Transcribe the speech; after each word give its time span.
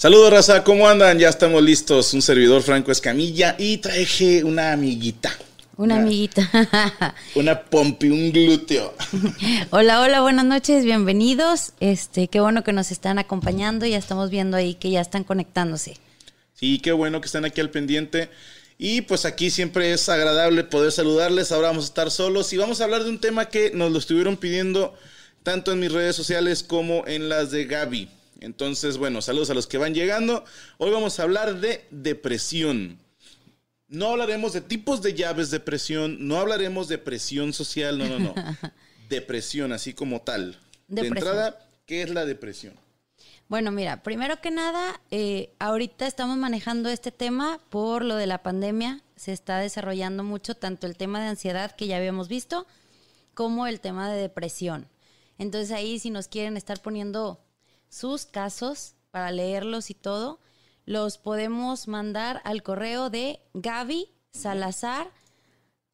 Saludos, 0.00 0.30
raza, 0.30 0.64
¿cómo 0.64 0.88
andan? 0.88 1.18
Ya 1.18 1.28
estamos 1.28 1.62
listos. 1.62 2.14
Un 2.14 2.22
servidor 2.22 2.62
Franco 2.62 2.90
Escamilla 2.90 3.54
y 3.58 3.76
traje 3.76 4.42
una 4.42 4.72
amiguita. 4.72 5.30
Una 5.76 5.96
amiguita. 5.96 7.14
Una 7.34 7.60
pompi, 7.64 8.08
un 8.08 8.32
glúteo. 8.32 8.94
hola, 9.70 10.00
hola, 10.00 10.22
buenas 10.22 10.46
noches, 10.46 10.86
bienvenidos. 10.86 11.74
Este, 11.80 12.28
qué 12.28 12.40
bueno 12.40 12.64
que 12.64 12.72
nos 12.72 12.90
están 12.90 13.18
acompañando. 13.18 13.84
Ya 13.84 13.98
estamos 13.98 14.30
viendo 14.30 14.56
ahí 14.56 14.72
que 14.72 14.90
ya 14.90 15.02
están 15.02 15.22
conectándose. 15.22 15.98
Sí, 16.54 16.78
qué 16.78 16.92
bueno 16.92 17.20
que 17.20 17.26
están 17.26 17.44
aquí 17.44 17.60
al 17.60 17.68
pendiente. 17.68 18.30
Y 18.78 19.02
pues 19.02 19.26
aquí 19.26 19.50
siempre 19.50 19.92
es 19.92 20.08
agradable 20.08 20.64
poder 20.64 20.92
saludarles. 20.92 21.52
Ahora 21.52 21.68
vamos 21.68 21.84
a 21.84 21.88
estar 21.88 22.10
solos 22.10 22.50
y 22.54 22.56
vamos 22.56 22.80
a 22.80 22.84
hablar 22.84 23.04
de 23.04 23.10
un 23.10 23.20
tema 23.20 23.50
que 23.50 23.70
nos 23.74 23.92
lo 23.92 23.98
estuvieron 23.98 24.38
pidiendo 24.38 24.94
tanto 25.42 25.72
en 25.72 25.80
mis 25.80 25.92
redes 25.92 26.16
sociales 26.16 26.62
como 26.62 27.06
en 27.06 27.28
las 27.28 27.50
de 27.50 27.66
Gaby. 27.66 28.08
Entonces, 28.40 28.96
bueno, 28.96 29.20
saludos 29.22 29.50
a 29.50 29.54
los 29.54 29.66
que 29.66 29.78
van 29.78 29.94
llegando. 29.94 30.44
Hoy 30.78 30.90
vamos 30.90 31.20
a 31.20 31.24
hablar 31.24 31.60
de 31.60 31.86
depresión. 31.90 32.98
No 33.86 34.08
hablaremos 34.08 34.52
de 34.52 34.62
tipos 34.62 35.02
de 35.02 35.14
llaves 35.14 35.50
de 35.50 35.60
presión, 35.60 36.26
no 36.26 36.38
hablaremos 36.38 36.88
de 36.88 36.98
presión 36.98 37.52
social, 37.52 37.98
no, 37.98 38.06
no, 38.06 38.18
no. 38.18 38.34
depresión, 39.08 39.72
así 39.72 39.92
como 39.92 40.22
tal. 40.22 40.58
De 40.88 41.06
entrada, 41.06 41.68
¿qué 41.86 42.02
es 42.02 42.10
la 42.10 42.24
depresión? 42.24 42.74
Bueno, 43.48 43.72
mira, 43.72 44.02
primero 44.04 44.40
que 44.40 44.52
nada, 44.52 45.00
eh, 45.10 45.50
ahorita 45.58 46.06
estamos 46.06 46.36
manejando 46.36 46.88
este 46.88 47.10
tema 47.10 47.60
por 47.68 48.04
lo 48.04 48.14
de 48.14 48.28
la 48.28 48.44
pandemia. 48.44 49.02
Se 49.16 49.32
está 49.32 49.58
desarrollando 49.58 50.22
mucho 50.22 50.54
tanto 50.54 50.86
el 50.86 50.96
tema 50.96 51.20
de 51.20 51.26
ansiedad 51.26 51.74
que 51.74 51.88
ya 51.88 51.96
habíamos 51.96 52.28
visto, 52.28 52.66
como 53.34 53.66
el 53.66 53.80
tema 53.80 54.10
de 54.10 54.20
depresión. 54.20 54.88
Entonces 55.36 55.72
ahí 55.72 55.98
si 55.98 56.10
nos 56.10 56.28
quieren 56.28 56.56
estar 56.56 56.80
poniendo 56.80 57.40
sus 57.90 58.24
casos 58.24 58.94
para 59.10 59.30
leerlos 59.30 59.90
y 59.90 59.94
todo, 59.94 60.40
los 60.86 61.18
podemos 61.18 61.88
mandar 61.88 62.40
al 62.44 62.62
correo 62.62 63.10
de 63.10 63.40
Gaby 63.52 64.08
Salazar 64.32 65.10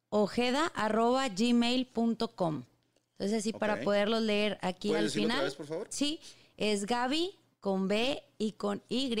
Ojeda 0.09 0.71
arroba 0.73 1.27
gmail.com. 1.27 2.63
Entonces, 3.11 3.39
así 3.39 3.51
para 3.51 3.81
poderlos 3.81 4.21
leer 4.21 4.57
aquí 4.61 4.93
al 4.93 5.09
final. 5.09 5.43
Vez, 5.43 5.55
por 5.55 5.65
favor? 5.65 5.87
Sí, 5.89 6.21
es 6.55 6.85
Gaby 6.85 7.37
con 7.59 7.87
B 7.87 8.23
y 8.37 8.53
con 8.53 8.81
Y, 8.87 9.13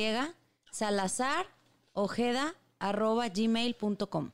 Salazar 0.71 1.47
Ojeda 1.93 2.55
arroba 2.79 3.27
gmail.com. 3.29 4.31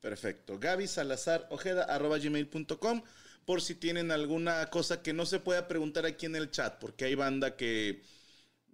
Perfecto. 0.00 0.58
Gaby 0.58 0.86
Salazar 0.86 1.46
Ojeda 1.50 1.84
arroba 1.84 2.18
gmail.com 2.18 3.02
por 3.44 3.62
si 3.62 3.74
tienen 3.74 4.10
alguna 4.10 4.66
cosa 4.70 5.02
que 5.02 5.12
no 5.12 5.26
se 5.26 5.40
pueda 5.40 5.68
preguntar 5.68 6.06
aquí 6.06 6.26
en 6.26 6.36
el 6.36 6.50
chat, 6.50 6.78
porque 6.78 7.04
hay 7.04 7.14
banda 7.14 7.56
que, 7.56 8.02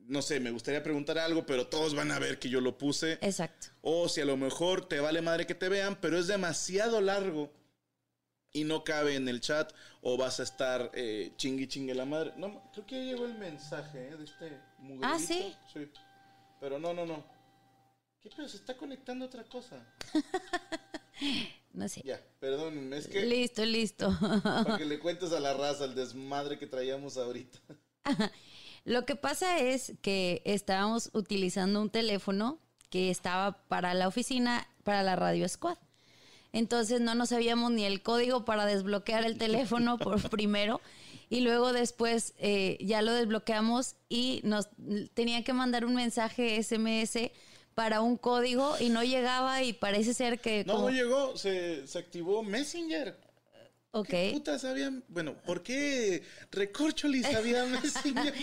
no 0.06 0.22
sé, 0.22 0.40
me 0.40 0.50
gustaría 0.50 0.82
preguntar 0.82 1.18
algo, 1.18 1.46
pero 1.46 1.66
todos 1.66 1.94
van 1.94 2.10
a 2.10 2.18
ver 2.18 2.38
que 2.38 2.48
yo 2.48 2.60
lo 2.60 2.78
puse. 2.78 3.18
Exacto. 3.20 3.68
O 3.80 4.08
si 4.08 4.20
a 4.20 4.24
lo 4.24 4.36
mejor 4.36 4.88
te 4.88 5.00
vale 5.00 5.22
madre 5.22 5.46
que 5.46 5.54
te 5.54 5.68
vean, 5.68 5.96
pero 6.00 6.18
es 6.18 6.26
demasiado 6.26 7.00
largo 7.00 7.52
y 8.52 8.64
no 8.64 8.82
cabe 8.82 9.14
en 9.14 9.28
el 9.28 9.40
chat, 9.40 9.72
o 10.02 10.16
vas 10.16 10.40
a 10.40 10.42
estar 10.42 10.90
eh, 10.94 11.32
chingui 11.36 11.68
chingue 11.68 11.94
la 11.94 12.04
madre. 12.04 12.32
No, 12.36 12.70
creo 12.72 12.86
que 12.86 12.96
ya 12.96 13.12
llegó 13.12 13.26
el 13.26 13.34
mensaje 13.34 14.08
eh, 14.08 14.16
de 14.16 14.24
este 14.24 14.60
Ah, 15.02 15.18
sí. 15.18 15.54
Sí. 15.72 15.88
Pero 16.60 16.78
no, 16.78 16.92
no, 16.92 17.06
no. 17.06 17.24
¿Qué 18.20 18.28
pero 18.34 18.48
Se 18.48 18.56
está 18.56 18.76
conectando 18.76 19.26
otra 19.26 19.44
cosa. 19.44 19.82
No 21.72 21.88
sé. 21.88 22.02
Ya, 22.04 22.20
perdón, 22.40 22.92
es 22.92 23.06
que. 23.06 23.24
Listo, 23.24 23.64
listo. 23.64 24.16
Para 24.42 24.78
que 24.78 24.84
le 24.86 24.98
cuentes 24.98 25.32
a 25.32 25.40
la 25.40 25.54
raza 25.54 25.84
el 25.84 25.94
desmadre 25.94 26.58
que 26.58 26.66
traíamos 26.66 27.16
ahorita. 27.16 27.58
Lo 28.84 29.04
que 29.04 29.14
pasa 29.14 29.58
es 29.58 29.92
que 30.02 30.42
estábamos 30.44 31.10
utilizando 31.12 31.80
un 31.80 31.90
teléfono 31.90 32.58
que 32.88 33.10
estaba 33.10 33.62
para 33.68 33.94
la 33.94 34.08
oficina, 34.08 34.66
para 34.84 35.02
la 35.02 35.16
Radio 35.16 35.48
Squad. 35.48 35.78
Entonces 36.52 37.00
no 37.00 37.14
nos 37.14 37.28
sabíamos 37.28 37.70
ni 37.70 37.84
el 37.84 38.02
código 38.02 38.44
para 38.44 38.66
desbloquear 38.66 39.24
el 39.24 39.38
teléfono 39.38 39.98
por 39.98 40.20
primero 40.30 40.80
y 41.28 41.40
luego 41.40 41.72
después 41.72 42.34
eh, 42.38 42.76
ya 42.80 43.02
lo 43.02 43.12
desbloqueamos 43.12 43.94
y 44.08 44.40
nos 44.42 44.68
tenía 45.14 45.44
que 45.44 45.52
mandar 45.52 45.84
un 45.84 45.94
mensaje 45.94 46.60
SMS 46.60 47.30
para 47.80 48.02
un 48.02 48.18
código 48.18 48.76
y 48.78 48.90
no 48.90 49.02
llegaba 49.02 49.62
y 49.62 49.72
parece 49.72 50.12
ser 50.12 50.38
que... 50.38 50.66
No, 50.66 50.82
no 50.82 50.90
llegó, 50.90 51.34
se, 51.38 51.82
activó 51.98 52.42
Messenger. 52.42 53.16
Ok. 53.92 54.08
¿Qué 54.08 54.30
puta 54.34 54.58
sabían? 54.58 55.02
Bueno, 55.08 55.34
¿por 55.46 55.62
qué 55.62 56.22
Recorcholi 56.50 57.22
sabía 57.22 57.64
Messenger? 57.82 58.34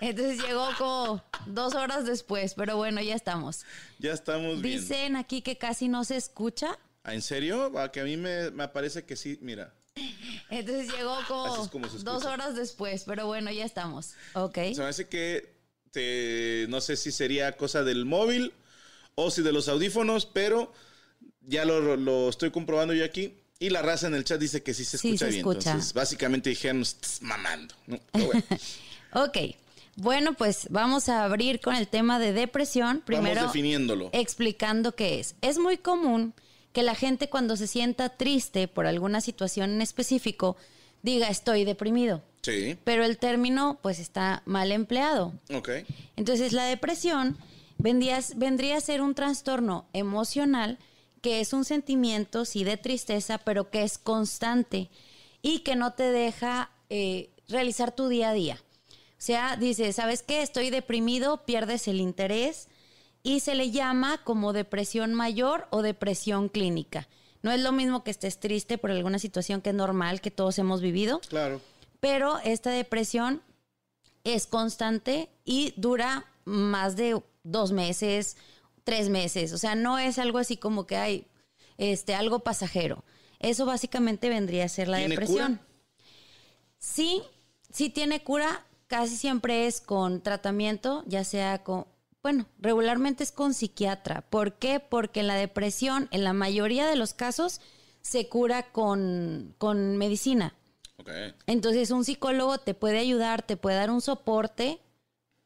Entonces 0.00 0.42
llegó 0.42 0.70
como 0.78 1.22
dos 1.44 1.74
horas 1.74 2.06
después, 2.06 2.54
pero 2.54 2.78
bueno, 2.78 3.02
ya 3.02 3.14
estamos. 3.14 3.66
Ya 3.98 4.14
estamos 4.14 4.62
bien. 4.62 4.80
Dicen 4.80 5.16
aquí 5.16 5.42
que 5.42 5.58
casi 5.58 5.88
no 5.88 6.02
se 6.04 6.16
escucha. 6.16 6.78
¿Ah, 7.02 7.12
¿En 7.12 7.20
serio? 7.20 7.78
¿A 7.78 7.92
que 7.92 8.00
a 8.00 8.04
mí 8.04 8.16
me, 8.16 8.50
me 8.52 8.68
parece 8.68 9.04
que 9.04 9.16
sí, 9.16 9.38
mira. 9.42 9.74
Entonces 10.48 10.90
llegó 10.96 11.14
como, 11.28 11.86
dos 11.88 12.24
horas 12.24 12.56
después, 12.56 13.04
pero 13.04 13.26
bueno, 13.26 13.52
ya 13.52 13.66
estamos. 13.66 14.14
Ok. 14.32 14.56
Se 14.72 14.80
me 14.80 14.86
hace 14.86 15.08
que, 15.08 15.52
te, 15.90 16.64
no 16.70 16.80
sé 16.80 16.96
si 16.96 17.12
sería 17.12 17.54
cosa 17.58 17.84
del 17.84 18.06
móvil 18.06 18.54
o 19.20 19.32
si 19.32 19.42
de 19.42 19.52
los 19.52 19.68
audífonos, 19.68 20.26
pero 20.26 20.72
ya 21.42 21.64
lo, 21.64 22.28
estoy 22.28 22.52
comprobando 22.52 22.94
yo 22.94 23.04
aquí. 23.04 23.34
Y 23.58 23.70
la 23.70 23.82
raza 23.82 24.06
en 24.06 24.14
el 24.14 24.22
chat 24.22 24.38
dice 24.40 24.62
que 24.62 24.72
sí 24.72 24.84
se 24.84 24.96
Sí 24.96 25.08
escucha 25.08 25.24
se 25.24 25.30
bien. 25.32 25.40
escucha. 25.40 25.70
Entonces, 25.72 25.92
básicamente 25.92 26.50
dijeron, 26.50 26.84
mamando. 27.22 27.74
¿no? 27.88 27.98
Bueno, 28.12 28.42
Ok. 29.14 29.38
Bueno, 29.96 30.34
pues 30.34 30.68
vamos 30.70 31.08
a 31.08 31.24
abrir 31.24 31.60
con 31.60 31.74
el 31.74 31.88
tema 31.88 32.20
de 32.20 32.32
depresión. 32.32 33.02
Primero, 33.04 33.34
vamos 33.40 33.52
definiéndolo. 33.52 34.10
explicando 34.12 34.94
qué 34.94 35.18
es. 35.18 35.34
Es 35.40 35.58
muy 35.58 35.78
común 35.78 36.32
que 36.72 36.84
la 36.84 36.94
gente 36.94 37.28
cuando 37.28 37.56
se 37.56 37.66
sienta 37.66 38.10
triste 38.10 38.68
por 38.68 38.86
alguna 38.86 39.20
situación 39.20 39.70
en 39.70 39.82
específico 39.82 40.56
diga 41.02 41.28
estoy 41.28 41.64
deprimido, 41.64 42.22
Sí, 42.42 42.76
pero 42.84 43.04
el 43.04 43.18
término 43.18 43.80
pues 43.82 43.98
está 43.98 44.42
mal 44.46 44.70
empleado. 44.70 45.32
ok. 45.52 45.70
Entonces 46.16 46.52
la 46.52 46.64
depresión 46.66 47.36
vendría, 47.78 48.20
vendría 48.36 48.76
a 48.76 48.80
ser 48.80 49.00
un 49.00 49.14
trastorno 49.14 49.86
emocional 49.92 50.78
que 51.22 51.40
es 51.40 51.52
un 51.52 51.64
sentimiento, 51.64 52.44
sí, 52.44 52.62
de 52.64 52.76
tristeza, 52.76 53.38
pero 53.38 53.70
que 53.70 53.82
es 53.82 53.98
constante 53.98 54.90
y 55.42 55.60
que 55.60 55.74
no 55.74 55.92
te 55.94 56.04
deja 56.12 56.70
eh, 56.90 57.30
realizar 57.48 57.92
tu 57.94 58.08
día 58.08 58.30
a 58.30 58.34
día. 58.34 58.58
O 58.90 59.20
sea, 59.20 59.56
dice, 59.56 59.92
¿sabes 59.92 60.22
qué? 60.22 60.42
Estoy 60.42 60.70
deprimido, 60.70 61.44
pierdes 61.44 61.88
el 61.88 62.00
interés 62.00 62.68
y 63.24 63.40
se 63.40 63.56
le 63.56 63.72
llama 63.72 64.22
como 64.22 64.52
depresión 64.52 65.12
mayor 65.12 65.66
o 65.70 65.82
depresión 65.82 66.48
clínica. 66.48 67.08
No 67.42 67.50
es 67.50 67.60
lo 67.60 67.72
mismo 67.72 68.04
que 68.04 68.12
estés 68.12 68.38
triste 68.38 68.78
por 68.78 68.90
alguna 68.92 69.18
situación 69.18 69.60
que 69.60 69.70
es 69.70 69.74
normal, 69.76 70.20
que 70.20 70.30
todos 70.30 70.58
hemos 70.58 70.80
vivido, 70.80 71.20
Claro. 71.28 71.60
pero 71.98 72.38
esta 72.44 72.70
depresión 72.70 73.42
es 74.22 74.46
constante 74.46 75.28
y 75.44 75.72
dura 75.76 76.26
más 76.44 76.94
de 76.96 77.20
dos 77.50 77.72
meses, 77.72 78.36
tres 78.84 79.08
meses. 79.08 79.52
O 79.52 79.58
sea, 79.58 79.74
no 79.74 79.98
es 79.98 80.18
algo 80.18 80.38
así 80.38 80.56
como 80.56 80.86
que 80.86 80.96
hay 80.96 81.26
este, 81.76 82.14
algo 82.14 82.40
pasajero. 82.40 83.04
Eso 83.38 83.66
básicamente 83.66 84.28
vendría 84.28 84.64
a 84.64 84.68
ser 84.68 84.88
la 84.88 84.98
¿Tiene 84.98 85.10
depresión. 85.10 85.56
cura? 85.56 85.66
Sí, 86.78 87.22
sí 87.70 87.90
tiene 87.90 88.22
cura. 88.22 88.64
Casi 88.86 89.16
siempre 89.16 89.66
es 89.66 89.82
con 89.82 90.22
tratamiento, 90.22 91.04
ya 91.06 91.22
sea 91.22 91.62
con, 91.62 91.86
bueno, 92.22 92.46
regularmente 92.58 93.22
es 93.22 93.32
con 93.32 93.52
psiquiatra. 93.52 94.22
¿Por 94.22 94.54
qué? 94.54 94.80
Porque 94.80 95.22
la 95.22 95.34
depresión, 95.34 96.08
en 96.10 96.24
la 96.24 96.32
mayoría 96.32 96.86
de 96.86 96.96
los 96.96 97.12
casos, 97.12 97.60
se 98.00 98.28
cura 98.28 98.72
con, 98.72 99.54
con 99.58 99.98
medicina. 99.98 100.54
Ok. 100.96 101.10
Entonces 101.46 101.90
un 101.90 102.04
psicólogo 102.04 102.58
te 102.58 102.72
puede 102.72 102.98
ayudar, 102.98 103.42
te 103.42 103.58
puede 103.58 103.76
dar 103.76 103.90
un 103.90 104.00
soporte, 104.00 104.80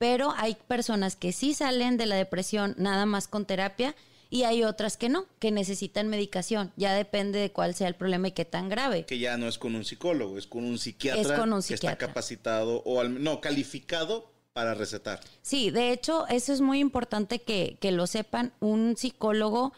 pero 0.03 0.35
hay 0.37 0.57
personas 0.67 1.15
que 1.15 1.31
sí 1.31 1.55
salen 1.55 1.97
de 1.97 2.07
la 2.07 2.17
depresión 2.17 2.75
nada 2.77 3.07
más 3.07 3.29
con 3.29 3.47
terapia 3.47 3.95
y 4.31 4.43
hay 4.43 4.65
otras 4.65 4.97
que 4.97 5.09
no, 5.09 5.27
que 5.39 5.53
necesitan 5.53 6.09
medicación. 6.09 6.73
Ya 6.77 6.93
depende 6.93 7.39
de 7.39 7.53
cuál 7.53 7.77
sea 7.77 7.87
el 7.87 7.95
problema 7.95 8.27
y 8.27 8.33
qué 8.33 8.45
tan 8.45 8.69
grave. 8.69 9.05
Que 9.05 9.21
ya 9.21 9.37
no 9.37 9.47
es 9.47 9.59
con 9.59 9.77
un 9.77 9.85
psicólogo, 9.85 10.39
es 10.39 10.49
con 10.49 10.65
un 10.65 10.81
psiquiatra 10.81 11.23
Es 11.23 11.29
con 11.29 11.53
un 11.53 11.61
que 11.63 11.75
está 11.75 11.91
psiquiatra. 11.91 12.09
capacitado 12.09 12.83
o 12.85 13.01
al, 13.01 13.23
no, 13.23 13.41
calificado 13.41 14.33
para 14.53 14.75
recetar. 14.75 15.21
Sí, 15.41 15.71
de 15.71 15.93
hecho, 15.93 16.27
eso 16.27 16.53
es 16.53 16.61
muy 16.61 16.81
importante 16.81 17.41
que, 17.41 17.77
que 17.81 17.93
lo 17.93 18.09
sepan. 18.09 18.53
Un 18.59 18.97
psicólogo, 18.97 19.73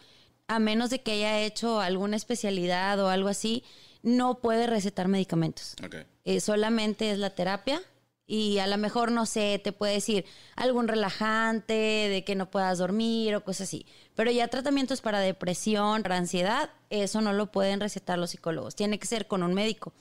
a 0.48 0.58
menos 0.58 0.88
de 0.88 1.02
que 1.02 1.12
haya 1.12 1.42
hecho 1.42 1.80
alguna 1.80 2.16
especialidad 2.16 2.98
o 2.98 3.10
algo 3.10 3.28
así, 3.28 3.62
no 4.02 4.38
puede 4.38 4.66
recetar 4.68 5.06
medicamentos. 5.06 5.74
Ok. 5.84 5.96
Eh, 6.24 6.40
solamente 6.40 7.10
es 7.10 7.18
la 7.18 7.28
terapia 7.34 7.82
y 8.26 8.58
a 8.58 8.66
lo 8.66 8.78
mejor, 8.78 9.12
no 9.12 9.26
sé, 9.26 9.60
te 9.62 9.72
puede 9.72 9.94
decir 9.94 10.24
algún 10.56 10.88
relajante, 10.88 11.74
de 11.74 12.24
que 12.24 12.34
no 12.34 12.50
puedas 12.50 12.78
dormir 12.78 13.34
o 13.34 13.44
cosas 13.44 13.68
así. 13.68 13.86
Pero 14.14 14.30
ya 14.30 14.48
tratamientos 14.48 15.00
para 15.00 15.20
depresión, 15.20 16.02
para 16.02 16.16
ansiedad, 16.16 16.70
eso 16.90 17.20
no 17.20 17.32
lo 17.32 17.52
pueden 17.52 17.80
recetar 17.80 18.18
los 18.18 18.30
psicólogos. 18.30 18.74
Tiene 18.74 18.98
que 18.98 19.06
ser 19.06 19.26
con 19.26 19.42
un 19.42 19.54
médico. 19.54 19.92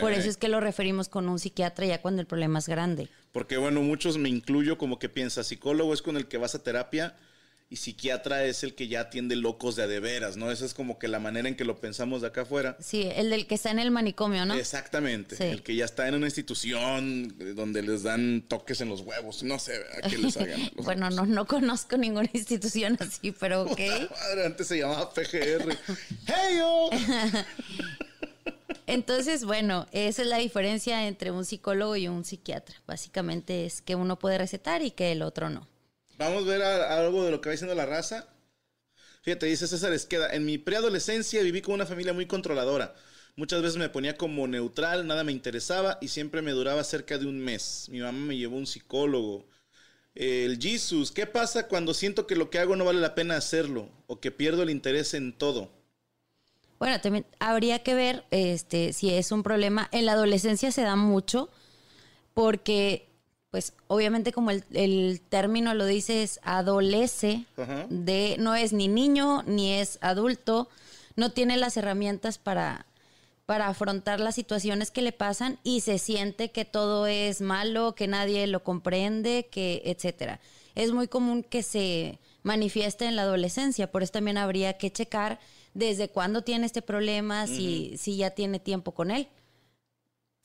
Por 0.00 0.12
eso 0.12 0.28
es 0.28 0.36
que 0.36 0.48
lo 0.48 0.58
referimos 0.60 1.08
con 1.08 1.28
un 1.28 1.38
psiquiatra 1.38 1.86
ya 1.86 2.02
cuando 2.02 2.20
el 2.20 2.26
problema 2.26 2.58
es 2.58 2.68
grande. 2.68 3.08
Porque 3.30 3.58
bueno, 3.58 3.80
muchos 3.82 4.18
me 4.18 4.28
incluyo 4.28 4.76
como 4.76 4.98
que 4.98 5.08
piensa, 5.08 5.44
psicólogo 5.44 5.94
es 5.94 6.02
con 6.02 6.16
el 6.16 6.26
que 6.26 6.38
vas 6.38 6.56
a 6.56 6.62
terapia 6.62 7.14
y 7.70 7.76
psiquiatra 7.76 8.44
es 8.44 8.62
el 8.62 8.74
que 8.74 8.88
ya 8.88 9.00
atiende 9.00 9.36
locos 9.36 9.76
de 9.76 9.82
a 9.82 9.86
de 9.86 10.00
veras, 10.00 10.38
¿no? 10.38 10.50
Esa 10.50 10.64
es 10.64 10.72
como 10.72 10.98
que 10.98 11.06
la 11.06 11.18
manera 11.18 11.48
en 11.48 11.54
que 11.54 11.64
lo 11.64 11.80
pensamos 11.80 12.22
de 12.22 12.28
acá 12.28 12.42
afuera. 12.42 12.78
Sí, 12.80 13.10
el 13.14 13.28
del 13.28 13.46
que 13.46 13.56
está 13.56 13.70
en 13.70 13.78
el 13.78 13.90
manicomio, 13.90 14.46
¿no? 14.46 14.54
Exactamente. 14.54 15.36
Sí. 15.36 15.44
El 15.44 15.62
que 15.62 15.76
ya 15.76 15.84
está 15.84 16.08
en 16.08 16.14
una 16.14 16.26
institución 16.26 17.34
eh, 17.38 17.52
donde 17.54 17.82
les 17.82 18.04
dan 18.04 18.42
toques 18.48 18.80
en 18.80 18.88
los 18.88 19.02
huevos. 19.02 19.42
No 19.42 19.58
sé, 19.58 19.78
¿verdad? 19.78 20.10
Que 20.10 20.16
les 20.16 20.36
hagan. 20.38 20.62
a 20.78 20.82
Bueno, 20.82 21.10
no, 21.10 21.26
no 21.26 21.46
conozco 21.46 21.98
ninguna 21.98 22.30
institución 22.32 22.96
así, 23.00 23.32
pero 23.32 23.62
ok. 23.62 23.80
Madre, 24.10 24.46
antes 24.46 24.66
se 24.66 24.78
llamaba 24.78 25.12
PGR. 25.12 25.76
¡Hey, 26.26 26.56
yo! 26.56 26.90
Entonces, 28.86 29.44
bueno, 29.44 29.86
esa 29.92 30.22
es 30.22 30.28
la 30.28 30.38
diferencia 30.38 31.06
entre 31.06 31.32
un 31.32 31.44
psicólogo 31.44 31.96
y 31.96 32.08
un 32.08 32.24
psiquiatra. 32.24 32.76
Básicamente 32.86 33.66
es 33.66 33.82
que 33.82 33.94
uno 33.94 34.18
puede 34.18 34.38
recetar 34.38 34.80
y 34.80 34.90
que 34.90 35.12
el 35.12 35.20
otro 35.20 35.50
no. 35.50 35.68
Vamos 36.18 36.42
a 36.42 36.46
ver 36.46 36.62
algo 36.62 37.24
de 37.24 37.30
lo 37.30 37.40
que 37.40 37.48
va 37.48 37.52
diciendo 37.52 37.74
la 37.76 37.86
raza. 37.86 38.26
Fíjate, 39.22 39.46
dice 39.46 39.68
César 39.68 39.92
Esqueda, 39.92 40.32
en 40.34 40.44
mi 40.44 40.58
preadolescencia 40.58 41.42
viví 41.42 41.62
con 41.62 41.74
una 41.74 41.86
familia 41.86 42.12
muy 42.12 42.26
controladora. 42.26 42.94
Muchas 43.36 43.62
veces 43.62 43.78
me 43.78 43.88
ponía 43.88 44.16
como 44.16 44.48
neutral, 44.48 45.06
nada 45.06 45.22
me 45.22 45.30
interesaba 45.30 45.96
y 46.00 46.08
siempre 46.08 46.42
me 46.42 46.50
duraba 46.50 46.82
cerca 46.82 47.18
de 47.18 47.26
un 47.26 47.38
mes. 47.38 47.86
Mi 47.88 48.00
mamá 48.00 48.18
me 48.18 48.36
llevó 48.36 48.56
un 48.56 48.66
psicólogo. 48.66 49.46
El 50.16 50.58
Jesus, 50.60 51.12
¿qué 51.12 51.26
pasa 51.26 51.68
cuando 51.68 51.94
siento 51.94 52.26
que 52.26 52.34
lo 52.34 52.50
que 52.50 52.58
hago 52.58 52.74
no 52.74 52.84
vale 52.84 53.00
la 53.00 53.14
pena 53.14 53.36
hacerlo 53.36 53.88
o 54.08 54.18
que 54.18 54.32
pierdo 54.32 54.64
el 54.64 54.70
interés 54.70 55.14
en 55.14 55.32
todo? 55.32 55.70
Bueno, 56.80 57.00
también 57.00 57.26
habría 57.38 57.84
que 57.84 57.94
ver 57.94 58.24
este, 58.32 58.92
si 58.92 59.10
es 59.10 59.30
un 59.30 59.44
problema. 59.44 59.88
En 59.92 60.06
la 60.06 60.12
adolescencia 60.12 60.72
se 60.72 60.82
da 60.82 60.96
mucho 60.96 61.48
porque, 62.34 63.07
pues, 63.50 63.72
obviamente 63.86 64.32
como 64.32 64.50
el, 64.50 64.64
el 64.72 65.20
término 65.28 65.74
lo 65.74 65.86
dice, 65.86 66.22
es 66.22 66.40
adolece, 66.42 67.46
de, 67.88 68.36
no 68.38 68.54
es 68.54 68.72
ni 68.72 68.88
niño 68.88 69.42
ni 69.44 69.72
es 69.72 69.98
adulto, 70.02 70.68
no 71.16 71.32
tiene 71.32 71.56
las 71.56 71.76
herramientas 71.76 72.38
para, 72.38 72.86
para 73.46 73.68
afrontar 73.68 74.20
las 74.20 74.34
situaciones 74.34 74.90
que 74.90 75.02
le 75.02 75.12
pasan 75.12 75.58
y 75.64 75.80
se 75.80 75.98
siente 75.98 76.50
que 76.50 76.64
todo 76.64 77.06
es 77.06 77.40
malo, 77.40 77.94
que 77.94 78.06
nadie 78.06 78.46
lo 78.46 78.62
comprende, 78.62 79.48
que 79.50 79.82
etcétera. 79.86 80.40
Es 80.74 80.92
muy 80.92 81.08
común 81.08 81.42
que 81.42 81.62
se 81.62 82.18
manifieste 82.42 83.06
en 83.06 83.16
la 83.16 83.22
adolescencia, 83.22 83.90
por 83.90 84.02
eso 84.02 84.12
también 84.12 84.38
habría 84.38 84.76
que 84.78 84.92
checar 84.92 85.40
desde 85.74 86.08
cuándo 86.08 86.42
tiene 86.42 86.66
este 86.66 86.82
problema, 86.82 87.46
si, 87.46 87.96
si 87.96 88.16
ya 88.16 88.30
tiene 88.30 88.60
tiempo 88.60 88.92
con 88.92 89.10
él. 89.10 89.28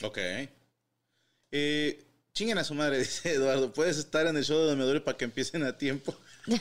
Ok. 0.02 0.18
Eh, 1.52 2.04
chinguen 2.33 2.57
a 2.57 2.63
su 2.63 2.74
madre, 2.74 3.00
dice 3.00 3.33
Eduardo. 3.33 3.71
Puedes 3.74 3.97
estar 3.97 4.25
en 4.27 4.35
el 4.38 4.44
show 4.44 4.57
de 4.59 4.66
Don 4.66 4.78
Medore 4.78 5.02
para 5.02 5.18
que 5.18 5.25
empiecen 5.25 5.63
a 5.63 5.78
tiempo. 5.78 6.16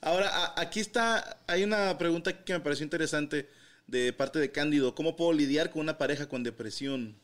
Ahora, 0.00 0.28
a- 0.28 0.60
aquí 0.60 0.80
está, 0.80 1.38
hay 1.46 1.64
una 1.64 1.96
pregunta 1.98 2.44
que 2.44 2.52
me 2.52 2.60
pareció 2.60 2.84
interesante 2.84 3.48
de 3.86 4.12
parte 4.12 4.38
de 4.38 4.50
Cándido. 4.52 4.94
¿Cómo 4.94 5.16
puedo 5.16 5.32
lidiar 5.32 5.70
con 5.70 5.80
una 5.82 5.98
pareja 5.98 6.28
con 6.28 6.42
depresión? 6.42 7.16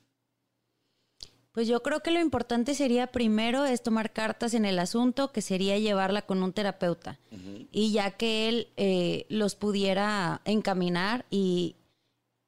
Pues 1.53 1.69
yo 1.69 1.83
creo 1.83 2.01
que 2.03 2.11
lo 2.11 2.19
importante 2.21 2.75
sería 2.75 3.09
primero 3.09 3.67
es 3.67 3.83
tomar 3.83 4.15
cartas 4.15 4.55
en 4.55 4.65
el 4.65 4.79
asunto, 4.79 5.33
que 5.33 5.43
sería 5.43 5.79
llevarla 5.79 6.23
con 6.23 6.43
un 6.43 6.55
terapeuta. 6.55 7.19
Y 7.71 7.93
ya 7.93 8.13
que 8.13 8.49
él 8.49 8.69
eh, 8.77 9.27
los 9.29 9.55
pudiera 9.55 10.41
encaminar 10.45 11.27
y... 11.31 11.77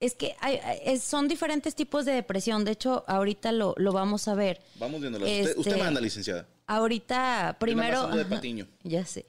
Es 0.00 0.14
que 0.14 0.34
hay- 0.40 0.60
es- 0.84 1.02
son 1.02 1.28
diferentes 1.28 1.74
tipos 1.74 2.04
de 2.04 2.12
depresión. 2.12 2.64
De 2.64 2.72
hecho, 2.72 3.04
ahorita 3.06 3.52
lo, 3.52 3.74
lo 3.78 3.92
vamos 3.92 4.28
a 4.28 4.34
ver. 4.34 4.60
Vamos 4.78 5.00
viéndolo. 5.00 5.24
Usted, 5.24 5.40
Este, 5.48 5.60
usted 5.60 5.78
manda, 5.78 6.00
licenciada. 6.00 6.46
Ahorita, 6.66 7.56
primero... 7.60 8.08
de 8.08 8.24
patiño. 8.24 8.66
ya 8.82 9.04
sé. 9.06 9.26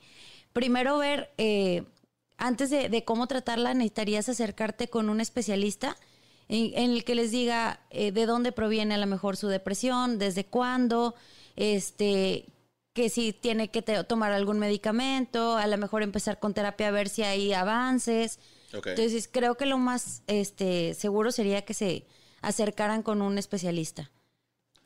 Primero 0.54 0.98
ver, 0.98 1.32
eh, 1.38 1.84
antes 2.38 2.70
de, 2.70 2.90
de 2.90 3.04
cómo 3.04 3.28
tratarla, 3.28 3.74
necesitarías 3.74 4.28
acercarte 4.30 4.88
con 4.90 5.10
un 5.10 5.22
especialista 5.22 5.98
en, 6.48 6.72
en 6.78 6.92
el 6.92 7.04
que 7.04 7.16
les 7.16 7.32
diga 7.32 7.80
eh, 7.90 8.12
de 8.12 8.26
dónde 8.26 8.52
proviene 8.52 8.96
a 8.96 8.98
lo 8.98 9.06
mejor 9.08 9.36
su 9.38 9.48
depresión, 9.48 10.18
desde 10.20 10.46
cuándo, 10.46 11.16
este 11.56 12.46
que 12.94 13.10
si 13.10 13.34
tiene 13.34 13.68
que 13.70 13.82
te- 13.82 14.04
tomar 14.06 14.32
algún 14.32 14.58
medicamento, 14.60 15.58
a 15.58 15.68
lo 15.68 15.78
mejor 15.78 16.02
empezar 16.02 16.40
con 16.40 16.54
terapia 16.54 16.88
a 16.88 16.92
ver 16.92 17.10
si 17.10 17.24
hay 17.24 17.52
avances. 17.52 18.40
Ok. 18.76 18.88
Entonces 18.88 19.30
creo 19.32 19.56
que 19.56 19.66
lo 19.66 19.78
más 19.78 20.24
este, 20.28 20.94
seguro 20.94 21.32
sería 21.32 21.64
que 21.64 21.74
se 21.74 22.06
acercaran 22.42 23.04
con 23.04 23.22
un 23.22 23.38
especialista. 23.38 24.12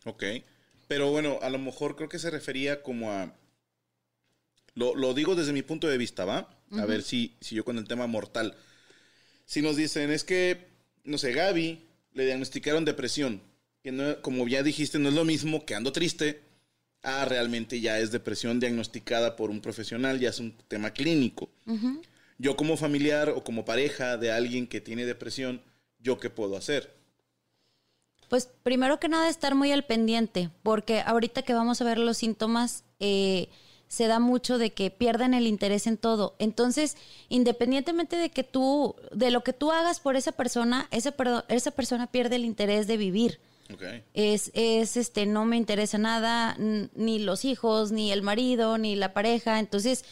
Ok. 0.05 0.23
Pero 0.87 1.11
bueno, 1.11 1.39
a 1.41 1.49
lo 1.49 1.59
mejor 1.59 1.95
creo 1.95 2.09
que 2.09 2.19
se 2.19 2.29
refería 2.29 2.81
como 2.81 3.11
a... 3.11 3.35
Lo, 4.75 4.95
lo 4.95 5.13
digo 5.13 5.35
desde 5.35 5.53
mi 5.53 5.61
punto 5.61 5.87
de 5.87 5.97
vista, 5.97 6.25
¿va? 6.25 6.49
A 6.71 6.85
ver 6.85 7.01
si, 7.01 7.35
si 7.41 7.55
yo 7.55 7.65
con 7.65 7.77
el 7.77 7.87
tema 7.87 8.07
mortal. 8.07 8.55
Si 9.45 9.61
nos 9.61 9.75
dicen, 9.75 10.11
es 10.11 10.23
que, 10.23 10.67
no 11.03 11.17
sé, 11.17 11.33
Gaby 11.33 11.87
le 12.13 12.25
diagnosticaron 12.25 12.85
depresión. 12.85 13.41
Que 13.83 13.91
no, 13.91 14.21
como 14.21 14.47
ya 14.47 14.63
dijiste, 14.63 14.99
no 14.99 15.09
es 15.09 15.15
lo 15.15 15.25
mismo 15.25 15.65
que 15.65 15.75
ando 15.75 15.91
triste. 15.91 16.41
Ah, 17.01 17.25
realmente 17.25 17.79
ya 17.79 17.99
es 17.99 18.11
depresión 18.11 18.59
diagnosticada 18.59 19.35
por 19.35 19.49
un 19.49 19.61
profesional, 19.61 20.19
ya 20.19 20.29
es 20.29 20.39
un 20.39 20.55
tema 20.67 20.91
clínico. 20.91 21.49
Yo 22.39 22.55
como 22.55 22.77
familiar 22.77 23.29
o 23.29 23.43
como 23.43 23.65
pareja 23.65 24.17
de 24.17 24.31
alguien 24.31 24.65
que 24.65 24.81
tiene 24.81 25.05
depresión, 25.05 25.61
¿yo 25.99 26.17
qué 26.17 26.31
puedo 26.31 26.57
hacer? 26.57 26.95
Pues 28.29 28.49
primero 28.63 28.99
que 28.99 29.09
nada 29.09 29.29
estar 29.29 29.53
muy 29.53 29.71
al 29.71 29.85
pendiente, 29.85 30.49
porque 30.63 31.01
ahorita 31.01 31.41
que 31.43 31.53
vamos 31.53 31.81
a 31.81 31.85
ver 31.85 31.97
los 31.97 32.17
síntomas, 32.17 32.83
eh, 32.99 33.49
se 33.87 34.07
da 34.07 34.19
mucho 34.19 34.57
de 34.57 34.71
que 34.71 34.91
pierden 34.91 35.33
el 35.33 35.47
interés 35.47 35.87
en 35.87 35.97
todo. 35.97 36.35
Entonces, 36.39 36.95
independientemente 37.27 38.15
de 38.15 38.29
que 38.29 38.43
tú, 38.43 38.95
de 39.11 39.31
lo 39.31 39.43
que 39.43 39.51
tú 39.51 39.71
hagas 39.71 39.99
por 39.99 40.15
esa 40.15 40.31
persona, 40.31 40.87
esa, 40.91 41.15
esa 41.49 41.71
persona 41.71 42.07
pierde 42.07 42.37
el 42.37 42.45
interés 42.45 42.87
de 42.87 42.97
vivir. 42.97 43.39
Ok. 43.73 43.83
Es, 44.13 44.51
es, 44.53 44.95
este, 44.95 45.25
no 45.25 45.43
me 45.45 45.57
interesa 45.57 45.97
nada, 45.97 46.55
ni 46.57 47.19
los 47.19 47.45
hijos, 47.45 47.91
ni 47.91 48.11
el 48.11 48.21
marido, 48.21 48.77
ni 48.77 48.95
la 48.95 49.11
pareja. 49.11 49.59
Entonces, 49.59 50.05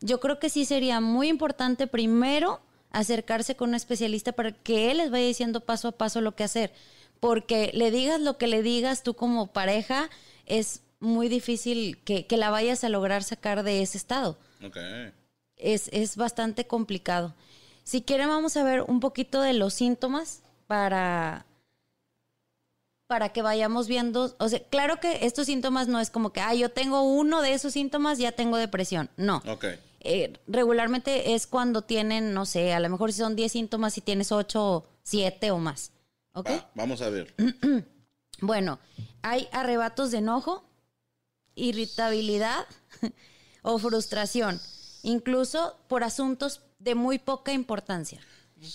yo 0.00 0.20
creo 0.20 0.38
que 0.38 0.50
sí 0.50 0.64
sería 0.64 1.00
muy 1.00 1.28
importante 1.28 1.86
primero 1.86 2.60
acercarse 2.90 3.56
con 3.56 3.70
un 3.70 3.74
especialista 3.74 4.32
para 4.32 4.52
que 4.52 4.90
él 4.90 4.98
les 4.98 5.10
vaya 5.10 5.26
diciendo 5.26 5.60
paso 5.60 5.88
a 5.88 5.92
paso 5.92 6.20
lo 6.20 6.34
que 6.34 6.44
hacer. 6.44 6.72
Porque 7.20 7.70
le 7.74 7.90
digas 7.90 8.20
lo 8.20 8.36
que 8.38 8.46
le 8.46 8.62
digas 8.62 9.02
tú 9.02 9.14
como 9.14 9.48
pareja, 9.48 10.10
es 10.44 10.82
muy 11.00 11.28
difícil 11.28 11.98
que, 12.04 12.26
que 12.26 12.36
la 12.36 12.50
vayas 12.50 12.84
a 12.84 12.88
lograr 12.88 13.22
sacar 13.22 13.62
de 13.62 13.82
ese 13.82 13.98
estado 13.98 14.38
Ok. 14.64 14.76
es, 15.56 15.88
es 15.92 16.16
bastante 16.16 16.66
complicado. 16.66 17.34
Si 17.84 18.02
quieren, 18.02 18.28
vamos 18.28 18.56
a 18.56 18.64
ver 18.64 18.82
un 18.82 19.00
poquito 19.00 19.40
de 19.40 19.52
los 19.52 19.74
síntomas 19.74 20.42
para, 20.66 21.45
para 23.06 23.30
que 23.30 23.42
vayamos 23.42 23.88
viendo. 23.88 24.34
O 24.38 24.48
sea, 24.48 24.62
claro 24.68 25.00
que 25.00 25.26
estos 25.26 25.46
síntomas 25.46 25.88
no 25.88 26.00
es 26.00 26.10
como 26.10 26.32
que, 26.32 26.40
ah, 26.40 26.54
yo 26.54 26.70
tengo 26.70 27.02
uno 27.02 27.42
de 27.42 27.52
esos 27.54 27.72
síntomas, 27.72 28.18
ya 28.18 28.32
tengo 28.32 28.56
depresión. 28.56 29.10
No. 29.16 29.42
Ok. 29.48 29.64
Eh, 30.00 30.32
regularmente 30.46 31.34
es 31.34 31.46
cuando 31.46 31.82
tienen, 31.82 32.32
no 32.32 32.46
sé, 32.46 32.72
a 32.72 32.80
lo 32.80 32.88
mejor 32.88 33.12
si 33.12 33.18
son 33.18 33.34
10 33.34 33.50
síntomas 33.50 33.98
y 33.98 34.00
tienes 34.00 34.30
8, 34.30 34.86
7 35.02 35.50
o 35.50 35.58
más. 35.58 35.92
¿Ok? 36.32 36.50
Va, 36.50 36.70
vamos 36.74 37.02
a 37.02 37.10
ver. 37.10 37.34
Bueno, 38.40 38.78
hay 39.22 39.48
arrebatos 39.50 40.10
de 40.10 40.18
enojo, 40.18 40.68
irritabilidad 41.54 42.66
o 43.62 43.78
frustración, 43.78 44.60
incluso 45.02 45.78
por 45.88 46.04
asuntos 46.04 46.60
de 46.78 46.94
muy 46.94 47.18
poca 47.18 47.52
importancia. 47.52 48.20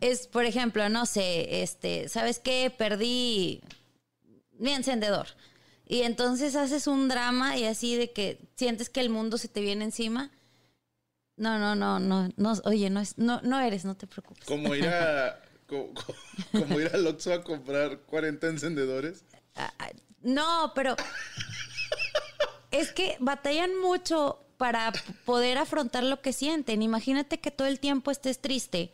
es, 0.00 0.26
por 0.26 0.44
ejemplo, 0.44 0.88
no 0.88 1.06
sé, 1.06 1.62
este, 1.62 2.08
¿sabes 2.08 2.38
qué? 2.38 2.72
Perdí 2.76 3.62
mi 4.58 4.72
encendedor. 4.72 5.28
Y 5.86 6.02
entonces 6.02 6.56
haces 6.56 6.86
un 6.86 7.08
drama 7.08 7.56
y 7.58 7.64
así 7.64 7.96
de 7.96 8.12
que 8.12 8.38
sientes 8.56 8.88
que 8.88 9.00
el 9.00 9.10
mundo 9.10 9.36
se 9.38 9.48
te 9.48 9.60
viene 9.60 9.84
encima. 9.84 10.30
No, 11.36 11.58
no, 11.58 11.74
no, 11.74 11.98
no, 12.00 12.28
no, 12.36 12.52
oye, 12.64 12.88
no, 12.90 13.00
es, 13.00 13.18
no, 13.18 13.40
no 13.42 13.60
eres, 13.60 13.84
no 13.84 13.96
te 13.96 14.06
preocupes. 14.06 14.44
Como 14.44 14.74
ir 14.74 14.86
a. 14.86 15.40
co- 15.66 15.92
co- 15.94 16.14
Como, 16.52 16.78
ir 16.80 16.90
al 16.94 17.06
Oxxo 17.06 17.32
a 17.32 17.42
comprar 17.42 17.98
40 18.00 18.46
encendedores. 18.48 19.24
Ah, 19.56 19.72
ah, 19.78 19.90
No, 20.22 20.72
pero 20.74 20.94
es 22.70 22.92
que 22.92 23.16
batallan 23.20 23.78
mucho 23.80 24.38
para 24.56 24.92
poder 25.24 25.58
afrontar 25.58 26.04
lo 26.04 26.20
que 26.20 26.32
sienten. 26.32 26.82
Imagínate 26.82 27.38
que 27.40 27.50
todo 27.50 27.66
el 27.68 27.80
tiempo 27.80 28.10
estés 28.10 28.38
triste, 28.40 28.92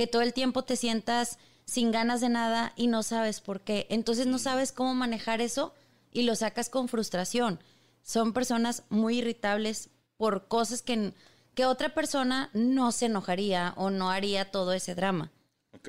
que 0.00 0.06
todo 0.06 0.22
el 0.22 0.32
tiempo 0.32 0.64
te 0.64 0.76
sientas 0.76 1.38
sin 1.66 1.92
ganas 1.92 2.22
de 2.22 2.30
nada 2.30 2.72
y 2.74 2.86
no 2.86 3.02
sabes 3.02 3.42
por 3.42 3.60
qué. 3.60 3.86
Entonces 3.90 4.26
no 4.26 4.38
sabes 4.38 4.72
cómo 4.72 4.94
manejar 4.94 5.42
eso 5.42 5.74
y 6.10 6.22
lo 6.22 6.34
sacas 6.36 6.70
con 6.70 6.88
frustración. 6.88 7.60
Son 8.02 8.32
personas 8.32 8.84
muy 8.88 9.18
irritables 9.18 9.90
por 10.16 10.48
cosas 10.48 10.80
que, 10.80 11.12
que 11.54 11.66
otra 11.66 11.92
persona 11.92 12.48
no 12.54 12.92
se 12.92 13.06
enojaría 13.06 13.74
o 13.76 13.90
no 13.90 14.08
haría 14.08 14.50
todo 14.50 14.72
ese 14.72 14.94
drama. 14.94 15.32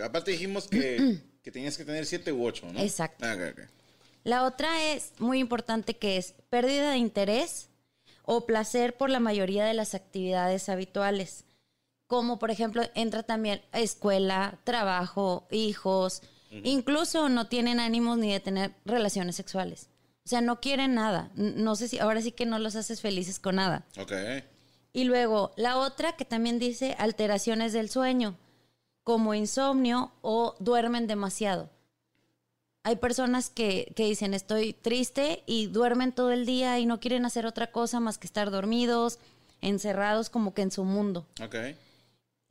Aparte 0.03 0.31
dijimos 0.31 0.67
que, 0.67 1.21
que 1.41 1.49
tenías 1.49 1.77
que 1.77 1.85
tener 1.85 2.05
7 2.05 2.33
u 2.33 2.45
8, 2.45 2.67
¿no? 2.73 2.81
Exacto. 2.81 3.23
Ah. 3.25 3.37
La 4.25 4.43
otra 4.43 4.91
es 4.91 5.13
muy 5.19 5.39
importante 5.39 5.95
que 5.95 6.17
es 6.17 6.33
pérdida 6.49 6.91
de 6.91 6.97
interés 6.97 7.69
o 8.23 8.45
placer 8.45 8.97
por 8.97 9.09
la 9.09 9.21
mayoría 9.21 9.63
de 9.63 9.73
las 9.73 9.95
actividades 9.95 10.67
habituales. 10.67 11.45
Como 12.11 12.39
por 12.39 12.51
ejemplo 12.51 12.83
entra 12.93 13.23
también 13.23 13.61
escuela, 13.71 14.59
trabajo, 14.65 15.47
hijos. 15.49 16.21
Incluso 16.49 17.29
no 17.29 17.47
tienen 17.47 17.79
ánimos 17.79 18.17
ni 18.17 18.33
de 18.33 18.41
tener 18.41 18.73
relaciones 18.83 19.37
sexuales. 19.37 19.87
O 20.25 20.27
sea, 20.27 20.41
no 20.41 20.59
quieren 20.59 20.93
nada. 20.93 21.31
No 21.35 21.77
sé 21.77 21.87
si 21.87 21.99
ahora 21.99 22.21
sí 22.21 22.33
que 22.33 22.45
no 22.45 22.59
los 22.59 22.75
haces 22.75 22.99
felices 22.99 23.39
con 23.39 23.55
nada. 23.55 23.85
Ok. 23.97 24.11
Y 24.91 25.05
luego, 25.05 25.53
la 25.55 25.77
otra 25.77 26.17
que 26.17 26.25
también 26.25 26.59
dice 26.59 26.97
alteraciones 26.99 27.71
del 27.71 27.89
sueño, 27.89 28.35
como 29.05 29.33
insomnio 29.33 30.11
o 30.19 30.55
duermen 30.59 31.07
demasiado. 31.07 31.69
Hay 32.83 32.97
personas 32.97 33.49
que, 33.49 33.93
que 33.95 34.03
dicen 34.03 34.33
estoy 34.33 34.73
triste 34.73 35.43
y 35.45 35.67
duermen 35.67 36.11
todo 36.11 36.31
el 36.31 36.45
día 36.45 36.77
y 36.77 36.85
no 36.85 36.99
quieren 36.99 37.25
hacer 37.25 37.45
otra 37.45 37.71
cosa 37.71 38.01
más 38.01 38.17
que 38.17 38.27
estar 38.27 38.51
dormidos, 38.51 39.17
encerrados 39.61 40.29
como 40.29 40.53
que 40.53 40.63
en 40.63 40.71
su 40.71 40.83
mundo. 40.83 41.25
Ok. 41.41 41.55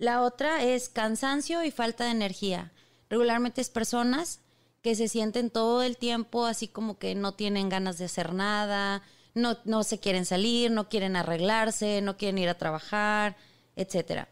La 0.00 0.23
otra 0.23 0.64
es 0.64 0.88
cansancio 0.88 1.62
y 1.62 1.71
falta 1.71 2.04
de 2.07 2.12
energía. 2.12 2.73
Regularmente 3.11 3.61
es 3.61 3.69
personas 3.69 4.40
que 4.80 4.95
se 4.95 5.09
sienten 5.09 5.50
todo 5.50 5.83
el 5.83 5.99
tiempo 5.99 6.47
así 6.47 6.69
como 6.69 6.99
que 6.99 7.14
no 7.14 7.35
tienen 7.35 7.69
ganas 7.69 7.99
de 7.99 8.07
hacer 8.07 8.33
nada, 8.33 9.02
no, 9.35 9.59
no 9.66 9.83
se 9.83 10.00
quieren 10.00 10.25
salir, 10.25 10.71
no 10.71 10.88
quieren 10.88 11.16
arreglarse, 11.16 12.00
no 12.00 12.16
quieren 12.16 12.38
ir 12.38 12.49
a 12.49 12.57
trabajar, 12.57 13.37
etcétera. 13.76 14.28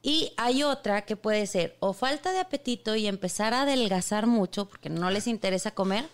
Y 0.00 0.32
hay 0.36 0.62
otra 0.62 1.02
que 1.04 1.16
puede 1.16 1.48
ser 1.48 1.76
o 1.80 1.92
falta 1.92 2.30
de 2.30 2.38
apetito 2.38 2.94
y 2.94 3.08
empezar 3.08 3.52
a 3.52 3.62
adelgazar 3.62 4.28
mucho 4.28 4.68
porque 4.68 4.90
no 4.90 5.10
les 5.10 5.26
interesa 5.26 5.72
comer. 5.72 6.08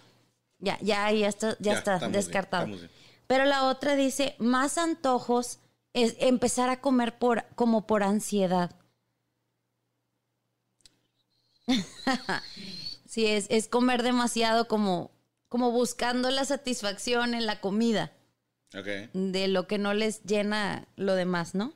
Ya, 0.59 0.79
ya, 0.81 1.13
ya 1.13 1.29
está, 1.29 1.51
ya, 1.59 1.73
Ya, 1.73 1.73
está 1.75 1.99
bien, 1.99 2.13
descartado. 2.13 2.65
bien. 2.65 2.91
Pero 3.27 3.45
la 3.45 3.67
otra 3.69 3.95
dice 3.95 4.37
más 4.39 4.79
antojos 4.79 5.59
es 5.93 6.17
empezar 6.19 6.71
a 6.71 6.81
comer 6.81 7.19
por 7.19 7.45
como 7.57 7.87
por 7.87 8.03
ansiedad. 8.03 8.75
sí, 13.07 13.27
es, 13.27 13.47
es 13.51 13.69
comer 13.69 14.03
demasiado 14.03 14.69
como, 14.69 15.11
como 15.49 15.71
buscando 15.71 16.31
la 16.31 16.45
satisfacción 16.45 17.35
en 17.35 17.47
la 17.47 17.61
comida 17.61 18.13
Ok. 18.77 18.87
de 19.13 19.49
lo 19.49 19.67
que 19.67 19.79
no 19.79 19.95
les 19.95 20.23
llena 20.25 20.87
lo 20.97 21.15
demás, 21.15 21.55
¿no? 21.55 21.73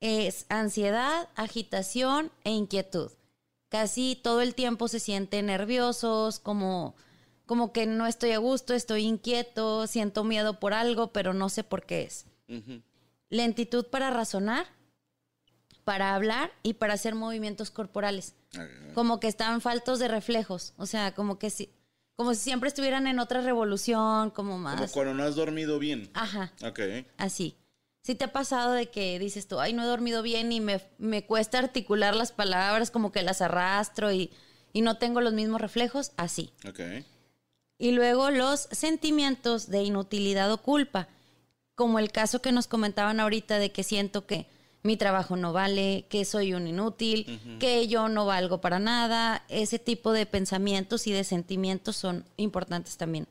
Es 0.00 0.46
ansiedad, 0.48 1.28
agitación 1.34 2.30
e 2.44 2.50
inquietud. 2.52 3.10
Casi 3.68 4.18
todo 4.22 4.40
el 4.40 4.54
tiempo 4.54 4.88
se 4.88 5.00
sienten 5.00 5.46
nerviosos, 5.46 6.38
como, 6.38 6.94
como 7.46 7.72
que 7.72 7.86
no 7.86 8.06
estoy 8.06 8.30
a 8.32 8.38
gusto, 8.38 8.74
estoy 8.74 9.04
inquieto, 9.04 9.86
siento 9.86 10.24
miedo 10.24 10.58
por 10.60 10.72
algo, 10.72 11.12
pero 11.12 11.34
no 11.34 11.48
sé 11.48 11.64
por 11.64 11.84
qué 11.84 12.02
es. 12.04 12.24
Lentitud 13.28 13.86
para 13.86 14.10
razonar, 14.10 14.66
para 15.88 16.14
hablar 16.14 16.52
y 16.62 16.74
para 16.74 16.92
hacer 16.92 17.14
movimientos 17.14 17.70
corporales. 17.70 18.34
Como 18.92 19.20
que 19.20 19.26
están 19.26 19.62
faltos 19.62 19.98
de 19.98 20.06
reflejos. 20.06 20.74
O 20.76 20.84
sea, 20.84 21.14
como 21.14 21.38
que 21.38 21.48
si, 21.48 21.70
como 22.14 22.34
si 22.34 22.40
siempre 22.40 22.68
estuvieran 22.68 23.06
en 23.06 23.18
otra 23.18 23.40
revolución, 23.40 24.28
como 24.28 24.58
más. 24.58 24.74
Como 24.74 24.92
cuando 24.92 25.14
no 25.14 25.22
has 25.22 25.34
dormido 25.34 25.78
bien. 25.78 26.10
Ajá. 26.12 26.52
Ok. 26.62 26.80
Así. 27.16 27.56
¿Sí 28.02 28.14
te 28.14 28.26
ha 28.26 28.32
pasado 28.34 28.74
de 28.74 28.90
que 28.90 29.18
dices 29.18 29.48
tú, 29.48 29.60
ay, 29.60 29.72
no 29.72 29.82
he 29.82 29.86
dormido 29.86 30.20
bien 30.20 30.52
y 30.52 30.60
me, 30.60 30.82
me 30.98 31.24
cuesta 31.24 31.58
articular 31.58 32.14
las 32.14 32.32
palabras, 32.32 32.90
como 32.90 33.10
que 33.10 33.22
las 33.22 33.40
arrastro 33.40 34.12
y, 34.12 34.30
y 34.74 34.82
no 34.82 34.98
tengo 34.98 35.22
los 35.22 35.32
mismos 35.32 35.58
reflejos? 35.58 36.12
Así. 36.18 36.52
Ok. 36.68 36.80
Y 37.78 37.92
luego 37.92 38.30
los 38.30 38.68
sentimientos 38.72 39.70
de 39.70 39.84
inutilidad 39.84 40.52
o 40.52 40.60
culpa, 40.60 41.08
como 41.74 41.98
el 41.98 42.12
caso 42.12 42.42
que 42.42 42.52
nos 42.52 42.66
comentaban 42.66 43.20
ahorita 43.20 43.58
de 43.58 43.72
que 43.72 43.84
siento 43.84 44.26
que 44.26 44.48
mi 44.88 44.96
trabajo 44.96 45.36
no 45.36 45.52
vale, 45.52 46.06
que 46.08 46.24
soy 46.24 46.54
un 46.54 46.66
inútil, 46.66 47.38
que 47.60 47.86
yo 47.88 48.08
no 48.08 48.24
valgo 48.24 48.62
para 48.62 48.78
nada. 48.78 49.44
Ese 49.50 49.78
tipo 49.78 50.12
de 50.12 50.24
pensamientos 50.24 51.06
y 51.06 51.12
de 51.12 51.24
sentimientos 51.24 51.94
son 51.94 52.24
importantes 52.38 52.96
también. 52.96 53.28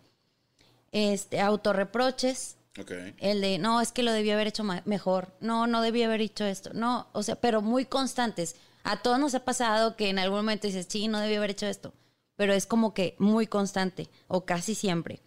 Este, 0.91 1.39
autorreproches, 1.41 2.57
Ok. 2.79 2.91
el 3.17 3.41
de, 3.41 3.57
no, 3.57 3.81
es 3.81 3.91
que 3.91 4.03
lo 4.03 4.11
debí 4.11 4.29
haber 4.29 4.45
hecho 4.45 4.63
mejor. 4.63 5.29
No, 5.39 5.65
no 5.65 5.81
debí 5.81 6.03
haber 6.03 6.21
hecho 6.21 6.45
esto. 6.45 6.69
No, 6.73 7.07
o 7.11 7.23
sea, 7.23 7.35
pero 7.37 7.63
muy 7.63 7.85
constantes. 7.85 8.55
A 8.83 9.01
todos 9.01 9.17
nos 9.19 9.33
ha 9.33 9.43
pasado 9.43 9.95
que 9.95 10.09
en 10.09 10.19
algún 10.19 10.37
momento 10.37 10.67
dices, 10.67 10.85
sí, 10.87 11.07
no 11.07 11.19
debí 11.19 11.33
haber 11.37 11.49
hecho 11.49 11.65
esto. 11.65 11.91
Pero 12.35 12.53
es 12.53 12.67
como 12.67 12.93
que 12.93 13.15
muy 13.17 13.47
constante, 13.47 14.09
o 14.27 14.45
casi 14.45 14.75
siempre. 14.75 15.21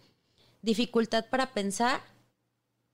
Dificultad 0.61 1.25
para 1.29 1.51
pensar, 1.51 1.99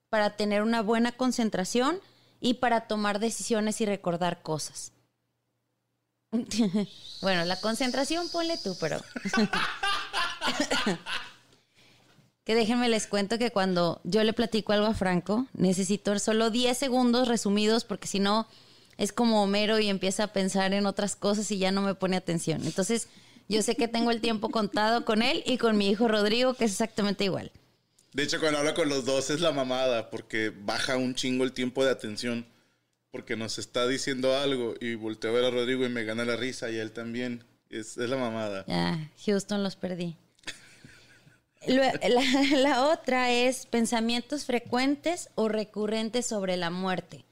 para 0.09 0.35
tener 0.35 0.63
una 0.63 0.81
buena 0.81 1.11
concentración 1.11 1.99
y 2.39 2.55
para 2.55 2.87
tomar 2.87 3.19
decisiones 3.19 3.81
y 3.81 3.85
recordar 3.85 4.41
cosas. 4.41 4.91
bueno, 7.21 7.45
la 7.45 7.59
concentración 7.59 8.29
ponle 8.29 8.57
tú, 8.57 8.75
pero... 8.79 9.01
Que 12.47 12.55
déjenme 12.55 12.87
les 12.87 13.07
cuento 13.07 13.37
que 13.37 13.51
cuando 13.51 13.99
yo 14.05 14.23
le 14.23 14.31
platico 14.31 14.71
algo 14.71 14.85
a 14.85 14.93
Franco, 14.93 15.47
necesito 15.51 16.17
solo 16.17 16.49
10 16.49 16.77
segundos 16.77 17.27
resumidos 17.27 17.83
porque 17.83 18.07
si 18.07 18.21
no 18.21 18.47
es 18.97 19.11
como 19.11 19.43
Homero 19.43 19.79
y 19.79 19.89
empieza 19.89 20.23
a 20.23 20.27
pensar 20.31 20.73
en 20.73 20.85
otras 20.85 21.17
cosas 21.17 21.51
y 21.51 21.57
ya 21.57 21.73
no 21.73 21.81
me 21.81 21.93
pone 21.93 22.15
atención. 22.15 22.63
Entonces, 22.63 23.09
yo 23.49 23.61
sé 23.61 23.75
que 23.75 23.89
tengo 23.89 24.11
el 24.11 24.21
tiempo 24.21 24.47
contado 24.47 25.03
con 25.03 25.23
él 25.23 25.43
y 25.45 25.57
con 25.57 25.77
mi 25.77 25.89
hijo 25.89 26.07
Rodrigo, 26.07 26.53
que 26.53 26.63
es 26.63 26.71
exactamente 26.71 27.25
igual. 27.25 27.51
De 28.17 28.23
hecho, 28.23 28.39
cuando 28.39 28.57
habla 28.57 28.73
con 28.73 28.89
los 28.89 29.05
dos 29.05 29.29
es 29.29 29.41
la 29.41 29.51
mamada, 29.51 30.09
porque 30.09 30.49
baja 30.49 30.97
un 30.97 31.13
chingo 31.13 31.43
el 31.43 31.53
tiempo 31.53 31.85
de 31.85 31.91
atención. 31.91 32.47
Porque 33.11 33.35
nos 33.37 33.59
está 33.59 33.87
diciendo 33.87 34.35
algo 34.35 34.73
y 34.81 34.95
volteo 34.95 35.29
a 35.29 35.33
ver 35.35 35.45
a 35.45 35.51
Rodrigo 35.51 35.85
y 35.85 35.89
me 35.89 36.03
gana 36.03 36.25
la 36.25 36.35
risa 36.35 36.71
y 36.71 36.79
a 36.79 36.81
él 36.81 36.91
también. 36.93 37.43
Es, 37.69 37.95
es 37.95 38.09
la 38.09 38.17
mamada. 38.17 38.65
Ya, 38.67 39.11
Houston 39.25 39.61
los 39.61 39.75
perdí. 39.75 40.15
La, 41.67 41.93
la- 42.09 42.57
la 42.57 42.87
otra 42.87 43.31
es 43.31 43.67
pensamientos 43.67 44.45
frecuentes 44.45 45.29
o 45.35 45.47
recurrentes 45.47 46.25
sobre 46.25 46.57
la 46.57 46.71
muerte. 46.71 47.23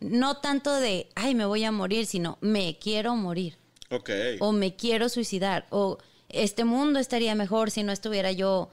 No 0.00 0.38
tanto 0.38 0.74
de, 0.80 1.10
ay, 1.14 1.36
me 1.36 1.44
voy 1.44 1.62
a 1.62 1.70
morir, 1.70 2.06
sino 2.06 2.38
me 2.40 2.76
quiero 2.80 3.14
morir. 3.14 3.56
Ok. 3.90 4.10
O 4.40 4.50
me 4.50 4.74
quiero 4.74 5.08
suicidar. 5.08 5.66
O 5.70 5.98
este 6.28 6.64
mundo 6.64 6.98
estaría 6.98 7.36
mejor 7.36 7.70
si 7.70 7.84
no 7.84 7.92
estuviera 7.92 8.32
yo. 8.32 8.68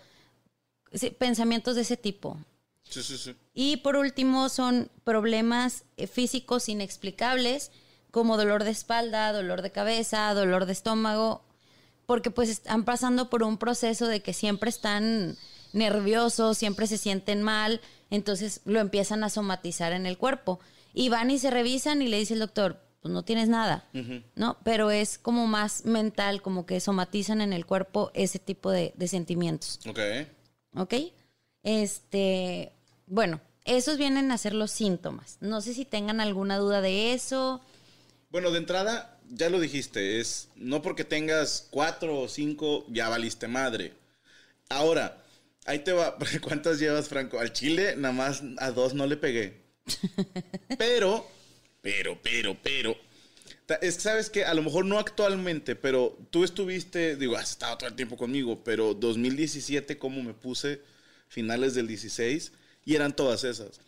Pensamientos 1.18 1.76
de 1.76 1.82
ese 1.82 1.98
tipo. 1.98 2.38
Sí, 2.84 3.04
sí, 3.04 3.18
sí. 3.18 3.36
Y 3.54 3.78
por 3.78 3.96
último 3.96 4.50
son 4.50 4.90
problemas 5.04 5.84
eh, 5.98 6.08
físicos 6.08 6.70
inexplicables 6.70 7.72
como 8.12 8.38
dolor 8.38 8.64
de 8.64 8.72
espalda, 8.72 9.32
dolor 9.32 9.62
de 9.62 9.72
cabeza, 9.72 10.34
dolor 10.34 10.66
de 10.66 10.74
estómago, 10.74 11.44
porque 12.06 12.32
pues 12.32 12.50
están 12.50 12.86
pasando 12.86 13.30
por 13.30 13.44
un 13.44 13.58
proceso 13.58 14.08
de 14.08 14.22
que 14.22 14.34
siempre 14.34 14.70
están 14.70 15.38
nerviosos, 15.74 16.58
siempre 16.58 16.88
se 16.88 16.98
sienten 16.98 17.44
mal, 17.44 17.82
entonces 18.10 18.62
lo 18.66 18.80
empiezan 18.80 19.24
a 19.24 19.30
somatizar 19.30 19.94
en 19.94 20.08
el 20.08 20.18
cuerpo. 20.18 20.60
Y 20.94 21.10
van 21.10 21.30
y 21.30 21.38
se 21.38 21.52
revisan 21.52 22.02
y 22.02 22.08
le 22.08 22.18
dice 22.18 22.34
el 22.34 22.40
doctor, 22.40 22.82
pues 23.02 23.14
no 23.14 23.24
tienes 23.24 23.48
nada, 23.48 23.88
¿no? 24.36 24.58
Pero 24.64 24.90
es 24.90 25.20
como 25.20 25.46
más 25.46 25.86
mental, 25.86 26.42
como 26.42 26.66
que 26.66 26.80
somatizan 26.80 27.42
en 27.42 27.54
el 27.54 27.68
cuerpo 27.68 28.10
ese 28.16 28.40
tipo 28.40 28.72
de, 28.72 28.94
de 28.98 29.08
sentimientos. 29.08 29.80
Ok. 29.88 30.00
¿Ok? 30.76 30.94
Este, 31.64 32.72
bueno, 33.08 33.42
esos 33.66 33.98
vienen 33.98 34.32
a 34.32 34.38
ser 34.38 34.54
los 34.54 34.72
síntomas. 34.72 35.38
No 35.42 35.62
sé 35.62 35.74
si 35.74 35.86
tengan 35.86 36.22
alguna 36.22 36.58
duda 36.58 36.82
de 36.82 37.14
eso. 37.14 37.62
Bueno, 38.30 38.52
de 38.52 38.60
entrada, 38.60 39.20
ya 39.30 39.50
lo 39.50 39.60
dijiste, 39.60 40.20
es 40.20 40.50
no 40.56 40.82
porque 40.82 41.04
tengas 41.04 41.68
cuatro 41.70 42.20
o 42.20 42.28
cinco, 42.28 42.86
ya 42.90 43.10
valiste 43.10 43.48
madre. 43.48 43.94
Ahora, 44.70 45.24
ahí 45.66 45.80
te 45.80 45.92
va. 45.94 46.18
¿Cuántas 46.42 46.80
llevas, 46.80 47.10
Franco? 47.10 47.40
Al 47.40 47.54
chile, 47.54 47.96
nada 47.98 48.14
más 48.14 48.44
a 48.58 48.72
dos 48.72 48.94
no 48.94 49.06
le 49.08 49.18
pegué. 49.18 49.62
Pero, 50.78 51.26
pero, 51.82 52.20
pero, 52.22 52.56
pero. 52.62 52.96
Es 53.82 53.96
que 53.96 54.02
sabes 54.02 54.30
que 54.30 54.46
a 54.46 54.54
lo 54.54 54.64
mejor 54.64 54.86
no 54.86 54.98
actualmente, 54.98 55.76
pero 55.76 56.18
tú 56.32 56.44
estuviste, 56.44 57.16
digo, 57.16 57.38
has 57.38 57.52
estado 57.52 57.78
todo 57.78 57.90
el 57.90 57.96
tiempo 57.96 58.18
conmigo, 58.18 58.64
pero 58.64 58.94
2017, 58.94 59.98
como 59.98 60.24
me 60.24 60.34
puse, 60.34 60.82
finales 61.28 61.76
del 61.76 61.88
16, 61.88 62.52
y 62.86 62.96
eran 62.96 63.16
todas 63.16 63.44
esas. 63.44 63.82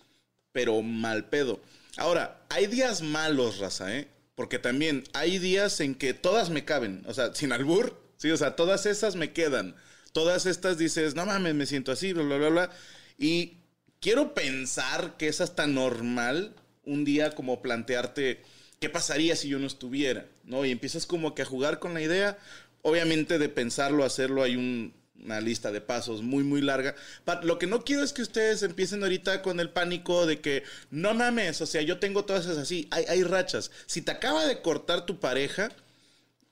Pero 0.51 0.81
mal 0.81 1.29
pedo. 1.29 1.61
Ahora, 1.97 2.45
hay 2.49 2.67
días 2.67 3.01
malos, 3.01 3.57
raza, 3.59 3.95
¿eh? 3.97 4.07
Porque 4.35 4.59
también 4.59 5.03
hay 5.13 5.39
días 5.39 5.79
en 5.79 5.95
que 5.95 6.13
todas 6.13 6.49
me 6.49 6.65
caben. 6.65 7.03
O 7.07 7.13
sea, 7.13 7.33
sin 7.33 7.51
albur, 7.51 8.01
sí, 8.17 8.31
o 8.31 8.37
sea, 8.37 8.55
todas 8.55 8.85
esas 8.85 9.15
me 9.15 9.33
quedan. 9.33 9.75
Todas 10.13 10.45
estas 10.45 10.77
dices, 10.77 11.15
no 11.15 11.25
mames, 11.25 11.55
me 11.55 11.65
siento 11.65 11.91
así, 11.91 12.13
bla, 12.13 12.23
bla, 12.23 12.37
bla, 12.37 12.49
bla. 12.49 12.71
Y 13.17 13.57
quiero 13.99 14.33
pensar 14.33 15.15
que 15.17 15.27
es 15.27 15.41
hasta 15.41 15.67
normal 15.67 16.55
un 16.83 17.05
día 17.05 17.31
como 17.35 17.61
plantearte 17.61 18.41
qué 18.81 18.89
pasaría 18.89 19.35
si 19.35 19.47
yo 19.47 19.59
no 19.59 19.67
estuviera, 19.67 20.25
¿no? 20.43 20.65
Y 20.65 20.71
empiezas 20.71 21.05
como 21.05 21.35
que 21.35 21.43
a 21.43 21.45
jugar 21.45 21.77
con 21.77 21.93
la 21.93 22.01
idea. 22.01 22.39
Obviamente 22.81 23.37
de 23.37 23.47
pensarlo, 23.47 24.03
hacerlo, 24.03 24.41
hay 24.41 24.55
un- 24.55 24.93
una 25.23 25.39
lista 25.39 25.71
de 25.71 25.81
pasos 25.81 26.23
muy, 26.23 26.43
muy 26.43 26.61
larga. 26.61 26.95
Pa- 27.23 27.41
lo 27.43 27.59
que 27.59 27.67
no 27.67 27.83
quiero 27.83 28.01
es 28.03 28.11
que 28.11 28.23
ustedes 28.23 28.63
empiecen 28.63 29.03
ahorita 29.03 29.43
con 29.43 29.59
el 29.59 29.69
pánico 29.69 30.25
de 30.25 30.41
que, 30.41 30.63
no 30.89 31.13
mames, 31.13 31.61
o 31.61 31.67
sea, 31.67 31.83
yo 31.83 31.99
tengo 31.99 32.25
todas 32.25 32.45
esas 32.45 32.57
así. 32.57 32.87
Hay, 32.89 33.05
hay 33.07 33.21
rachas. 33.23 33.69
Si 33.85 34.01
te 34.01 34.09
acaba 34.09 34.47
de 34.47 34.63
cortar 34.63 35.05
tu 35.05 35.19
pareja, 35.19 35.69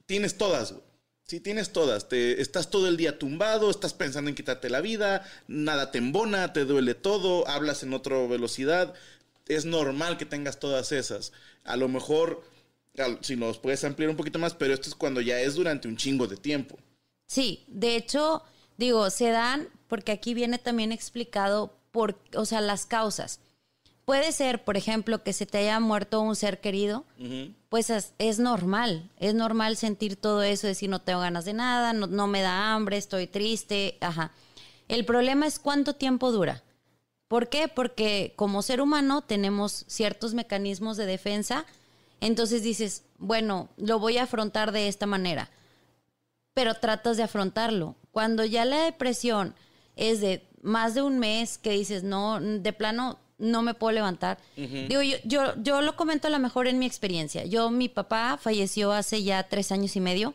tienes 0.05 0.37
todas, 0.37 0.71
güey. 0.73 0.83
Sí, 1.25 1.39
tienes 1.39 1.71
todas. 1.71 2.09
Te, 2.09 2.41
estás 2.41 2.69
todo 2.69 2.87
el 2.87 2.97
día 2.97 3.17
tumbado, 3.19 3.71
estás 3.71 3.93
pensando 3.95 4.29
en 4.29 4.35
quitarte 4.35 4.69
la 4.69 4.81
vida, 4.81 5.23
nada 5.47 5.91
te 5.91 5.97
embona, 5.99 6.53
te 6.53 6.65
duele 6.65 6.93
todo, 6.95 7.47
hablas 7.47 7.81
en 7.83 7.93
otra 7.93 8.17
velocidad. 8.27 8.93
Es 9.49 9.65
normal 9.65 10.17
que 10.17 10.25
tengas 10.25 10.59
todas 10.59 10.93
esas. 10.93 11.33
A 11.65 11.75
lo 11.75 11.89
mejor, 11.89 12.43
si 13.19 13.35
nos 13.35 13.57
puedes 13.57 13.83
ampliar 13.83 14.09
un 14.09 14.15
poquito 14.15 14.39
más, 14.39 14.53
pero 14.53 14.73
esto 14.73 14.87
es 14.87 14.95
cuando 14.95 15.19
ya 15.19 15.41
es 15.41 15.55
durante 15.55 15.89
un 15.89 15.97
chingo 15.97 16.27
de 16.27 16.37
tiempo. 16.37 16.77
Sí, 17.27 17.65
de 17.67 17.97
hecho, 17.97 18.43
digo, 18.77 19.09
se 19.09 19.29
dan 19.29 19.67
porque 19.87 20.11
aquí 20.11 20.33
viene 20.33 20.57
también 20.57 20.91
explicado 20.91 21.75
por, 21.91 22.19
o 22.35 22.45
sea, 22.45 22.61
las 22.61 22.85
causas. 22.85 23.39
Puede 24.05 24.31
ser, 24.31 24.63
por 24.63 24.77
ejemplo, 24.77 25.23
que 25.23 25.33
se 25.33 25.45
te 25.45 25.59
haya 25.59 25.79
muerto 25.79 26.21
un 26.21 26.35
ser 26.35 26.61
querido, 26.61 27.05
pues 27.69 27.91
es, 27.91 28.13
es 28.17 28.39
normal, 28.39 29.11
es 29.19 29.35
normal 29.35 29.77
sentir 29.77 30.15
todo 30.15 30.41
eso, 30.41 30.65
decir 30.65 30.89
no 30.89 30.99
tengo 30.99 31.19
ganas 31.19 31.45
de 31.45 31.53
nada, 31.53 31.93
no, 31.93 32.07
no 32.07 32.25
me 32.25 32.41
da 32.41 32.73
hambre, 32.73 32.97
estoy 32.97 33.27
triste, 33.27 33.97
ajá. 34.01 34.31
El 34.87 35.05
problema 35.05 35.45
es 35.45 35.59
cuánto 35.59 35.93
tiempo 35.93 36.31
dura. 36.31 36.63
¿Por 37.29 37.47
qué? 37.47 37.69
Porque 37.69 38.33
como 38.35 38.61
ser 38.61 38.81
humano 38.81 39.21
tenemos 39.21 39.85
ciertos 39.87 40.33
mecanismos 40.33 40.97
de 40.97 41.05
defensa, 41.05 41.65
entonces 42.19 42.61
dices, 42.61 43.05
bueno, 43.17 43.69
lo 43.77 43.99
voy 43.99 44.17
a 44.17 44.23
afrontar 44.23 44.73
de 44.73 44.89
esta 44.89 45.05
manera 45.05 45.49
pero 46.59 46.73
tratas 46.73 47.15
de 47.15 47.23
afrontarlo. 47.23 47.95
Cuando 48.11 48.43
ya 48.43 48.65
la 48.65 48.83
depresión 48.83 49.55
es 49.95 50.19
de 50.19 50.45
más 50.61 50.93
de 50.93 51.01
un 51.01 51.17
mes 51.17 51.57
que 51.57 51.71
dices, 51.71 52.03
no, 52.03 52.41
de 52.41 52.73
plano 52.73 53.17
no 53.37 53.61
me 53.61 53.73
puedo 53.73 53.93
levantar. 53.93 54.39
Digo, 54.57 55.01
yo, 55.01 55.15
yo, 55.23 55.53
yo 55.63 55.81
lo 55.81 55.95
comento 55.95 56.27
a 56.27 56.31
lo 56.31 56.37
mejor 56.37 56.67
en 56.67 56.77
mi 56.77 56.85
experiencia. 56.85 57.45
Yo, 57.45 57.69
mi 57.69 57.87
papá 57.87 58.37
falleció 58.37 58.91
hace 58.91 59.23
ya 59.23 59.43
tres 59.43 59.71
años 59.71 59.95
y 59.95 60.01
medio. 60.01 60.33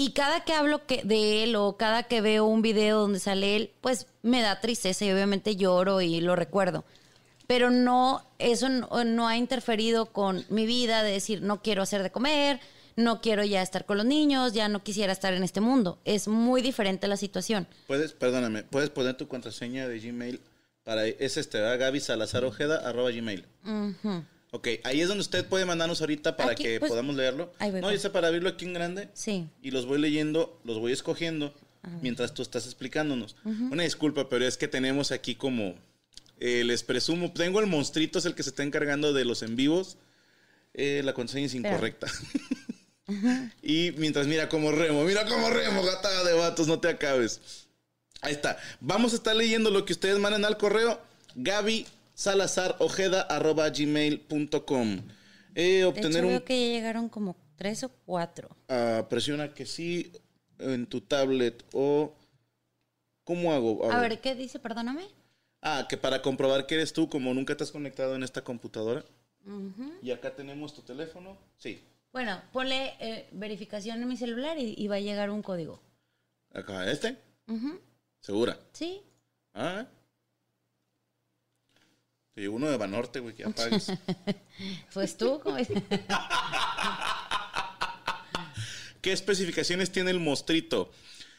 Y 0.00 0.12
cada 0.12 0.44
que 0.44 0.54
hablo 0.54 0.86
que 0.86 1.02
de 1.04 1.42
él 1.42 1.56
o 1.56 1.76
cada 1.76 2.04
que 2.04 2.22
veo 2.22 2.46
un 2.46 2.62
video 2.62 3.00
donde 3.00 3.20
sale 3.20 3.54
él, 3.54 3.70
pues 3.82 4.06
me 4.22 4.40
da 4.40 4.58
tristeza 4.58 5.04
y 5.04 5.12
obviamente 5.12 5.56
lloro 5.56 6.00
y 6.00 6.22
lo 6.22 6.36
recuerdo. 6.36 6.86
Pero 7.46 7.70
no, 7.70 8.26
eso 8.38 8.70
no, 8.70 9.04
no 9.04 9.28
ha 9.28 9.36
interferido 9.36 10.06
con 10.06 10.46
mi 10.48 10.64
vida 10.64 11.02
de 11.02 11.12
decir, 11.12 11.42
no 11.42 11.60
quiero 11.60 11.82
hacer 11.82 12.02
de 12.02 12.10
comer, 12.10 12.60
no 12.96 13.20
quiero 13.20 13.44
ya 13.44 13.60
estar 13.60 13.84
con 13.84 13.98
los 13.98 14.06
niños, 14.06 14.54
ya 14.54 14.70
no 14.70 14.82
quisiera 14.82 15.12
estar 15.12 15.34
en 15.34 15.42
este 15.42 15.60
mundo. 15.60 15.98
Es 16.06 16.28
muy 16.28 16.62
diferente 16.62 17.06
la 17.06 17.18
situación. 17.18 17.66
Puedes, 17.86 18.14
perdóname, 18.14 18.62
puedes 18.62 18.88
poner 18.88 19.18
tu 19.18 19.28
contraseña 19.28 19.86
de 19.86 20.00
Gmail 20.00 20.40
para, 20.82 21.04
es 21.04 21.36
este, 21.36 21.60
¿verdad? 21.60 21.78
Gaby 21.78 22.00
Salazar 22.00 22.46
Ojeda, 22.46 22.88
arroba 22.88 23.10
Gmail. 23.10 23.44
Ok, 24.52 24.68
ahí 24.82 25.00
es 25.00 25.08
donde 25.08 25.22
usted 25.22 25.46
puede 25.46 25.64
mandarnos 25.64 26.00
ahorita 26.00 26.36
para 26.36 26.52
Aquí, 26.52 26.64
que 26.64 26.80
pues, 26.80 26.90
podamos 26.90 27.14
leerlo. 27.14 27.52
ahí 27.58 27.70
voy, 27.70 27.80
no, 27.80 27.86
pues. 27.86 27.98
ya 27.98 28.08
sé, 28.08 28.10
para 28.10 28.28
abrirlo 28.28 28.48
aquí 28.48 28.64
en 28.64 28.72
grande. 28.72 29.08
Sí. 29.14 29.48
Y 29.62 29.70
los 29.70 29.86
voy 29.86 30.00
leyendo, 30.00 30.60
los 30.64 30.78
voy 30.78 30.92
escogiendo 30.92 31.54
mientras 32.02 32.34
tú 32.34 32.42
estás 32.42 32.66
explicándonos. 32.66 33.36
Una 33.44 33.84
disculpa, 33.84 34.28
pero 34.28 34.46
es 34.46 34.56
que 34.56 34.68
tenemos 34.68 35.12
aquí 35.12 35.34
como, 35.34 35.76
eh, 36.38 36.64
les 36.64 36.82
presumo, 36.82 37.32
tengo 37.32 37.60
el 37.60 37.66
monstruito, 37.66 38.18
es 38.18 38.24
el 38.24 38.34
que 38.34 38.42
se 38.42 38.50
está 38.50 38.62
encargando 38.62 39.12
de 39.12 39.24
los 39.24 39.42
en 39.42 39.56
vivos. 39.56 39.96
Eh, 40.74 41.02
la 41.04 41.14
contraseña 41.14 41.46
es 41.46 41.54
incorrecta. 41.54 42.06
y 43.62 43.92
mientras 43.96 44.26
mira 44.26 44.48
como 44.48 44.72
remo, 44.72 45.04
mira 45.04 45.26
como 45.26 45.48
remo, 45.50 45.82
gatada 45.82 46.24
de 46.24 46.34
vatos, 46.34 46.66
no 46.66 46.80
te 46.80 46.88
acabes. 46.88 47.66
Ahí 48.20 48.32
está. 48.32 48.58
Vamos 48.80 49.12
a 49.12 49.16
estar 49.16 49.34
leyendo 49.34 49.70
lo 49.70 49.84
que 49.84 49.92
ustedes 49.92 50.18
mandan 50.18 50.44
al 50.44 50.58
correo. 50.58 51.00
Gaby 51.34 51.86
Salazar 52.20 52.76
Ojeda 52.80 53.22
arroba 53.22 53.70
gmail.com. 53.70 55.00
Eh, 55.54 55.78
De 55.78 55.84
obtener 55.86 56.10
hecho, 56.18 56.26
un 56.26 56.28
veo 56.28 56.44
que 56.44 56.60
ya 56.60 56.74
llegaron 56.74 57.08
como 57.08 57.34
tres 57.56 57.82
o 57.82 57.88
cuatro. 58.04 58.54
Ah, 58.68 59.06
presiona 59.08 59.54
que 59.54 59.64
sí 59.64 60.12
en 60.58 60.86
tu 60.86 61.00
tablet 61.00 61.64
o 61.72 62.12
¿cómo 63.24 63.54
hago? 63.54 63.90
A 63.90 63.98
ver, 64.02 64.20
¿qué 64.20 64.34
dice? 64.34 64.58
Perdóname. 64.58 65.08
Ah, 65.62 65.86
que 65.88 65.96
para 65.96 66.20
comprobar 66.20 66.66
que 66.66 66.74
eres 66.74 66.92
tú, 66.92 67.08
como 67.08 67.32
nunca 67.32 67.56
te 67.56 67.64
has 67.64 67.70
conectado 67.72 68.14
en 68.14 68.22
esta 68.22 68.44
computadora. 68.44 69.02
Y 70.02 70.10
acá 70.10 70.34
tenemos 70.36 70.74
tu 70.74 70.82
teléfono. 70.82 71.38
Sí. 71.56 71.82
Bueno, 72.12 72.42
ponle 72.52 72.96
eh, 73.00 73.30
verificación 73.32 74.02
en 74.02 74.08
mi 74.08 74.18
celular 74.18 74.58
y, 74.58 74.74
y 74.76 74.88
va 74.88 74.96
a 74.96 75.00
llegar 75.00 75.30
un 75.30 75.40
código. 75.40 75.80
Acá, 76.52 76.90
este. 76.90 77.16
¿Segura? 78.20 78.58
¿Sí? 78.74 79.00
Ah. 79.54 79.86
Te 82.34 82.42
llegó 82.42 82.56
uno 82.56 82.70
de 82.70 82.76
Banorte, 82.76 83.20
güey, 83.20 83.34
que 83.34 83.44
apagues. 83.44 83.92
Pues 84.92 85.16
tú, 85.16 85.40
¿cómo 85.42 85.56
es? 85.56 85.68
¿Qué 89.00 89.12
especificaciones 89.12 89.90
tiene 89.90 90.10
el 90.10 90.20
mostrito? 90.20 90.90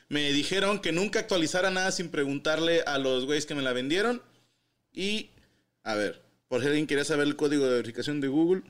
Me 0.10 0.32
dijeron 0.32 0.80
que 0.80 0.92
nunca 0.92 1.20
actualizara 1.20 1.70
nada 1.70 1.92
sin 1.92 2.10
preguntarle 2.10 2.82
a 2.82 2.98
los 2.98 3.26
güeyes 3.26 3.46
que 3.46 3.54
me 3.56 3.62
la 3.62 3.74
vendieron. 3.74 4.22
Y, 4.92 5.30
a 5.84 5.94
ver, 5.96 6.24
por 6.48 6.62
si 6.62 6.68
alguien 6.68 6.88
quería 6.88 7.06
saber 7.06 7.28
el 7.28 7.36
código 7.36 7.66
de 7.66 7.76
verificación 7.76 8.20
de 8.20 8.28
Google, 8.28 8.64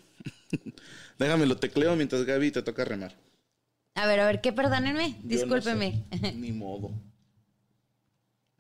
déjame 1.18 1.46
lo 1.46 1.58
tecleo 1.58 1.96
mientras 1.96 2.26
Gaby 2.26 2.52
te 2.52 2.62
toca 2.62 2.84
remar. 2.84 3.16
A 3.96 4.06
ver, 4.06 4.20
a 4.20 4.26
ver, 4.26 4.42
¿qué? 4.42 4.52
Perdónenme, 4.52 5.10
no 5.24 5.30
discúlpeme. 5.30 6.04
sé, 6.22 6.34
ni 6.34 6.52
modo. 6.52 6.92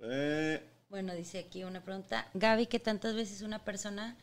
Eh, 0.04 0.62
Bueno, 0.91 1.15
dice 1.15 1.39
aquí 1.39 1.63
una 1.63 1.80
pregunta. 1.80 2.27
Gaby, 2.34 2.65
¿qué 2.65 2.77
tantas 2.77 3.15
veces 3.15 3.43
una 3.43 3.60
persona 3.60 4.17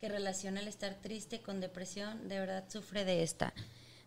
que 0.00 0.08
relaciona 0.08 0.60
el 0.60 0.66
estar 0.66 0.96
triste 1.00 1.40
con 1.40 1.60
depresión 1.60 2.28
de 2.28 2.40
verdad 2.40 2.64
sufre 2.68 3.04
de 3.04 3.22
esta? 3.22 3.54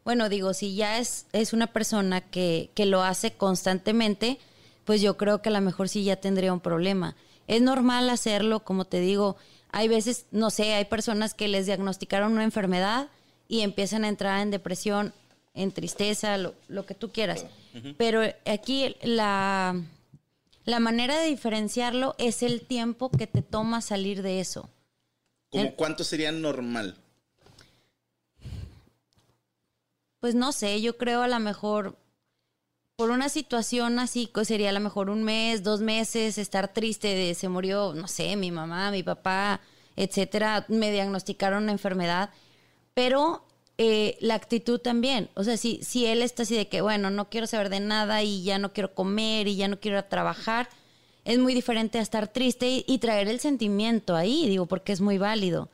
Bueno, 0.04 0.28
digo, 0.28 0.54
si 0.54 0.76
ya 0.76 1.00
es, 1.00 1.28
es 1.32 1.54
una 1.54 1.68
persona 1.68 2.20
que, 2.20 2.72
que 2.76 2.86
lo 2.86 3.04
hace 3.04 3.32
constantemente, 3.32 4.38
pues 4.84 5.02
yo 5.02 5.16
creo 5.16 5.42
que 5.42 5.48
a 5.48 5.54
lo 5.54 5.62
mejor 5.62 5.88
sí 5.88 6.04
ya 6.04 6.18
tendría 6.18 6.52
un 6.52 6.60
problema. 6.60 7.16
Es 7.48 7.62
normal 7.62 8.10
hacerlo, 8.10 8.66
como 8.66 8.84
te 8.84 9.00
digo, 9.00 9.38
hay 9.72 9.88
veces, 9.88 10.26
no 10.32 10.50
sé, 10.50 10.74
hay 10.74 10.84
personas 10.84 11.34
que 11.34 11.48
les 11.48 11.68
diagnosticaron 11.68 12.34
una 12.34 12.44
enfermedad 12.44 13.08
y 13.48 13.62
empiezan 13.62 14.04
a 14.04 14.10
entrar 14.10 14.42
en 14.42 14.52
depresión, 14.52 15.14
en 15.54 15.72
tristeza, 15.72 16.38
lo, 16.38 16.54
lo 16.68 16.86
que 16.86 16.96
tú 16.96 17.14
quieras. 17.14 17.46
Pero 17.98 18.24
aquí 18.46 18.98
la, 19.04 19.82
la 20.66 20.80
manera 20.80 21.20
de 21.20 21.28
diferenciarlo 21.28 22.16
es 22.18 22.44
el 22.44 22.66
tiempo 22.66 23.10
que 23.10 23.28
te 23.28 23.42
toma 23.42 23.82
salir 23.82 24.22
de 24.22 24.40
eso. 24.40 24.70
¿Como 25.50 25.66
El- 25.66 25.76
cuánto 25.76 26.04
sería 26.04 26.32
normal? 26.32 26.98
Pues 30.20 30.36
no 30.36 30.52
sé, 30.52 30.82
yo 30.82 30.98
creo 30.98 31.22
a 31.22 31.28
lo 31.28 31.40
mejor 31.40 31.98
por 32.96 33.10
una 33.12 33.28
situación 33.28 34.00
así 34.00 34.30
pues 34.34 34.48
sería 34.48 34.70
a 34.70 34.74
lo 34.74 34.80
mejor 34.80 35.10
un 35.10 35.24
mes, 35.24 35.64
dos 35.64 35.82
meses, 35.82 36.38
estar 36.38 36.72
triste 36.74 37.10
de 37.10 37.34
se 37.36 37.50
murió, 37.50 37.94
no 37.94 38.08
sé, 38.08 38.36
mi 38.38 38.52
mamá, 38.52 38.92
mi 38.92 39.04
papá, 39.04 39.60
etcétera, 39.96 40.66
me 40.70 40.92
diagnosticaron 40.92 41.64
una 41.64 41.72
enfermedad, 41.74 42.30
pero 42.94 43.46
eh, 43.78 44.18
la 44.22 44.36
actitud 44.36 44.80
también, 44.80 45.30
o 45.36 45.44
sea, 45.44 45.58
si, 45.58 45.80
si 45.84 46.06
él 46.06 46.22
está 46.22 46.44
así 46.44 46.56
de 46.56 46.68
que, 46.68 46.82
bueno, 46.82 47.10
no 47.10 47.30
quiero 47.30 47.48
saber 47.48 47.70
de 47.70 47.80
nada 47.80 48.22
y 48.24 48.44
ya 48.44 48.60
no 48.60 48.72
quiero 48.74 48.94
comer 48.94 49.48
y 49.48 49.56
ya 49.56 49.68
no 49.68 49.80
quiero 49.80 49.98
ir 49.98 50.04
a 50.04 50.10
trabajar, 50.10 50.70
es 51.26 51.40
muy 51.40 51.54
diferente 51.54 51.98
a 51.98 52.02
estar 52.02 52.28
triste 52.28 52.70
y, 52.70 52.86
y 52.88 52.98
traer 53.00 53.28
el 53.30 53.40
sentimiento 53.40 54.16
ahí, 54.16 54.48
digo, 54.48 54.66
porque 54.68 54.92
es 54.94 55.02
muy 55.02 55.18
válido. 55.18 55.70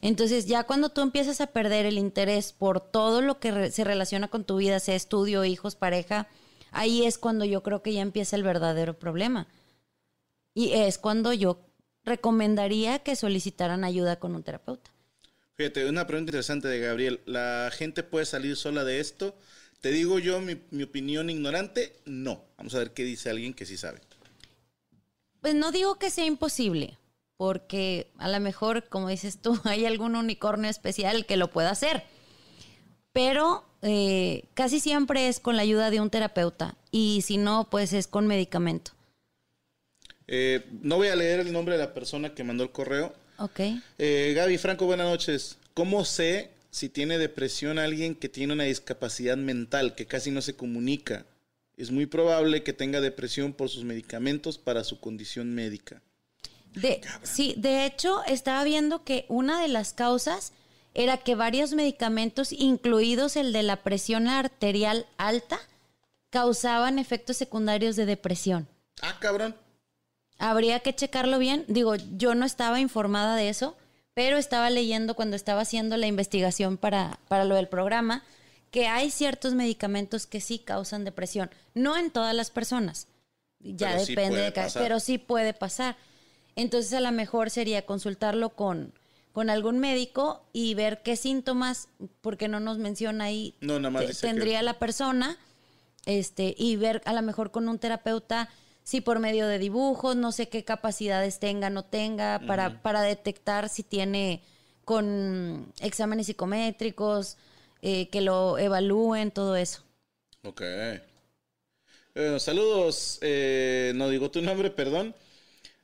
Entonces, 0.00 0.46
ya 0.46 0.64
cuando 0.64 0.88
tú 0.90 1.00
empiezas 1.02 1.40
a 1.40 1.48
perder 1.48 1.84
el 1.86 1.98
interés 1.98 2.52
por 2.52 2.80
todo 2.80 3.20
lo 3.20 3.38
que 3.40 3.50
re- 3.50 3.70
se 3.70 3.84
relaciona 3.84 4.28
con 4.28 4.44
tu 4.44 4.56
vida, 4.56 4.78
sea 4.80 4.94
estudio, 4.94 5.44
hijos, 5.44 5.74
pareja, 5.76 6.28
ahí 6.70 7.04
es 7.04 7.18
cuando 7.18 7.44
yo 7.44 7.62
creo 7.62 7.82
que 7.82 7.92
ya 7.92 8.00
empieza 8.00 8.36
el 8.36 8.42
verdadero 8.44 8.98
problema. 8.98 9.48
Y 10.54 10.72
es 10.72 10.98
cuando 10.98 11.32
yo 11.32 11.58
recomendaría 12.04 13.00
que 13.00 13.16
solicitaran 13.16 13.84
ayuda 13.84 14.16
con 14.18 14.34
un 14.34 14.42
terapeuta. 14.42 14.90
Fíjate, 15.60 15.86
una 15.90 16.06
pregunta 16.06 16.30
interesante 16.30 16.68
de 16.68 16.80
Gabriel. 16.80 17.20
¿La 17.26 17.70
gente 17.70 18.02
puede 18.02 18.24
salir 18.24 18.56
sola 18.56 18.82
de 18.82 18.98
esto? 18.98 19.34
Te 19.82 19.90
digo 19.90 20.18
yo 20.18 20.40
mi, 20.40 20.58
mi 20.70 20.84
opinión 20.84 21.28
ignorante, 21.28 21.94
no. 22.06 22.42
Vamos 22.56 22.74
a 22.74 22.78
ver 22.78 22.92
qué 22.94 23.04
dice 23.04 23.28
alguien 23.28 23.52
que 23.52 23.66
sí 23.66 23.76
sabe. 23.76 24.00
Pues 25.42 25.54
no 25.54 25.70
digo 25.70 25.98
que 25.98 26.08
sea 26.08 26.24
imposible, 26.24 26.96
porque 27.36 28.10
a 28.16 28.30
lo 28.30 28.40
mejor, 28.40 28.88
como 28.88 29.10
dices 29.10 29.36
tú, 29.42 29.60
hay 29.64 29.84
algún 29.84 30.16
unicornio 30.16 30.70
especial 30.70 31.26
que 31.26 31.36
lo 31.36 31.50
pueda 31.50 31.72
hacer. 31.72 32.04
Pero 33.12 33.66
eh, 33.82 34.44
casi 34.54 34.80
siempre 34.80 35.28
es 35.28 35.40
con 35.40 35.56
la 35.56 35.62
ayuda 35.62 35.90
de 35.90 36.00
un 36.00 36.08
terapeuta. 36.08 36.74
Y 36.90 37.20
si 37.20 37.36
no, 37.36 37.68
pues 37.68 37.92
es 37.92 38.06
con 38.06 38.26
medicamento. 38.26 38.92
Eh, 40.26 40.64
no 40.80 40.96
voy 40.96 41.08
a 41.08 41.16
leer 41.16 41.40
el 41.40 41.52
nombre 41.52 41.74
de 41.74 41.80
la 41.80 41.92
persona 41.92 42.34
que 42.34 42.44
mandó 42.44 42.64
el 42.64 42.72
correo. 42.72 43.12
Ok. 43.40 43.60
Eh, 43.96 44.34
Gaby 44.36 44.58
Franco, 44.58 44.84
buenas 44.84 45.08
noches. 45.08 45.56
¿Cómo 45.72 46.04
sé 46.04 46.50
si 46.70 46.90
tiene 46.90 47.16
depresión 47.16 47.78
alguien 47.78 48.14
que 48.14 48.28
tiene 48.28 48.52
una 48.52 48.64
discapacidad 48.64 49.38
mental 49.38 49.94
que 49.94 50.04
casi 50.04 50.30
no 50.30 50.42
se 50.42 50.54
comunica? 50.54 51.24
Es 51.78 51.90
muy 51.90 52.04
probable 52.04 52.62
que 52.62 52.74
tenga 52.74 53.00
depresión 53.00 53.54
por 53.54 53.70
sus 53.70 53.84
medicamentos 53.84 54.58
para 54.58 54.84
su 54.84 55.00
condición 55.00 55.54
médica. 55.54 56.02
De, 56.74 57.00
sí, 57.22 57.54
de 57.56 57.86
hecho, 57.86 58.22
estaba 58.26 58.62
viendo 58.62 59.04
que 59.04 59.24
una 59.28 59.62
de 59.62 59.68
las 59.68 59.94
causas 59.94 60.52
era 60.92 61.16
que 61.16 61.34
varios 61.34 61.72
medicamentos, 61.72 62.52
incluidos 62.52 63.36
el 63.36 63.54
de 63.54 63.62
la 63.62 63.82
presión 63.82 64.28
arterial 64.28 65.06
alta, 65.16 65.58
causaban 66.28 66.98
efectos 66.98 67.38
secundarios 67.38 67.96
de 67.96 68.04
depresión. 68.04 68.68
Ah, 69.00 69.16
cabrón. 69.18 69.56
Habría 70.40 70.80
que 70.80 70.94
checarlo 70.94 71.38
bien. 71.38 71.64
Digo, 71.68 71.94
yo 72.16 72.34
no 72.34 72.46
estaba 72.46 72.80
informada 72.80 73.36
de 73.36 73.50
eso, 73.50 73.76
pero 74.14 74.38
estaba 74.38 74.70
leyendo 74.70 75.14
cuando 75.14 75.36
estaba 75.36 75.60
haciendo 75.60 75.96
la 75.96 76.06
investigación 76.06 76.78
para, 76.78 77.20
para 77.28 77.44
lo 77.44 77.54
del 77.54 77.68
programa 77.68 78.24
que 78.70 78.86
hay 78.86 79.10
ciertos 79.10 79.54
medicamentos 79.54 80.26
que 80.26 80.40
sí 80.40 80.58
causan 80.60 81.04
depresión. 81.04 81.50
No 81.74 81.96
en 81.96 82.10
todas 82.10 82.34
las 82.34 82.50
personas. 82.50 83.06
Ya 83.58 83.90
Pero 83.90 84.06
depende 84.06 84.40
de 84.40 84.52
cada, 84.52 84.70
pero 84.74 84.98
sí 85.00 85.18
puede 85.18 85.52
pasar. 85.52 85.96
Entonces 86.56 86.92
a 86.94 87.00
lo 87.00 87.12
mejor 87.12 87.50
sería 87.50 87.84
consultarlo 87.84 88.50
con, 88.50 88.94
con 89.32 89.50
algún 89.50 89.78
médico 89.78 90.42
y 90.52 90.74
ver 90.74 91.02
qué 91.02 91.16
síntomas, 91.16 91.88
porque 92.22 92.48
no 92.48 92.60
nos 92.60 92.78
menciona 92.78 93.24
ahí, 93.24 93.54
No, 93.60 93.78
nada 93.78 93.90
más 93.90 94.06
que- 94.06 94.14
tendría 94.14 94.62
la 94.62 94.78
persona, 94.78 95.36
este, 96.06 96.54
y 96.56 96.76
ver 96.76 97.02
a 97.04 97.12
lo 97.12 97.22
mejor 97.22 97.50
con 97.50 97.68
un 97.68 97.78
terapeuta 97.78 98.48
si 98.90 99.00
por 99.00 99.20
medio 99.20 99.46
de 99.46 99.60
dibujos, 99.60 100.16
no 100.16 100.32
sé 100.32 100.48
qué 100.48 100.64
capacidades 100.64 101.38
tenga, 101.38 101.70
no 101.70 101.84
tenga, 101.84 102.40
para, 102.44 102.82
para 102.82 103.02
detectar 103.02 103.68
si 103.68 103.84
tiene 103.84 104.42
con 104.84 105.72
exámenes 105.80 106.26
psicométricos, 106.26 107.36
eh, 107.82 108.08
que 108.08 108.20
lo 108.20 108.58
evalúen, 108.58 109.30
todo 109.30 109.54
eso. 109.54 109.84
Ok. 110.42 110.62
Eh, 112.14 112.40
saludos. 112.40 113.18
eh, 113.22 113.92
no 113.94 114.08
digo 114.08 114.28
tu 114.32 114.42
nombre, 114.42 114.70
perdón. 114.70 115.14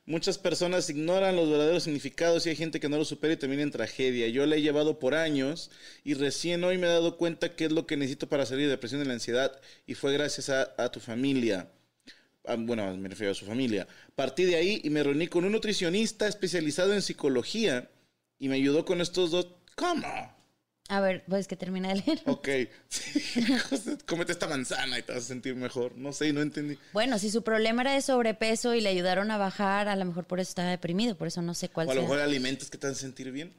Muchas 0.05 0.37
personas 0.37 0.89
ignoran 0.89 1.37
los 1.37 1.49
verdaderos 1.49 1.83
significados 1.83 2.45
y 2.45 2.49
hay 2.49 2.57
gente 2.57 2.81
que 2.81 2.89
no 2.89 2.97
lo 2.97 3.05
supera 3.05 3.33
y 3.33 3.37
termina 3.37 3.63
en 3.63 3.71
tragedia. 3.71 4.27
Yo 4.27 4.45
la 4.45 4.57
he 4.57 4.61
llevado 4.61 4.99
por 4.99 5.15
años 5.15 5.71
y 6.03 6.13
recién 6.15 6.63
hoy 6.65 6.77
me 6.77 6.87
he 6.87 6.89
dado 6.89 7.17
cuenta 7.17 7.55
qué 7.55 7.65
es 7.65 7.71
lo 7.71 7.87
que 7.87 7.95
necesito 7.95 8.27
para 8.27 8.45
salir 8.45 8.65
de 8.65 8.71
depresión 8.71 9.01
y 9.01 9.05
la 9.05 9.13
ansiedad 9.13 9.61
y 9.85 9.95
fue 9.95 10.11
gracias 10.13 10.49
a, 10.49 10.73
a 10.77 10.91
tu 10.91 10.99
familia. 10.99 11.69
Ah, 12.47 12.55
bueno, 12.57 12.95
me 12.95 13.09
refiero 13.09 13.31
a 13.31 13.35
su 13.35 13.45
familia. 13.45 13.87
Partí 14.15 14.45
de 14.45 14.55
ahí 14.55 14.81
y 14.83 14.89
me 14.89 15.03
reuní 15.03 15.27
con 15.27 15.43
un 15.43 15.51
nutricionista 15.51 16.27
especializado 16.27 16.93
en 16.93 17.01
psicología 17.01 17.89
y 18.39 18.47
me 18.47 18.55
ayudó 18.55 18.85
con 18.85 19.01
estos 19.01 19.31
dos. 19.31 19.47
¿Cómo? 19.75 20.07
A 20.89 21.01
ver, 21.01 21.25
pues 21.27 21.47
que 21.47 21.57
termina 21.57 21.89
de 21.89 21.95
leer. 21.95 22.21
Ok. 22.25 22.47
Sí, 22.89 23.45
Cómete 24.05 24.31
esta 24.31 24.47
manzana 24.47 24.97
y 24.97 25.03
te 25.03 25.11
vas 25.11 25.23
a 25.23 25.27
sentir 25.27 25.55
mejor. 25.55 25.97
No 25.97 26.13
sé, 26.13 26.31
no 26.31 26.41
entendí. 26.41 26.79
Bueno, 26.93 27.19
si 27.19 27.29
su 27.29 27.43
problema 27.43 27.81
era 27.81 27.93
de 27.93 28.01
sobrepeso 28.01 28.73
y 28.73 28.81
le 28.81 28.89
ayudaron 28.89 29.29
a 29.31 29.37
bajar, 29.37 29.89
a 29.89 29.95
lo 29.97 30.05
mejor 30.05 30.25
por 30.25 30.39
eso 30.39 30.49
estaba 30.49 30.69
deprimido, 30.69 31.17
por 31.17 31.27
eso 31.27 31.41
no 31.41 31.53
sé 31.53 31.67
cuál 31.67 31.89
O 31.89 31.91
a 31.91 31.95
lo 31.95 32.03
mejor 32.03 32.19
alimentos 32.19 32.69
que 32.69 32.77
te 32.77 32.87
hacen 32.87 32.99
sentir 32.99 33.31
bien. 33.31 33.53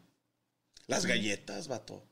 Las 0.87 1.05
galletas, 1.05 1.69
vato. 1.69 2.03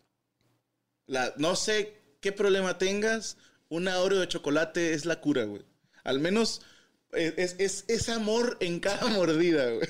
La, 1.06 1.32
no 1.38 1.56
sé 1.56 1.94
qué 2.20 2.32
problema 2.32 2.76
tengas, 2.76 3.38
una 3.70 3.98
Oreo 4.00 4.20
de 4.20 4.28
chocolate 4.28 4.92
es 4.92 5.06
la 5.06 5.20
cura, 5.20 5.44
güey. 5.44 5.64
Al 6.06 6.20
menos 6.20 6.62
eh, 7.12 7.34
es, 7.36 7.56
es, 7.58 7.84
es 7.88 8.08
amor 8.08 8.56
en 8.60 8.80
cada 8.80 9.08
mordida, 9.10 9.70
güey. 9.72 9.88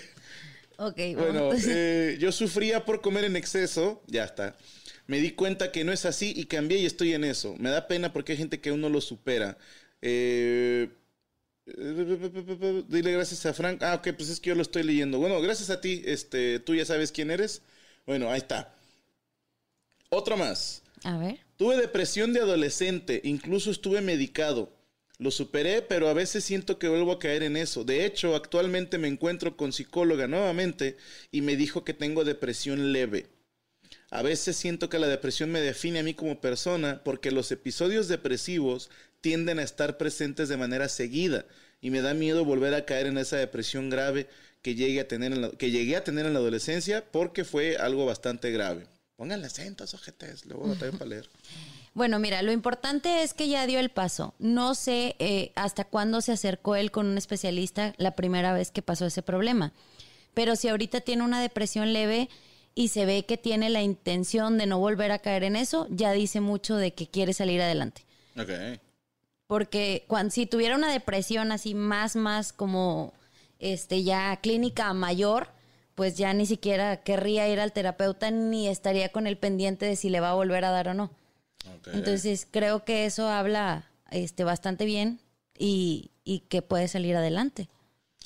Ok, 0.79 0.97
Bueno, 1.17 1.51
eh, 1.69 2.17
yo 2.21 2.33
sufría 2.33 2.85
por 2.85 3.01
comer 3.01 3.25
en 3.25 3.37
exceso, 3.37 4.03
ya 4.07 4.25
está. 4.25 4.57
Me 5.07 5.19
di 5.21 5.33
cuenta 5.33 5.73
que 5.73 5.85
no 5.85 5.93
es 5.93 6.05
así 6.05 6.33
y 6.37 6.47
cambié 6.47 6.79
y 6.79 6.87
estoy 6.87 7.15
en 7.15 7.25
eso. 7.25 7.55
Me 7.59 7.71
da 7.71 7.87
pena 7.89 8.13
porque 8.13 8.33
hay 8.33 8.39
gente 8.39 8.61
que 8.61 8.71
aún 8.71 8.81
no 8.81 8.89
lo 8.89 9.01
supera. 9.01 9.57
Eh, 10.03 10.91
dile 12.89 13.13
gracias 13.13 13.47
a 13.47 13.55
Frank. 13.55 13.83
Ah, 13.83 13.95
ok, 13.97 14.09
pues 14.17 14.29
es 14.31 14.41
que 14.41 14.51
yo 14.51 14.55
lo 14.57 14.63
estoy 14.63 14.83
leyendo. 14.83 15.19
Bueno, 15.19 15.41
gracias 15.41 15.71
a 15.71 15.81
ti. 15.81 16.03
Este, 16.07 16.59
tú 16.61 16.75
ya 16.75 16.85
sabes 16.85 17.13
quién 17.13 17.31
eres. 17.31 17.63
Bueno, 18.07 18.31
ahí 18.31 18.39
está. 18.39 18.75
Otro 20.11 20.37
más. 20.37 20.83
a 21.05 21.19
ver. 21.19 21.39
Tuve 21.57 21.77
depresión 21.77 22.33
de 22.33 22.41
adolescente, 22.41 23.21
incluso 23.25 23.71
estuve 23.71 24.01
medicado. 24.01 24.76
Lo 25.19 25.31
superé, 25.31 25.81
pero 25.81 26.09
a 26.09 26.15
veces 26.15 26.45
siento 26.45 26.79
que 26.79 26.89
vuelvo 26.89 27.13
a 27.13 27.19
caer 27.19 27.43
en 27.43 27.57
eso. 27.57 27.85
De 27.85 28.05
hecho, 28.05 28.37
actualmente 28.37 28.99
me 28.99 29.09
encuentro 29.09 29.57
con 29.57 29.73
psicóloga 29.73 30.27
nuevamente 30.27 30.97
y 31.31 31.41
me 31.41 31.57
dijo 31.57 31.85
que 31.85 31.95
tengo 31.95 32.25
depresión 32.25 32.93
leve. 32.93 33.29
A 34.11 34.23
veces 34.23 34.57
siento 34.57 34.89
que 34.89 34.99
la 34.99 35.09
depresión 35.09 35.51
me 35.51 35.61
define 35.61 36.01
a 36.01 36.03
mí 36.03 36.15
como 36.15 36.41
persona 36.41 37.03
porque 37.03 37.31
los 37.31 37.51
episodios 37.51 38.09
depresivos 38.09 38.91
tienden 39.21 39.59
a 39.59 39.63
estar 39.63 39.97
presentes 39.97 40.49
de 40.49 40.57
manera 40.57 40.89
seguida 40.89 41.47
y 41.81 41.91
me 41.91 42.03
da 42.03 42.15
miedo 42.15 42.45
volver 42.45 42.75
a 42.75 42.85
caer 42.85 43.07
en 43.07 43.19
esa 43.19 43.37
depresión 43.37 43.91
grave 43.91 44.29
que 44.63 44.75
llegué 44.75 45.01
a 45.01 45.09
tener 45.09 45.33
en 45.33 45.43
la, 45.43 45.51
que 45.51 45.71
llegué 45.71 45.97
a 45.97 46.05
tener 46.05 46.27
en 46.27 46.35
la 46.35 46.41
adolescencia 46.41 47.05
porque 47.11 47.45
fue 47.45 47.77
algo 47.77 48.05
bastante 48.05 48.51
grave. 48.51 48.87
Pónganle 49.17 49.47
acentos, 49.47 49.95
ojetes, 49.95 50.45
luego 50.45 50.69
también 50.71 50.99
para 50.99 51.09
leer. 51.11 51.29
Bueno, 51.97 52.19
mira, 52.19 52.43
lo 52.43 52.53
importante 52.53 53.23
es 53.23 53.33
que 53.33 53.49
ya 53.49 53.67
dio 53.67 53.81
el 53.81 53.89
paso. 53.89 54.35
No 54.39 54.75
sé 54.75 55.17
eh, 55.19 55.53
hasta 55.55 55.85
cuándo 55.85 56.21
se 56.21 56.33
acercó 56.33 56.77
él 56.77 56.91
con 56.91 57.07
un 57.07 57.17
especialista 57.17 57.95
la 57.97 58.11
primera 58.11 58.53
vez 58.53 58.71
que 58.71 58.83
pasó 58.83 59.07
ese 59.07 59.23
problema. 59.23 59.73
Pero 60.35 60.57
si 60.57 60.69
ahorita 60.69 61.01
tiene 61.01 61.23
una 61.23 61.41
depresión 61.41 61.95
leve 61.95 62.29
y 62.75 62.89
se 62.89 63.07
ve 63.07 63.25
que 63.25 63.39
tiene 63.39 63.71
la 63.71 63.81
intención 63.81 64.59
de 64.59 64.67
no 64.67 64.79
volver 64.79 65.11
a 65.11 65.21
caer 65.21 65.43
en 65.43 65.57
eso, 65.57 65.87
ya 65.89 66.13
dice 66.13 66.43
mucho 66.43 66.77
de 66.77 66.93
que 66.93 67.07
quiere 67.07 67.33
salir 67.33 67.63
adelante. 67.63 68.03
Ok. 68.39 68.79
Porque 69.47 70.05
cuando, 70.07 70.33
si 70.33 70.45
tuviera 70.45 70.77
una 70.77 70.93
depresión 70.93 71.51
así 71.51 71.75
más, 71.75 72.15
más 72.15 72.53
como 72.53 73.15
este 73.59 74.03
ya 74.03 74.37
clínica 74.43 74.93
mayor, 74.93 75.49
pues 75.95 76.19
ya 76.19 76.35
ni 76.35 76.45
siquiera 76.45 76.99
querría 76.99 77.49
ir 77.49 77.59
al 77.59 77.73
terapeuta 77.73 78.31
ni 78.31 78.69
estaría 78.69 79.09
con 79.09 79.27
el 79.27 79.39
pendiente 79.39 79.87
de 79.87 79.97
si 79.97 80.11
le 80.11 80.21
va 80.21 80.33
a 80.33 80.35
volver 80.35 80.67
a 80.67 80.71
dar 80.71 80.89
o 80.89 80.95
no. 80.95 81.11
Entonces 81.93 82.47
creo 82.51 82.85
que 82.85 83.07
eso 83.07 83.29
habla 83.29 83.91
este, 84.11 84.45
bastante 84.45 84.85
bien 84.85 85.21
y, 85.59 86.11
y 86.25 86.41
que 86.41 86.63
puede 86.63 86.89
salir 86.89 87.17
adelante. 87.17 87.69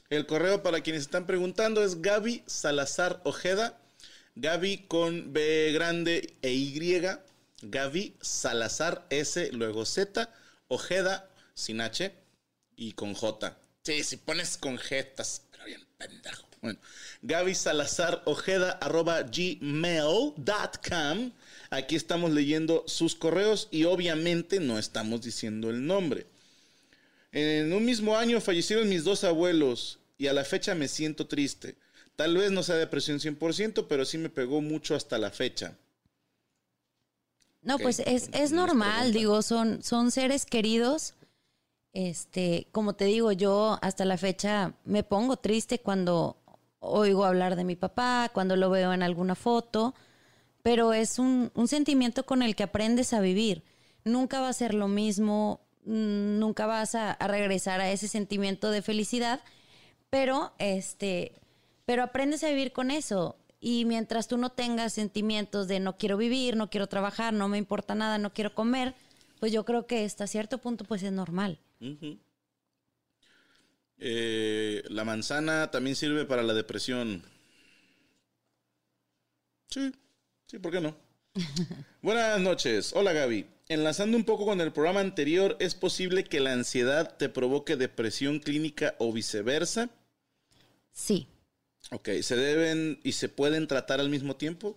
El 0.08 0.26
correo 0.26 0.62
para 0.62 0.80
quienes 0.80 1.02
están 1.02 1.26
preguntando 1.26 1.84
es 1.84 2.02
Gaby 2.02 2.42
Salazar 2.46 3.20
Ojeda. 3.24 3.78
Gaby 4.34 4.86
con 4.88 5.32
B 5.32 5.70
grande 5.72 6.34
e 6.42 6.52
Y. 6.52 7.00
Gaby 7.62 8.16
Salazar 8.20 9.06
S, 9.10 9.50
luego 9.52 9.84
Z. 9.84 10.32
Ojeda 10.68 11.28
sin 11.54 11.80
H 11.80 12.12
y 12.76 12.92
con 12.92 13.14
J. 13.14 13.56
Sí, 13.82 14.02
si 14.02 14.16
pones 14.16 14.56
con 14.56 14.78
G, 14.78 14.96
estás 14.96 15.42
pero 15.50 15.64
bien 15.64 15.86
pendejo. 15.98 16.46
Bueno, 16.62 16.78
Gaby 17.22 17.54
Salazar 17.54 18.22
Ojeda 18.24 18.72
arroba 18.72 19.22
gmail.com. 19.22 20.42
Aquí 21.70 21.94
estamos 21.94 22.32
leyendo 22.32 22.82
sus 22.86 23.14
correos 23.14 23.68
y 23.70 23.84
obviamente 23.84 24.58
no 24.58 24.78
estamos 24.78 25.22
diciendo 25.22 25.70
el 25.70 25.86
nombre. 25.86 26.26
En 27.32 27.72
un 27.72 27.84
mismo 27.84 28.16
año 28.16 28.40
fallecieron 28.40 28.88
mis 28.88 29.04
dos 29.04 29.22
abuelos 29.22 30.00
y 30.18 30.26
a 30.26 30.32
la 30.32 30.44
fecha 30.44 30.74
me 30.74 30.88
siento 30.88 31.28
triste. 31.28 31.76
Tal 32.16 32.36
vez 32.36 32.50
no 32.50 32.64
sea 32.64 32.74
depresión 32.74 33.20
100%, 33.20 33.86
pero 33.88 34.04
sí 34.04 34.18
me 34.18 34.28
pegó 34.28 34.60
mucho 34.60 34.96
hasta 34.96 35.16
la 35.16 35.30
fecha. 35.30 35.78
No, 37.62 37.78
pues 37.78 38.00
es, 38.00 38.30
es 38.32 38.52
normal, 38.52 39.10
pregunta. 39.10 39.18
digo, 39.18 39.42
son, 39.42 39.82
son 39.82 40.10
seres 40.10 40.46
queridos. 40.46 41.14
Este, 41.92 42.66
como 42.72 42.94
te 42.94 43.04
digo, 43.04 43.32
yo 43.32 43.78
hasta 43.80 44.04
la 44.04 44.16
fecha 44.16 44.74
me 44.84 45.02
pongo 45.02 45.36
triste 45.36 45.78
cuando 45.78 46.36
oigo 46.80 47.24
hablar 47.24 47.56
de 47.56 47.64
mi 47.64 47.76
papá, 47.76 48.30
cuando 48.32 48.56
lo 48.56 48.70
veo 48.70 48.92
en 48.92 49.02
alguna 49.02 49.34
foto, 49.34 49.94
pero 50.62 50.92
es 50.92 51.18
un, 51.18 51.50
un 51.54 51.68
sentimiento 51.68 52.24
con 52.24 52.42
el 52.42 52.54
que 52.56 52.64
aprendes 52.64 53.12
a 53.12 53.20
vivir. 53.20 53.62
Nunca 54.04 54.40
va 54.40 54.48
a 54.48 54.52
ser 54.52 54.74
lo 54.74 54.88
mismo, 54.88 55.60
mm, 55.84 56.38
nunca 56.38 56.66
vas 56.66 56.94
a, 56.94 57.12
a 57.12 57.28
regresar 57.28 57.80
a 57.80 57.90
ese 57.90 58.08
sentimiento 58.08 58.70
de 58.70 58.82
felicidad, 58.82 59.40
pero 60.10 60.52
este, 60.58 61.32
pero 61.84 62.02
aprendes 62.02 62.44
a 62.44 62.48
vivir 62.48 62.72
con 62.72 62.90
eso. 62.90 63.36
Y 63.60 63.84
mientras 63.84 64.26
tú 64.26 64.38
no 64.38 64.50
tengas 64.50 64.94
sentimientos 64.94 65.68
de 65.68 65.80
no 65.80 65.98
quiero 65.98 66.16
vivir, 66.16 66.56
no 66.56 66.70
quiero 66.70 66.86
trabajar, 66.86 67.34
no 67.34 67.48
me 67.48 67.58
importa 67.58 67.94
nada, 67.94 68.16
no 68.16 68.32
quiero 68.32 68.54
comer, 68.54 68.94
pues 69.38 69.52
yo 69.52 69.64
creo 69.64 69.86
que 69.86 70.04
hasta 70.04 70.26
cierto 70.26 70.58
punto 70.58 70.84
pues 70.84 71.02
es 71.02 71.12
normal. 71.12 71.58
Eh, 73.98 74.82
la 74.88 75.04
manzana 75.04 75.70
también 75.70 75.96
sirve 75.96 76.24
para 76.24 76.42
la 76.42 76.54
depresión. 76.54 77.22
Sí, 79.68 79.92
sí, 80.50 80.58
¿por 80.58 80.72
qué 80.72 80.80
no? 80.80 80.96
Buenas 82.02 82.40
noches. 82.40 82.92
Hola 82.94 83.12
Gaby. 83.12 83.46
Enlazando 83.68 84.16
un 84.16 84.24
poco 84.24 84.44
con 84.44 84.60
el 84.60 84.72
programa 84.72 84.98
anterior, 84.98 85.56
¿es 85.60 85.76
posible 85.76 86.24
que 86.24 86.40
la 86.40 86.52
ansiedad 86.52 87.16
te 87.16 87.28
provoque 87.28 87.76
depresión 87.76 88.40
clínica 88.40 88.96
o 88.98 89.12
viceversa? 89.12 89.90
Sí. 90.92 91.28
Ok, 91.92 92.08
¿se 92.22 92.34
deben 92.34 92.98
y 93.04 93.12
se 93.12 93.28
pueden 93.28 93.68
tratar 93.68 94.00
al 94.00 94.10
mismo 94.10 94.34
tiempo? 94.34 94.76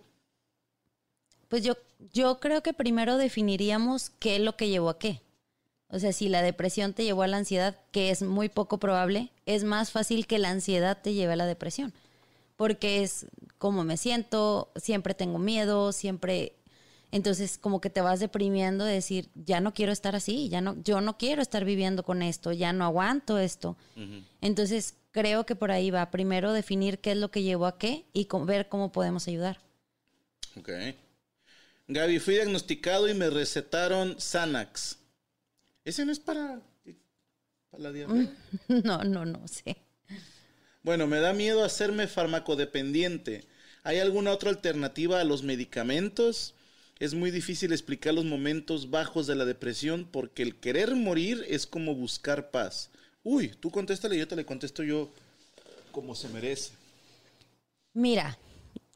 Pues 1.48 1.64
yo, 1.64 1.76
yo 2.14 2.40
creo 2.40 2.62
que 2.62 2.74
primero 2.74 3.18
definiríamos 3.18 4.12
qué 4.20 4.36
es 4.36 4.42
lo 4.42 4.56
que 4.56 4.70
llevó 4.70 4.90
a 4.90 5.00
qué. 5.00 5.22
O 5.88 5.98
sea, 5.98 6.14
si 6.14 6.30
la 6.30 6.44
depresión 6.44 6.94
te 6.94 7.04
llevó 7.04 7.24
a 7.24 7.28
la 7.28 7.38
ansiedad, 7.38 7.80
que 7.92 8.12
es 8.12 8.22
muy 8.22 8.48
poco 8.48 8.80
probable, 8.80 9.32
es 9.48 9.64
más 9.64 9.90
fácil 9.90 10.28
que 10.28 10.38
la 10.38 10.52
ansiedad 10.52 11.02
te 11.02 11.14
lleve 11.14 11.34
a 11.34 11.38
la 11.38 11.48
depresión. 11.48 11.94
Porque 12.56 13.04
es 13.04 13.28
como 13.58 13.84
me 13.84 13.98
siento, 13.98 14.72
siempre 14.76 15.14
tengo 15.14 15.40
miedo, 15.40 15.92
siempre... 15.92 16.54
Entonces 17.12 17.60
como 17.60 17.80
que 17.80 17.92
te 17.92 18.02
vas 18.02 18.20
deprimiendo 18.20 18.86
de 18.86 18.94
decir, 18.94 19.30
ya 19.36 19.62
no 19.62 19.76
quiero 19.76 19.92
estar 19.92 20.16
así, 20.16 20.50
ya 20.50 20.62
no, 20.62 20.76
yo 20.84 21.00
no 21.00 21.20
quiero 21.20 21.44
estar 21.44 21.64
viviendo 21.64 22.04
con 22.04 22.24
esto, 22.24 22.52
ya 22.52 22.74
no 22.74 22.86
aguanto 22.86 23.38
esto. 23.38 23.78
Entonces 24.42 24.96
creo 25.12 25.46
que 25.46 25.56
por 25.56 25.72
ahí 25.72 25.92
va. 25.92 26.12
Primero 26.12 26.52
definir 26.52 27.00
qué 27.00 27.12
es 27.12 27.18
lo 27.18 27.32
que 27.32 27.44
llevó 27.44 27.68
a 27.68 27.78
qué 27.78 28.06
y 28.14 28.28
ver 28.46 28.68
cómo 28.68 28.92
podemos 28.92 29.28
ayudar. 29.28 29.60
Ok. 30.58 30.70
Gaby, 31.88 32.20
fui 32.20 32.34
diagnosticado 32.36 33.08
y 33.08 33.14
me 33.14 33.30
recetaron 33.30 34.20
Xanax. 34.20 34.98
¿Ese 35.86 36.06
no 36.06 36.12
es 36.12 36.20
para, 36.20 36.62
para 37.70 37.84
la 37.84 37.92
diarrea? 37.92 38.28
no, 38.68 39.04
no, 39.04 39.26
no 39.26 39.48
sé. 39.48 39.78
Bueno, 40.84 41.08
me 41.08 41.22
da 41.22 41.32
miedo 41.32 41.64
hacerme 41.64 42.08
farmacodependiente. 42.08 43.46
¿Hay 43.84 44.00
alguna 44.00 44.32
otra 44.32 44.50
alternativa 44.50 45.22
a 45.22 45.24
los 45.24 45.42
medicamentos? 45.42 46.56
Es 47.00 47.14
muy 47.14 47.32
difícil 47.32 47.72
explicar 47.72 48.14
los 48.14 48.26
momentos 48.26 48.90
bajos 48.90 49.26
de 49.26 49.36
la 49.36 49.46
depresión 49.46 50.06
porque 50.12 50.44
el 50.44 50.56
querer 50.60 50.94
morir 50.96 51.46
es 51.48 51.66
como 51.66 51.96
buscar 51.96 52.52
paz. 52.52 52.92
Uy, 53.24 53.54
tú 53.62 53.72
contéstale 53.72 54.18
yo 54.18 54.28
te 54.28 54.36
le 54.36 54.46
contesto 54.46 54.84
yo 54.84 55.10
como 55.94 56.16
se 56.16 56.28
merece. 56.28 56.74
Mira, 57.94 58.38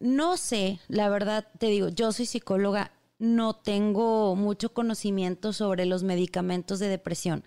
no 0.01 0.35
sé, 0.35 0.81
la 0.89 1.07
verdad 1.07 1.47
te 1.57 1.67
digo, 1.67 1.87
yo 1.87 2.11
soy 2.11 2.25
psicóloga, 2.25 2.91
no 3.17 3.55
tengo 3.55 4.35
mucho 4.35 4.73
conocimiento 4.73 5.53
sobre 5.53 5.85
los 5.85 6.03
medicamentos 6.03 6.79
de 6.79 6.89
depresión. 6.89 7.45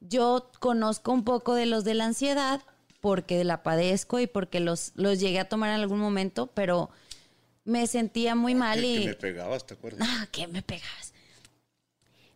Yo 0.00 0.50
conozco 0.60 1.12
un 1.12 1.24
poco 1.24 1.54
de 1.54 1.64
los 1.64 1.84
de 1.84 1.94
la 1.94 2.04
ansiedad 2.04 2.60
porque 3.04 3.44
la 3.44 3.62
padezco 3.62 4.18
y 4.18 4.26
porque 4.26 4.60
los, 4.60 4.92
los 4.94 5.20
llegué 5.20 5.38
a 5.38 5.46
tomar 5.46 5.68
en 5.68 5.82
algún 5.82 5.98
momento, 5.98 6.46
pero 6.46 6.88
me 7.62 7.86
sentía 7.86 8.34
muy 8.34 8.54
mal 8.54 8.80
Que, 8.80 8.86
y... 8.86 9.00
que 9.00 9.08
me 9.08 9.14
pegabas, 9.14 9.66
¿te 9.66 9.74
acuerdas? 9.74 10.08
Ah, 10.10 10.26
¿qué 10.32 10.46
me 10.46 10.62
pegas? 10.62 11.12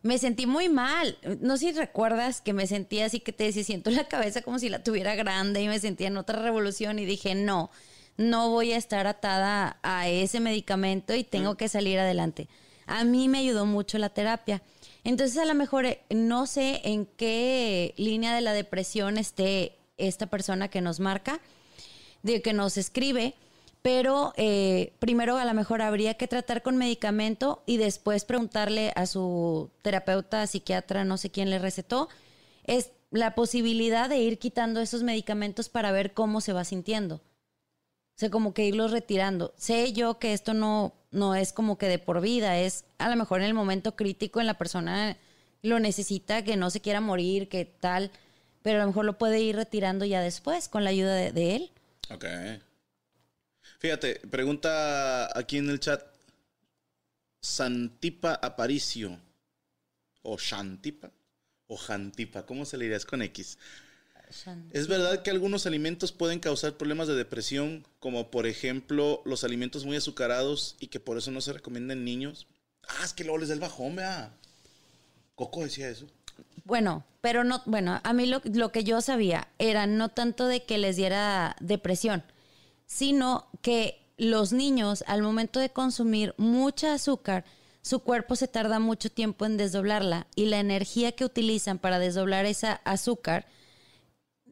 Me 0.03 0.19
sentí 0.19 0.45
muy 0.45 0.69
mal. 0.69 1.17
No 1.41 1.57
sé 1.57 1.71
si 1.71 1.79
recuerdas 1.79 2.41
que 2.41 2.53
me 2.53 2.67
sentía 2.67 3.07
así 3.07 3.19
que 3.19 3.33
te 3.33 3.45
decía, 3.45 3.63
siento 3.63 3.89
la 3.89 4.07
cabeza 4.07 4.43
como 4.43 4.59
si 4.59 4.69
la 4.69 4.83
tuviera 4.83 5.15
grande 5.15 5.59
y 5.63 5.67
me 5.67 5.79
sentía 5.79 6.05
en 6.05 6.17
otra 6.17 6.39
revolución 6.39 6.99
y 6.99 7.05
dije, 7.05 7.33
no, 7.33 7.71
no 8.17 8.51
voy 8.51 8.73
a 8.73 8.77
estar 8.77 9.07
atada 9.07 9.79
a 9.81 10.07
ese 10.07 10.39
medicamento 10.39 11.15
y 11.15 11.23
tengo 11.23 11.57
que 11.57 11.67
salir 11.67 11.97
adelante. 11.97 12.47
A 12.85 13.05
mí 13.05 13.27
me 13.27 13.39
ayudó 13.39 13.65
mucho 13.65 13.97
la 13.97 14.09
terapia. 14.09 14.61
Entonces 15.03 15.39
a 15.39 15.45
lo 15.45 15.55
mejor 15.55 15.87
eh, 15.87 16.03
no 16.11 16.45
sé 16.45 16.81
en 16.83 17.07
qué 17.07 17.95
línea 17.97 18.35
de 18.35 18.41
la 18.41 18.53
depresión 18.53 19.17
esté 19.17 19.78
esta 19.99 20.27
persona 20.27 20.69
que 20.69 20.81
nos 20.81 20.99
marca, 20.99 21.39
de 22.23 22.41
que 22.41 22.53
nos 22.53 22.77
escribe, 22.77 23.35
pero 23.81 24.33
eh, 24.35 24.93
primero 24.99 25.37
a 25.37 25.45
lo 25.45 25.53
mejor 25.53 25.81
habría 25.81 26.15
que 26.15 26.27
tratar 26.27 26.61
con 26.61 26.77
medicamento 26.77 27.63
y 27.65 27.77
después 27.77 28.25
preguntarle 28.25 28.91
a 28.95 29.05
su 29.05 29.69
terapeuta, 29.81 30.45
psiquiatra, 30.47 31.05
no 31.05 31.17
sé 31.17 31.29
quién 31.29 31.49
le 31.49 31.59
recetó, 31.59 32.09
es 32.65 32.91
la 33.11 33.35
posibilidad 33.35 34.09
de 34.09 34.19
ir 34.19 34.37
quitando 34.37 34.81
esos 34.81 35.03
medicamentos 35.03 35.69
para 35.69 35.91
ver 35.91 36.13
cómo 36.13 36.41
se 36.41 36.53
va 36.53 36.63
sintiendo. 36.63 37.15
O 37.15 38.19
sea, 38.19 38.29
como 38.29 38.53
que 38.53 38.65
irlos 38.65 38.91
retirando. 38.91 39.53
Sé 39.55 39.93
yo 39.93 40.19
que 40.19 40.33
esto 40.33 40.53
no, 40.53 40.93
no 41.09 41.35
es 41.35 41.53
como 41.53 41.77
que 41.77 41.87
de 41.87 41.99
por 41.99 42.19
vida, 42.19 42.59
es 42.59 42.83
a 42.97 43.09
lo 43.09 43.15
mejor 43.15 43.39
en 43.39 43.47
el 43.47 43.53
momento 43.53 43.95
crítico 43.95 44.41
en 44.41 44.47
la 44.47 44.57
persona 44.57 45.17
lo 45.61 45.79
necesita, 45.79 46.43
que 46.43 46.57
no 46.57 46.69
se 46.69 46.81
quiera 46.81 47.01
morir, 47.01 47.47
que 47.47 47.65
tal, 47.65 48.11
pero 48.61 48.77
a 48.77 48.81
lo 48.81 48.87
mejor 48.87 49.05
lo 49.05 49.17
puede 49.17 49.39
ir 49.39 49.55
retirando 49.55 50.05
ya 50.05 50.21
después 50.21 50.67
con 50.67 50.83
la 50.83 50.89
ayuda 50.89 51.15
de, 51.15 51.31
de 51.31 51.55
él. 51.55 51.71
Ok. 52.09 52.25
Fíjate, 53.79 54.15
pregunta 54.29 55.37
aquí 55.37 55.57
en 55.57 55.69
el 55.69 55.79
chat. 55.79 56.03
Santipa 57.41 58.33
Aparicio. 58.33 59.19
O 60.21 60.37
Shantipa. 60.37 61.11
O 61.67 61.77
Jantipa. 61.77 62.45
¿Cómo 62.45 62.65
se 62.65 62.77
le 62.77 62.85
diría? 62.85 62.97
Es 62.97 63.05
con 63.05 63.21
X. 63.21 63.57
¿Es 64.71 64.87
verdad 64.87 65.23
que 65.23 65.31
algunos 65.31 65.65
alimentos 65.65 66.11
pueden 66.11 66.39
causar 66.39 66.77
problemas 66.77 67.07
de 67.07 67.15
depresión? 67.15 67.85
Como 67.99 68.29
por 68.29 68.45
ejemplo 68.45 69.23
los 69.25 69.43
alimentos 69.43 69.85
muy 69.85 69.97
azucarados 69.97 70.75
y 70.79 70.87
que 70.87 70.99
por 70.99 71.17
eso 71.17 71.31
no 71.31 71.41
se 71.41 71.53
recomiendan 71.53 71.99
en 71.99 72.05
niños. 72.05 72.47
Ah, 72.87 73.03
es 73.03 73.13
que 73.13 73.23
luego 73.23 73.39
les 73.39 73.47
da 73.47 73.55
el 73.55 73.59
bajón, 73.59 73.95
vea. 73.95 74.35
Coco 75.35 75.63
decía 75.63 75.89
eso. 75.89 76.05
Bueno, 76.65 77.03
pero 77.21 77.43
no, 77.43 77.61
bueno, 77.65 77.99
a 78.03 78.13
mí 78.13 78.25
lo, 78.25 78.41
lo 78.45 78.71
que 78.71 78.83
yo 78.83 79.01
sabía 79.01 79.47
era 79.57 79.87
no 79.87 80.09
tanto 80.09 80.47
de 80.47 80.63
que 80.63 80.77
les 80.77 80.95
diera 80.95 81.55
depresión, 81.59 82.23
sino 82.85 83.47
que 83.61 84.05
los 84.17 84.53
niños 84.53 85.03
al 85.07 85.21
momento 85.21 85.59
de 85.59 85.69
consumir 85.69 86.33
mucha 86.37 86.93
azúcar, 86.93 87.45
su 87.81 87.99
cuerpo 88.01 88.35
se 88.35 88.47
tarda 88.47 88.79
mucho 88.79 89.09
tiempo 89.09 89.45
en 89.45 89.57
desdoblarla 89.57 90.27
y 90.35 90.45
la 90.45 90.59
energía 90.59 91.13
que 91.13 91.25
utilizan 91.25 91.79
para 91.79 91.99
desdoblar 91.99 92.45
esa 92.45 92.81
azúcar 92.83 93.47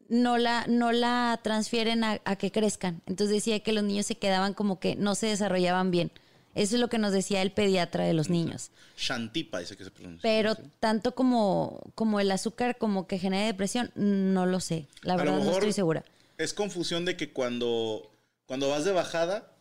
no 0.08 0.38
la, 0.38 0.64
no 0.66 0.92
la 0.92 1.38
transfieren 1.42 2.02
a, 2.02 2.20
a 2.24 2.36
que 2.36 2.50
crezcan. 2.50 3.02
Entonces 3.06 3.36
decía 3.36 3.60
que 3.60 3.72
los 3.72 3.84
niños 3.84 4.06
se 4.06 4.16
quedaban 4.16 4.54
como 4.54 4.80
que 4.80 4.96
no 4.96 5.14
se 5.14 5.26
desarrollaban 5.26 5.90
bien. 5.90 6.10
Eso 6.54 6.74
es 6.76 6.80
lo 6.80 6.88
que 6.88 6.98
nos 6.98 7.12
decía 7.12 7.42
el 7.42 7.52
pediatra 7.52 8.04
de 8.04 8.14
los 8.14 8.30
niños. 8.30 8.70
Shantipa 8.96 9.60
dice 9.60 9.76
que 9.76 9.84
se 9.84 9.90
pronuncia. 9.90 10.20
Pero 10.22 10.54
¿sí? 10.54 10.62
tanto 10.80 11.14
como, 11.14 11.80
como 11.94 12.20
el 12.20 12.30
azúcar 12.30 12.78
como 12.78 13.06
que 13.06 13.18
genera 13.18 13.46
depresión, 13.46 13.92
no 13.94 14.46
lo 14.46 14.60
sé. 14.60 14.88
La 15.02 15.16
verdad 15.16 15.38
no 15.38 15.50
estoy 15.52 15.72
segura. 15.72 16.04
Es 16.36 16.52
confusión 16.54 17.04
de 17.04 17.16
que 17.16 17.32
cuando, 17.32 18.10
cuando 18.46 18.68
vas 18.68 18.84
de 18.84 18.92
bajada, 18.92 19.52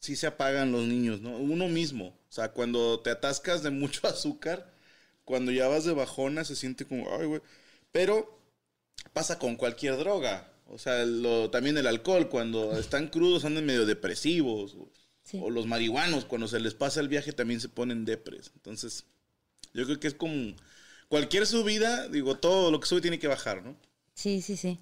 sí 0.00 0.16
se 0.16 0.26
apagan 0.26 0.72
los 0.72 0.84
niños, 0.84 1.20
¿no? 1.20 1.36
Uno 1.36 1.68
mismo. 1.68 2.08
O 2.08 2.32
sea, 2.32 2.52
cuando 2.52 3.00
te 3.00 3.10
atascas 3.10 3.62
de 3.62 3.70
mucho 3.70 4.06
azúcar, 4.08 4.72
cuando 5.24 5.52
ya 5.52 5.68
vas 5.68 5.84
de 5.84 5.92
bajona, 5.92 6.44
se 6.44 6.56
siente 6.56 6.84
como, 6.86 7.06
ay, 7.18 7.26
güey. 7.26 7.40
Pero 7.92 8.38
pasa 9.12 9.38
con 9.38 9.56
cualquier 9.56 9.96
droga. 9.96 10.48
O 10.66 10.78
sea, 10.78 11.04
lo- 11.04 11.50
también 11.50 11.76
el 11.76 11.86
alcohol, 11.86 12.28
cuando 12.28 12.78
están 12.78 13.08
crudos 13.08 13.44
andan 13.44 13.66
medio 13.66 13.86
depresivos. 13.86 14.76
O, 15.24 15.28
Sí. 15.28 15.40
o 15.42 15.50
los 15.50 15.66
marihuanos, 15.66 16.24
cuando 16.24 16.48
se 16.48 16.58
les 16.60 16.74
pasa 16.74 17.00
el 17.00 17.08
viaje, 17.08 17.32
también 17.32 17.60
se 17.60 17.68
ponen 17.68 18.04
depres. 18.04 18.50
Entonces, 18.56 19.04
yo 19.72 19.84
creo 19.84 20.00
que 20.00 20.08
es 20.08 20.14
como 20.14 20.54
cualquier 21.08 21.46
subida, 21.46 22.08
digo, 22.08 22.36
todo 22.36 22.70
lo 22.70 22.80
que 22.80 22.86
sube 22.86 23.00
tiene 23.00 23.18
que 23.18 23.28
bajar, 23.28 23.62
¿no? 23.62 23.76
Sí, 24.14 24.42
sí, 24.42 24.56
sí. 24.56 24.78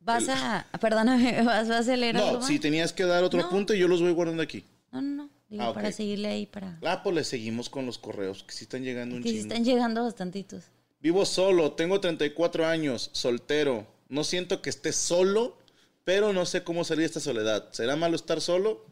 Vas 0.00 0.28
a... 0.28 0.66
Perdóname, 0.80 1.42
¿vas, 1.44 1.68
a 1.70 1.78
algo 1.78 2.12
No, 2.12 2.42
si 2.42 2.58
tenías 2.58 2.92
que 2.92 3.04
dar 3.04 3.24
otro 3.24 3.40
No. 3.40 3.46
apunte, 3.46 3.78
yo 3.78 3.88
los 3.88 4.00
voy 4.00 4.12
guardando 4.12 4.42
aquí. 4.42 4.64
No, 4.92 5.02
no, 5.02 5.16
no. 5.24 5.30
Digo, 5.48 5.62
Ah, 5.62 5.72
para 5.72 5.92
seguirle 5.92 6.28
ahí, 6.28 6.46
para... 6.46 6.78
Ah, 6.82 7.02
pues 7.02 7.14
le 7.16 7.24
seguimos 7.24 7.70
con 7.70 7.86
los 7.86 7.96
correos, 7.98 8.44
que 8.44 8.52
sí 8.52 8.64
están 8.64 8.84
llegando 8.84 9.16
un 9.16 9.22
Que 9.22 9.30
sí 9.30 9.36
chingo. 9.36 9.48
están 9.48 9.64
llegando 9.64 10.02
bastantitos. 10.04 10.64
Vivo 11.00 11.24
solo, 11.24 11.72
tengo 11.72 12.00
34 12.00 12.66
años, 12.66 13.08
soltero. 13.12 13.86
No 14.10 14.24
siento 14.24 14.60
que 14.60 14.68
esté 14.70 14.92
solo, 14.92 15.56
pero 16.04 16.32
no 16.34 16.44
sé 16.44 16.64
cómo 16.64 16.84
salir 16.84 17.00
de 17.00 17.06
esta 17.06 17.20
soledad. 17.20 17.68
¿Será 17.72 17.96
malo 17.96 18.14
estar 18.16 18.40
solo? 18.42 18.84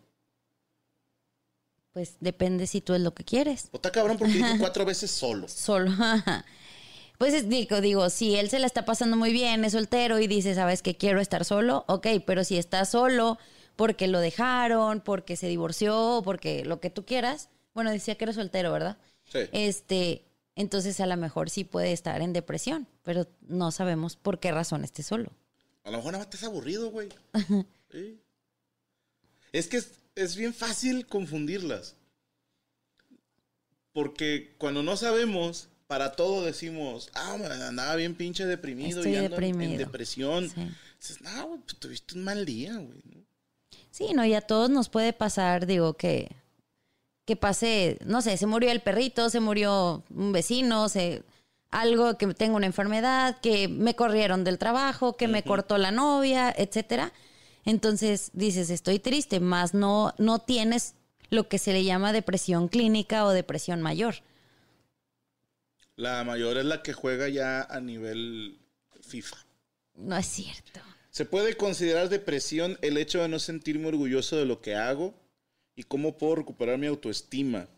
Pues 1.96 2.16
depende 2.20 2.66
si 2.66 2.82
tú 2.82 2.92
es 2.92 3.00
lo 3.00 3.14
que 3.14 3.24
quieres. 3.24 3.70
O 3.72 3.76
está 3.76 3.90
cabrón 3.90 4.18
porque 4.18 4.34
dijo 4.34 4.58
cuatro 4.58 4.84
veces 4.84 5.10
solo. 5.10 5.48
Solo. 5.48 5.90
Pues 7.16 7.32
es- 7.32 7.48
digo, 7.48 7.80
digo, 7.80 8.10
si 8.10 8.36
él 8.36 8.50
se 8.50 8.58
la 8.58 8.66
está 8.66 8.84
pasando 8.84 9.16
muy 9.16 9.32
bien, 9.32 9.64
es 9.64 9.72
soltero 9.72 10.18
y 10.20 10.26
dice, 10.26 10.54
sabes 10.54 10.82
que 10.82 10.94
quiero 10.98 11.22
estar 11.22 11.46
solo, 11.46 11.86
ok, 11.88 12.06
pero 12.26 12.44
si 12.44 12.58
está 12.58 12.84
solo 12.84 13.38
porque 13.76 14.08
lo 14.08 14.20
dejaron, 14.20 15.00
porque 15.00 15.36
se 15.36 15.48
divorció, 15.48 16.20
porque 16.22 16.66
lo 16.66 16.80
que 16.80 16.90
tú 16.90 17.06
quieras, 17.06 17.48
bueno, 17.72 17.90
decía 17.90 18.16
que 18.16 18.24
era 18.24 18.34
soltero, 18.34 18.70
¿verdad? 18.72 18.98
Sí. 19.24 19.38
Este, 19.52 20.26
entonces 20.54 21.00
a 21.00 21.06
lo 21.06 21.16
mejor 21.16 21.48
sí 21.48 21.64
puede 21.64 21.92
estar 21.92 22.20
en 22.20 22.34
depresión, 22.34 22.86
pero 23.04 23.26
no 23.48 23.70
sabemos 23.70 24.16
por 24.16 24.38
qué 24.38 24.52
razón 24.52 24.84
esté 24.84 25.02
solo. 25.02 25.30
A 25.84 25.90
lo 25.90 25.96
mejor 25.96 26.12
nada 26.12 26.26
más 26.26 26.34
estás 26.34 26.46
aburrido, 26.46 26.90
güey. 26.90 27.08
Sí. 27.90 28.20
Es 29.52 29.68
que 29.68 29.78
es, 29.78 29.92
es 30.16 30.34
bien 30.34 30.52
fácil 30.52 31.06
confundirlas. 31.06 31.94
Porque 33.92 34.54
cuando 34.58 34.82
no 34.82 34.96
sabemos, 34.96 35.68
para 35.86 36.12
todo 36.12 36.44
decimos, 36.44 37.08
ah, 37.14 37.36
me 37.38 37.46
andaba 37.46 37.94
bien 37.96 38.14
pinche 38.14 38.44
deprimido 38.44 38.98
Estoy 39.00 39.12
y 39.12 39.16
ando 39.16 39.36
en- 39.38 39.44
en 39.44 39.52
deprimido. 39.52 39.78
depresión. 39.78 40.50
Sí. 40.50 40.68
Dices, 40.98 41.20
no, 41.22 41.46
güey, 41.48 41.60
pues 41.60 41.76
tuviste 41.78 42.14
un 42.14 42.24
mal 42.24 42.44
día, 42.44 42.74
güey. 42.76 43.02
Sí, 43.90 44.08
no, 44.14 44.24
y 44.26 44.34
a 44.34 44.42
todos 44.42 44.68
nos 44.68 44.88
puede 44.90 45.12
pasar, 45.14 45.66
digo, 45.66 45.94
que, 45.94 46.30
que 47.24 47.36
pase, 47.36 47.98
no 48.04 48.20
sé, 48.20 48.36
se 48.36 48.46
murió 48.46 48.70
el 48.70 48.80
perrito, 48.80 49.30
se 49.30 49.40
murió 49.40 50.04
un 50.10 50.32
vecino, 50.32 50.88
se, 50.90 51.22
algo, 51.70 52.18
que 52.18 52.26
tengo 52.34 52.56
una 52.56 52.66
enfermedad, 52.66 53.38
que 53.40 53.68
me 53.68 53.96
corrieron 53.96 54.44
del 54.44 54.58
trabajo, 54.58 55.16
que 55.16 55.28
me 55.28 55.42
cortó 55.42 55.78
la 55.78 55.90
novia, 55.90 56.52
etcétera. 56.56 57.12
Entonces 57.66 58.30
dices, 58.32 58.70
estoy 58.70 59.00
triste, 59.00 59.40
más 59.40 59.74
no, 59.74 60.14
no 60.18 60.38
tienes 60.38 60.94
lo 61.30 61.48
que 61.48 61.58
se 61.58 61.72
le 61.72 61.84
llama 61.84 62.12
depresión 62.12 62.68
clínica 62.68 63.26
o 63.26 63.30
depresión 63.30 63.82
mayor. 63.82 64.14
La 65.96 66.22
mayor 66.24 66.56
es 66.58 66.64
la 66.64 66.82
que 66.82 66.92
juega 66.92 67.28
ya 67.28 67.62
a 67.62 67.80
nivel 67.80 68.58
FIFA. 69.02 69.36
No 69.96 70.16
es 70.16 70.26
cierto. 70.26 70.80
¿Se 71.10 71.24
puede 71.24 71.56
considerar 71.56 72.08
depresión 72.08 72.78
el 72.82 72.98
hecho 72.98 73.20
de 73.20 73.28
no 73.28 73.40
sentirme 73.40 73.88
orgulloso 73.88 74.36
de 74.36 74.44
lo 74.44 74.60
que 74.60 74.76
hago? 74.76 75.14
¿Y 75.74 75.82
cómo 75.82 76.16
puedo 76.18 76.36
recuperar 76.36 76.78
mi 76.78 76.86
autoestima? 76.86 77.68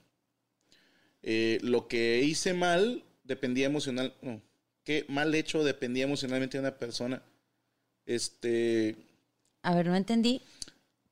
Eh, 1.23 1.61
lo 1.63 1.89
que 1.89 2.21
hice 2.23 2.53
mal 2.53 3.05
dependía 3.25 3.67
emocional... 3.67 4.13
No, 4.21 4.43
qué 4.85 5.07
mal 5.09 5.35
hecho 5.35 5.65
dependía 5.65 6.05
emocionalmente 6.05 6.59
de 6.59 6.63
una 6.63 6.77
persona. 6.77 7.23
Este... 8.05 9.08
A 9.63 9.75
ver, 9.75 9.87
no 9.87 9.97
entendí. 9.97 10.43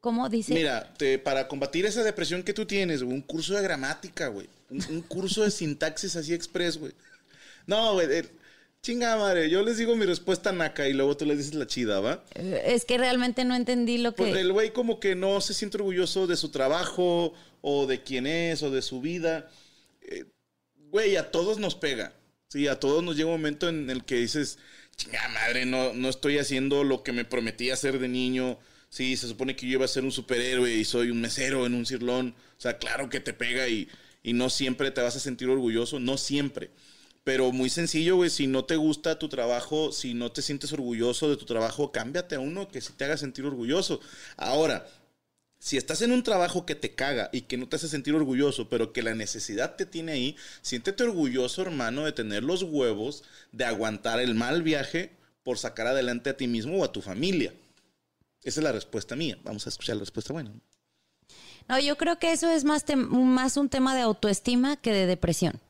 ¿Cómo 0.00 0.28
dice? 0.28 0.54
Mira, 0.54 0.92
te- 0.96 1.18
para 1.18 1.48
combatir 1.48 1.84
esa 1.86 2.04
depresión 2.04 2.42
que 2.42 2.52
tú 2.52 2.64
tienes, 2.66 3.02
un 3.02 3.20
curso 3.22 3.54
de 3.54 3.62
gramática, 3.62 4.28
güey. 4.28 4.48
Un, 4.70 4.84
un 4.90 5.00
curso 5.02 5.42
de 5.42 5.50
sintaxis 5.50 6.14
así 6.16 6.32
express, 6.32 6.78
güey. 6.78 6.92
No, 7.66 7.94
güey. 7.94 8.06
eh, 8.10 8.24
Chinga 8.82 9.16
madre, 9.16 9.50
yo 9.50 9.64
les 9.64 9.78
digo 9.78 9.96
mi 9.96 10.06
respuesta 10.06 10.52
naca 10.52 10.86
y 10.88 10.92
luego 10.92 11.16
tú 11.16 11.24
les 11.26 11.38
dices 11.38 11.54
la 11.54 11.66
chida, 11.66 11.98
¿va? 11.98 12.22
Eh, 12.36 12.62
Es 12.66 12.84
que 12.84 12.98
realmente 12.98 13.44
no 13.44 13.56
entendí 13.56 13.98
lo 13.98 14.12
que... 14.14 14.22
Pues 14.22 14.36
el 14.36 14.52
güey 14.52 14.72
como 14.72 15.00
que 15.00 15.16
no 15.16 15.40
se 15.40 15.54
siente 15.54 15.78
orgulloso 15.78 16.28
de 16.28 16.36
su 16.36 16.50
trabajo 16.50 17.34
o 17.62 17.86
de 17.88 18.02
quién 18.04 18.28
es 18.28 18.62
o 18.62 18.70
de 18.70 18.82
su 18.82 19.00
vida. 19.00 19.50
Eh, 20.02 20.24
Güey, 20.90 21.16
a 21.16 21.32
todos 21.32 21.58
nos 21.58 21.74
pega. 21.74 22.12
Sí, 22.48 22.68
a 22.68 22.78
todos 22.78 23.02
nos 23.02 23.16
llega 23.16 23.26
un 23.28 23.34
momento 23.40 23.68
en 23.68 23.90
el 23.90 24.04
que 24.04 24.14
dices, 24.16 24.56
chinga 24.96 25.28
madre, 25.28 25.66
no, 25.66 25.92
no 25.94 26.08
estoy 26.08 26.38
haciendo 26.38 26.84
lo 26.84 27.02
que 27.02 27.12
me 27.12 27.24
prometí 27.24 27.70
hacer 27.70 27.98
de 27.98 28.08
niño. 28.08 28.58
Sí, 28.88 29.16
se 29.16 29.28
supone 29.28 29.56
que 29.56 29.66
yo 29.66 29.74
iba 29.74 29.84
a 29.84 29.88
ser 29.88 30.04
un 30.04 30.12
superhéroe 30.12 30.72
y 30.74 30.84
soy 30.84 31.10
un 31.10 31.20
mesero 31.20 31.66
en 31.66 31.74
un 31.74 31.86
cirlón. 31.86 32.34
O 32.56 32.60
sea, 32.60 32.78
claro 32.78 33.08
que 33.08 33.20
te 33.20 33.32
pega 33.32 33.68
y, 33.68 33.88
y 34.22 34.32
no 34.32 34.48
siempre 34.50 34.90
te 34.90 35.02
vas 35.02 35.16
a 35.16 35.20
sentir 35.20 35.48
orgulloso, 35.48 36.00
no 36.00 36.16
siempre. 36.16 36.70
Pero 37.24 37.50
muy 37.52 37.70
sencillo, 37.70 38.16
güey, 38.16 38.30
si 38.30 38.46
no 38.46 38.64
te 38.64 38.76
gusta 38.76 39.18
tu 39.18 39.28
trabajo, 39.28 39.92
si 39.92 40.14
no 40.14 40.30
te 40.32 40.42
sientes 40.42 40.72
orgulloso 40.72 41.28
de 41.28 41.36
tu 41.36 41.44
trabajo, 41.44 41.90
cámbiate 41.92 42.36
a 42.36 42.40
uno 42.40 42.68
que 42.68 42.80
sí 42.80 42.92
te 42.96 43.04
haga 43.04 43.16
sentir 43.16 43.44
orgulloso. 43.44 44.00
Ahora, 44.36 44.86
si 45.58 45.76
estás 45.76 46.02
en 46.02 46.12
un 46.12 46.22
trabajo 46.22 46.66
que 46.66 46.74
te 46.74 46.94
caga 46.94 47.30
y 47.32 47.42
que 47.42 47.56
no 47.56 47.68
te 47.68 47.76
hace 47.76 47.88
sentir 47.88 48.14
orgulloso, 48.14 48.68
pero 48.68 48.92
que 48.92 49.02
la 49.02 49.14
necesidad 49.14 49.76
te 49.76 49.86
tiene 49.86 50.12
ahí, 50.12 50.36
siéntete 50.62 51.02
orgulloso, 51.02 51.62
hermano, 51.62 52.04
de 52.04 52.12
tener 52.12 52.44
los 52.44 52.62
huevos, 52.62 53.24
de 53.52 53.64
aguantar 53.64 54.20
el 54.20 54.34
mal 54.34 54.62
viaje 54.62 55.16
por 55.42 55.58
sacar 55.58 55.86
adelante 55.86 56.30
a 56.30 56.36
ti 56.36 56.46
mismo 56.46 56.78
o 56.78 56.84
a 56.84 56.92
tu 56.92 57.02
familia. 57.02 57.54
Esa 58.42 58.60
es 58.60 58.64
la 58.64 58.72
respuesta 58.72 59.16
mía. 59.16 59.38
Vamos 59.42 59.66
a 59.66 59.70
escuchar 59.70 59.96
la 59.96 60.00
respuesta 60.00 60.32
buena. 60.32 60.52
No, 61.68 61.80
yo 61.80 61.96
creo 61.96 62.18
que 62.18 62.32
eso 62.32 62.50
es 62.50 62.64
más, 62.64 62.84
un 63.56 63.68
tema 63.68 63.94
de 63.94 64.02
autoestima 64.02 64.76
que 64.76 64.92
de 64.92 65.06
depresión. 65.06 65.60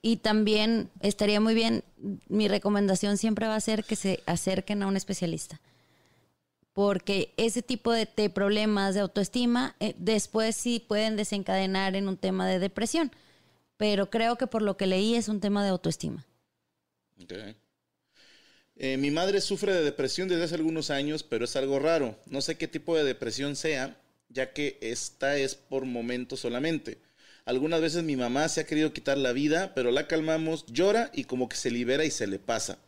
Y 0.00 0.16
también 0.16 0.90
estaría 1.00 1.40
muy 1.40 1.54
bien, 1.54 1.84
mi 2.28 2.48
recomendación 2.48 3.16
siempre 3.16 3.46
va 3.46 3.54
a 3.54 3.60
ser 3.60 3.84
que 3.84 3.96
se 3.96 4.22
acerquen 4.26 4.82
a 4.82 4.86
un 4.86 4.96
especialista. 4.96 5.60
Porque 6.72 7.34
ese 7.36 7.62
tipo 7.62 7.92
de, 7.92 8.06
problemas 8.30 8.94
de 8.94 9.00
autoestima 9.00 9.76
eh, 9.80 9.94
después 9.98 10.56
sí 10.56 10.80
pueden 10.80 11.16
desencadenar 11.16 11.96
en 11.96 12.08
un 12.08 12.16
tema 12.16 12.48
de 12.48 12.58
depresión. 12.58 13.12
Pero 13.76 14.10
creo 14.10 14.36
que 14.36 14.46
por 14.46 14.62
lo 14.62 14.76
que 14.76 14.86
leí 14.86 15.14
es 15.14 15.28
un 15.28 15.40
tema 15.40 15.62
de 15.62 15.70
autoestima. 15.70 16.26
Ok. 17.22 17.32
Eh, 18.76 18.96
mi 18.96 19.10
madre 19.10 19.40
sufre 19.40 19.74
de 19.74 19.82
depresión 19.82 20.28
desde 20.28 20.44
hace 20.44 20.54
algunos 20.54 20.90
años, 20.90 21.22
pero 21.22 21.44
es 21.44 21.56
algo 21.56 21.78
raro. 21.78 22.18
No 22.26 22.40
sé 22.40 22.56
qué 22.56 22.68
tipo 22.68 22.96
de 22.96 23.04
depresión 23.04 23.54
sea, 23.54 23.96
ya 24.28 24.52
que 24.52 24.78
esta 24.80 25.36
es 25.36 25.54
por 25.54 25.84
momentos 25.84 26.40
solamente. 26.40 26.98
Algunas 27.44 27.80
veces 27.80 28.02
mi 28.04 28.16
mamá 28.16 28.48
se 28.48 28.60
ha 28.60 28.66
querido 28.66 28.92
quitar 28.92 29.18
la 29.18 29.32
vida, 29.32 29.74
pero 29.74 29.90
la 29.90 30.06
calmamos, 30.06 30.64
llora 30.66 31.10
y 31.12 31.24
como 31.24 31.48
que 31.48 31.56
se 31.56 31.70
libera 31.70 32.04
y 32.04 32.10
se 32.10 32.26
le 32.26 32.38
pasa. 32.38 32.78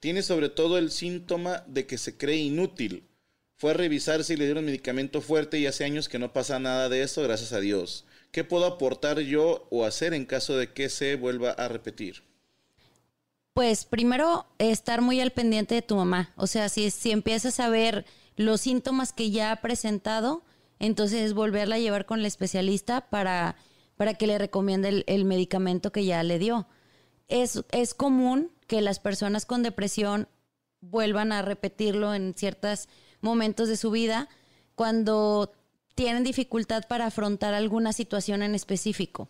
Tiene 0.00 0.22
sobre 0.22 0.50
todo 0.50 0.78
el 0.78 0.90
síntoma 0.90 1.64
de 1.66 1.86
que 1.86 1.98
se 1.98 2.16
cree 2.16 2.36
inútil. 2.36 3.04
Fue 3.58 3.70
a 3.70 3.74
revisarse 3.74 4.34
y 4.34 4.36
le 4.36 4.44
dieron 4.44 4.66
medicamento 4.66 5.22
fuerte 5.22 5.58
y 5.58 5.66
hace 5.66 5.84
años 5.84 6.10
que 6.10 6.18
no 6.18 6.32
pasa 6.32 6.58
nada 6.58 6.90
de 6.90 7.02
eso, 7.02 7.22
gracias 7.22 7.52
a 7.52 7.60
Dios. 7.60 8.04
¿Qué 8.30 8.44
puedo 8.44 8.66
aportar 8.66 9.20
yo 9.20 9.66
o 9.70 9.86
hacer 9.86 10.12
en 10.12 10.26
caso 10.26 10.58
de 10.58 10.74
que 10.74 10.90
se 10.90 11.16
vuelva 11.16 11.52
a 11.52 11.68
repetir? 11.68 12.22
Pues 13.54 13.86
primero 13.86 14.44
estar 14.58 15.00
muy 15.00 15.20
al 15.20 15.30
pendiente 15.30 15.74
de 15.74 15.80
tu 15.80 15.96
mamá. 15.96 16.34
O 16.36 16.46
sea, 16.46 16.68
si, 16.68 16.90
si 16.90 17.12
empiezas 17.12 17.58
a 17.58 17.70
ver 17.70 18.04
los 18.36 18.60
síntomas 18.60 19.14
que 19.14 19.30
ya 19.30 19.52
ha 19.52 19.62
presentado, 19.62 20.42
entonces 20.78 21.32
volverla 21.32 21.76
a 21.76 21.78
llevar 21.78 22.04
con 22.04 22.20
el 22.20 22.26
especialista 22.26 23.08
para, 23.08 23.56
para 23.96 24.12
que 24.12 24.26
le 24.26 24.36
recomiende 24.36 24.90
el, 24.90 25.04
el 25.06 25.24
medicamento 25.24 25.90
que 25.92 26.04
ya 26.04 26.22
le 26.22 26.38
dio. 26.38 26.68
Es, 27.28 27.62
es 27.72 27.94
común 27.94 28.52
que 28.66 28.82
las 28.82 29.00
personas 29.00 29.46
con 29.46 29.62
depresión 29.62 30.28
vuelvan 30.82 31.32
a 31.32 31.40
repetirlo 31.40 32.12
en 32.12 32.34
ciertos 32.36 32.90
momentos 33.20 33.68
de 33.68 33.76
su 33.76 33.90
vida 33.90 34.28
cuando 34.74 35.52
tienen 35.94 36.24
dificultad 36.24 36.84
para 36.88 37.06
afrontar 37.06 37.54
alguna 37.54 37.92
situación 37.92 38.42
en 38.42 38.54
específico. 38.54 39.28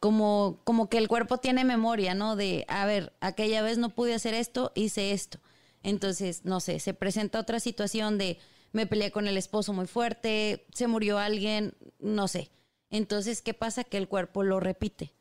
Como, 0.00 0.60
como 0.64 0.88
que 0.88 0.98
el 0.98 1.08
cuerpo 1.08 1.38
tiene 1.38 1.64
memoria, 1.64 2.14
¿no? 2.14 2.34
De, 2.34 2.64
a 2.68 2.86
ver, 2.86 3.12
aquella 3.20 3.62
vez 3.62 3.78
no 3.78 3.90
pude 3.90 4.14
hacer 4.14 4.34
esto, 4.34 4.72
hice 4.74 5.12
esto. 5.12 5.38
Entonces, 5.82 6.44
no 6.44 6.60
sé, 6.60 6.80
se 6.80 6.94
presenta 6.94 7.38
otra 7.38 7.60
situación 7.60 8.18
de 8.18 8.38
me 8.72 8.86
peleé 8.86 9.10
con 9.10 9.26
el 9.26 9.36
esposo 9.36 9.72
muy 9.72 9.86
fuerte, 9.86 10.66
se 10.72 10.86
murió 10.86 11.18
alguien, 11.18 11.74
no 11.98 12.28
sé. 12.28 12.50
Entonces, 12.90 13.42
¿qué 13.42 13.54
pasa? 13.54 13.84
Que 13.84 13.98
el 13.98 14.08
cuerpo 14.08 14.42
lo 14.42 14.60
repite, 14.60 15.12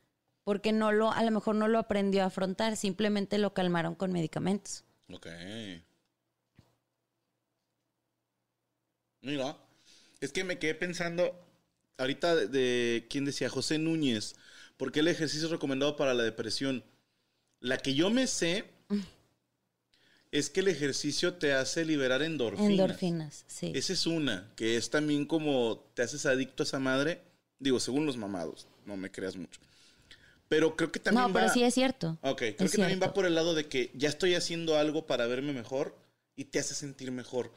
porque 0.44 0.72
no 0.72 0.92
lo, 0.92 1.12
a 1.12 1.24
lo 1.24 1.32
mejor 1.32 1.56
no 1.56 1.68
lo 1.68 1.80
aprendió 1.80 2.24
a 2.24 2.28
afrontar, 2.28 2.78
simplemente 2.78 3.38
lo 3.38 3.54
calmaron 3.54 3.96
con 3.96 4.12
medicamentos. 4.12 4.86
Ok. 5.14 5.28
Mira, 9.30 9.58
es 10.22 10.32
que 10.32 10.44
me 10.44 10.60
quedé 10.60 10.76
pensando 10.76 11.36
ahorita 11.98 12.36
de, 12.36 12.48
de 12.48 13.08
quién 13.10 13.26
decía 13.26 13.50
José 13.50 13.78
Núñez, 13.78 14.36
porque 14.78 15.02
el 15.02 15.08
ejercicio 15.08 15.46
es 15.46 15.52
recomendado 15.52 15.96
para 15.96 16.14
la 16.14 16.24
depresión. 16.24 16.84
La 17.62 17.78
que 17.78 17.94
yo 17.96 18.10
me 18.10 18.28
sé 18.28 18.66
es 20.32 20.50
que 20.50 20.60
el 20.60 20.68
ejercicio 20.68 21.36
te 21.36 21.54
hace 21.54 21.86
liberar 21.86 22.22
endorfinas. 22.22 22.70
Endorfinas, 22.72 23.44
sí. 23.48 23.72
Esa 23.74 23.94
es 23.94 24.06
una, 24.06 24.52
que 24.56 24.78
es 24.78 24.90
también 24.90 25.26
como 25.26 25.80
te 25.96 26.04
haces 26.04 26.26
adicto 26.26 26.64
a 26.64 26.66
esa 26.66 26.80
madre. 26.80 27.22
Digo, 27.60 27.80
según 27.80 28.06
los 28.06 28.16
mamados, 28.18 28.68
no 28.86 28.96
me 28.96 29.12
creas 29.12 29.36
mucho. 29.36 29.60
Pero 30.48 30.76
creo 30.76 30.92
que 30.92 31.00
también 31.00 31.28
no, 31.30 31.34
pero 31.34 31.48
va- 31.48 31.54
sí 31.54 31.64
es 31.64 31.74
cierto. 31.74 32.18
Ok, 32.22 32.38
creo 32.38 32.54
Es 32.60 32.72
que 32.72 32.78
también 32.78 33.02
va 33.02 33.14
por 33.14 33.26
el 33.26 33.36
lado 33.36 33.54
de 33.56 33.68
que 33.68 33.92
ya 33.96 34.10
estoy 34.10 34.36
haciendo 34.36 34.78
algo 34.78 35.08
para 35.08 35.28
verme 35.28 35.54
mejor 35.54 35.96
y 36.36 36.46
te 36.46 36.60
hace 36.60 36.76
sentir 36.76 37.12
mejor. 37.12 37.52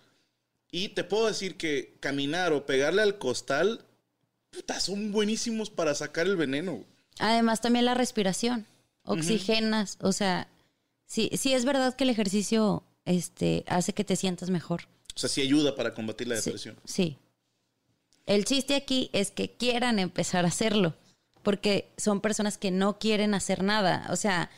Y 0.73 0.89
te 0.89 1.05
puedo 1.05 1.27
decir 1.27 1.57
que 1.57 1.95
caminar 2.01 2.53
o 2.53 2.67
pegarle 2.67 3.03
al 3.03 3.19
costal, 3.19 3.85
puta, 4.51 4.81
son 4.81 5.13
buenísimos 5.13 5.69
para 5.71 5.95
sacar 5.95 6.27
el 6.27 6.35
veneno. 6.37 6.83
Además, 7.19 7.61
también 7.61 7.85
la 7.85 7.95
respiración, 7.95 8.67
oxigenas, 9.05 9.99
o 10.01 10.13
sea, 10.13 10.49
sí, 11.07 11.31
sí 11.35 11.53
es 11.53 11.67
verdad 11.67 11.95
que 11.95 12.05
el 12.05 12.11
ejercicio 12.11 12.83
este, 13.05 13.65
hace 13.69 13.93
que 13.93 14.03
te 14.03 14.17
sientas 14.17 14.49
mejor. 14.49 14.89
O 15.15 15.19
sea, 15.19 15.29
sí 15.29 15.43
ayuda 15.43 15.77
para 15.77 15.93
combatir 15.93 16.29
la 16.29 16.37
Sí, 16.37 16.47
depresión. 16.47 16.77
Sí. 16.85 17.19
El 18.25 18.47
chiste 18.47 18.75
aquí 18.75 19.11
es 19.13 19.31
que 19.31 19.51
quieran 19.51 19.99
empezar 19.99 20.47
a 20.47 20.49
hacerlo, 20.49 20.95
porque 21.43 21.91
son 21.99 22.23
personas 22.23 22.57
que 22.57 22.71
no 22.71 22.99
quieren 22.99 23.35
hacer 23.35 23.63
nada. 23.63 24.07
O 24.11 24.17
sea, 24.17 24.51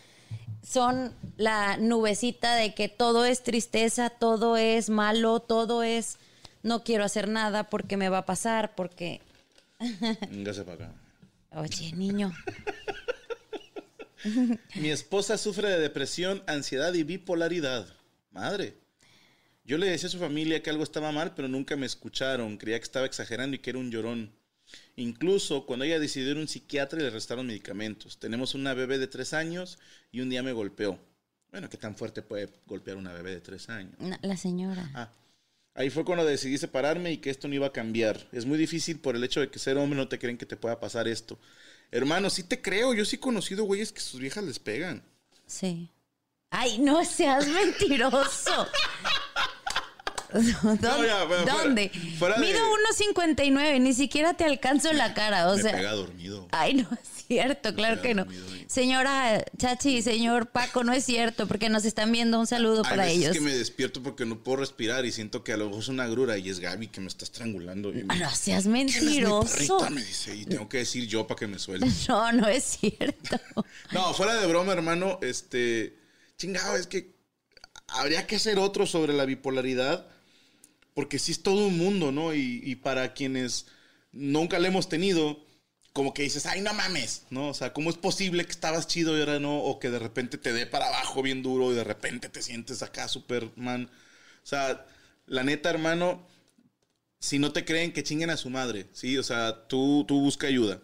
son 0.64 1.14
la 1.36 1.76
nubecita 1.76 2.56
de 2.56 2.74
que 2.74 2.88
todo 2.88 3.24
es 3.24 3.42
tristeza, 3.42 4.10
todo 4.10 4.56
es 4.56 4.90
malo, 4.90 5.40
todo 5.40 5.82
es 5.82 6.18
no 6.64 6.82
quiero 6.82 7.04
hacer 7.04 7.28
nada 7.28 7.68
porque 7.68 7.96
me 7.96 8.08
va 8.08 8.18
a 8.18 8.26
pasar, 8.26 8.74
porque... 8.74 9.20
Véngase 10.30 10.64
para 10.64 10.86
acá. 10.86 10.94
Oye, 11.50 11.92
niño. 11.92 12.32
Mi 14.74 14.90
esposa 14.90 15.36
sufre 15.36 15.68
de 15.68 15.78
depresión, 15.78 16.42
ansiedad 16.46 16.94
y 16.94 17.02
bipolaridad. 17.02 17.86
Madre. 18.30 18.78
Yo 19.64 19.76
le 19.76 19.88
decía 19.88 20.08
a 20.08 20.12
su 20.12 20.18
familia 20.18 20.62
que 20.62 20.70
algo 20.70 20.82
estaba 20.82 21.12
mal, 21.12 21.34
pero 21.34 21.48
nunca 21.48 21.76
me 21.76 21.84
escucharon. 21.84 22.56
Creía 22.56 22.78
que 22.78 22.84
estaba 22.84 23.06
exagerando 23.06 23.56
y 23.56 23.58
que 23.58 23.70
era 23.70 23.78
un 23.78 23.90
llorón. 23.90 24.32
Incluso 24.96 25.66
cuando 25.66 25.84
ella 25.84 25.98
decidió 25.98 26.30
ir 26.30 26.36
a 26.36 26.40
un 26.40 26.48
psiquiatra 26.48 27.00
y 27.00 27.02
le 27.02 27.10
restaron 27.10 27.46
medicamentos. 27.46 28.18
Tenemos 28.18 28.54
una 28.54 28.74
bebé 28.74 28.98
de 28.98 29.06
tres 29.06 29.32
años 29.34 29.78
y 30.12 30.20
un 30.20 30.30
día 30.30 30.42
me 30.42 30.52
golpeó. 30.52 30.98
Bueno, 31.50 31.68
¿qué 31.68 31.76
tan 31.76 31.96
fuerte 31.96 32.22
puede 32.22 32.48
golpear 32.66 32.96
una 32.96 33.12
bebé 33.12 33.32
de 33.32 33.40
tres 33.40 33.68
años? 33.68 33.94
No, 33.98 34.16
La 34.22 34.36
señora. 34.36 34.90
Ah, 34.94 35.10
ahí 35.74 35.90
fue 35.90 36.04
cuando 36.04 36.24
decidí 36.24 36.58
separarme 36.58 37.12
y 37.12 37.18
que 37.18 37.30
esto 37.30 37.48
no 37.48 37.54
iba 37.54 37.68
a 37.68 37.72
cambiar. 37.72 38.28
Es 38.32 38.44
muy 38.46 38.58
difícil 38.58 38.98
por 38.98 39.16
el 39.16 39.24
hecho 39.24 39.40
de 39.40 39.50
que 39.50 39.58
ser 39.58 39.76
hombre 39.76 39.96
no 39.96 40.08
te 40.08 40.18
creen 40.18 40.38
que 40.38 40.46
te 40.46 40.56
pueda 40.56 40.80
pasar 40.80 41.06
esto. 41.08 41.38
Hermano, 41.90 42.28
sí 42.30 42.42
te 42.42 42.60
creo. 42.60 42.92
Yo 42.94 43.04
sí 43.04 43.16
he 43.16 43.20
conocido 43.20 43.64
güeyes 43.64 43.92
que 43.92 44.00
sus 44.00 44.20
viejas 44.20 44.42
les 44.44 44.58
pegan. 44.58 45.04
Sí. 45.46 45.90
Ay, 46.50 46.78
no 46.78 47.04
seas 47.04 47.46
mentiroso. 47.48 48.66
¿Dónde? 50.62 51.06
ya, 51.06 51.26
fuera- 51.26 51.44
¿Dónde? 51.44 51.90
fuera 52.18 52.36
Mido 52.38 52.58
1.59, 52.98 53.80
ni 53.80 53.92
siquiera 53.94 54.34
te 54.34 54.44
alcanzo 54.44 54.92
la 54.92 55.14
cara, 55.14 55.50
o 55.50 55.56
me 55.56 55.62
sea. 55.62 55.72
pega 55.72 55.92
dormido. 55.92 56.48
Ay, 56.52 56.74
no 56.74 56.88
es 56.92 57.24
cierto, 57.26 57.74
claro 57.74 58.02
que 58.02 58.14
no. 58.14 58.24
dormido. 58.24 58.44
Señora 58.66 59.44
Chachi, 59.56 60.02
señor 60.02 60.48
Paco, 60.48 60.82
no 60.84 60.92
es 60.92 61.04
cierto, 61.04 61.46
porque 61.46 61.68
nos 61.68 61.84
están 61.84 62.10
viendo. 62.12 62.40
Un 62.40 62.46
saludo 62.46 62.82
para 62.82 63.06
ellos. 63.08 63.32
que 63.32 63.40
me 63.40 63.54
despierto 63.54 64.02
porque 64.02 64.24
no 64.26 64.42
puedo 64.42 64.56
respirar 64.58 65.04
y 65.06 65.12
siento 65.12 65.44
que 65.44 65.52
a 65.52 65.56
lo 65.56 65.66
mejor 65.66 65.82
es 65.82 65.88
una 65.88 66.06
grura 66.08 66.36
y 66.38 66.48
es 66.50 66.58
Gaby 66.60 66.88
que 66.88 67.00
me 67.00 67.06
está 67.08 67.24
estrangulando. 67.24 67.90
Y 67.90 68.02
me, 68.04 68.14
Ah, 68.14 68.16
no 68.16 68.30
seas 68.34 68.64
"¿Quién 68.64 68.88
es 68.88 68.94
mentiroso. 69.02 69.52
perrita?", 69.78 69.90
me 69.90 70.02
dice, 70.02 70.34
y 70.36 70.44
tengo 70.46 70.68
que 70.68 70.78
decir 70.78 71.06
yo 71.06 71.26
para 71.26 71.38
que 71.38 71.46
me 71.46 71.58
suelte. 71.58 71.86
No, 72.08 72.32
no 72.32 72.48
es 72.48 72.64
cierto. 72.64 73.38
No, 73.92 74.12
fuera 74.14 74.34
de 74.34 74.46
broma, 74.46 74.72
hermano, 74.72 75.18
este, 75.22 75.96
chingado, 76.36 76.76
es 76.76 76.86
que 76.86 77.14
habría 77.88 78.26
que 78.26 78.36
hacer 78.36 78.58
otro 78.58 78.86
sobre 78.86 79.12
la 79.12 79.24
bipolaridad, 79.24 80.06
porque 80.94 81.18
sí 81.18 81.32
es 81.32 81.42
todo 81.42 81.66
un 81.66 81.76
mundo, 81.78 82.12
¿no? 82.12 82.34
Y, 82.34 82.60
y 82.64 82.76
para 82.76 83.14
quienes 83.14 83.66
nunca 84.12 84.58
le 84.58 84.68
hemos 84.68 84.88
tenido, 84.88 85.44
como 85.92 86.14
que 86.14 86.22
dices, 86.22 86.46
ay, 86.46 86.60
no 86.60 86.72
mames, 86.74 87.24
¿no? 87.30 87.48
O 87.48 87.54
sea, 87.54 87.72
¿cómo 87.72 87.90
es 87.90 87.96
posible 87.96 88.44
que 88.44 88.52
estabas 88.52 88.86
chido 88.86 89.16
y 89.16 89.20
ahora 89.20 89.38
no? 89.38 89.58
O 89.58 89.78
que 89.78 89.90
de 89.90 89.98
repente 89.98 90.38
te 90.38 90.52
dé 90.52 90.66
para 90.66 90.88
abajo 90.88 91.22
bien 91.22 91.42
duro 91.42 91.72
y 91.72 91.76
de 91.76 91.84
repente 91.84 92.28
te 92.28 92.42
sientes 92.42 92.82
acá 92.82 93.08
Superman. 93.08 93.90
O 94.42 94.46
sea, 94.46 94.86
la 95.26 95.42
neta, 95.42 95.70
hermano, 95.70 96.26
si 97.18 97.38
no 97.38 97.52
te 97.52 97.64
creen, 97.64 97.92
que 97.92 98.02
chinguen 98.02 98.30
a 98.30 98.36
su 98.36 98.50
madre, 98.50 98.86
¿sí? 98.92 99.18
O 99.18 99.22
sea, 99.22 99.66
tú, 99.68 100.04
tú 100.06 100.20
busca 100.20 100.46
ayuda. 100.46 100.80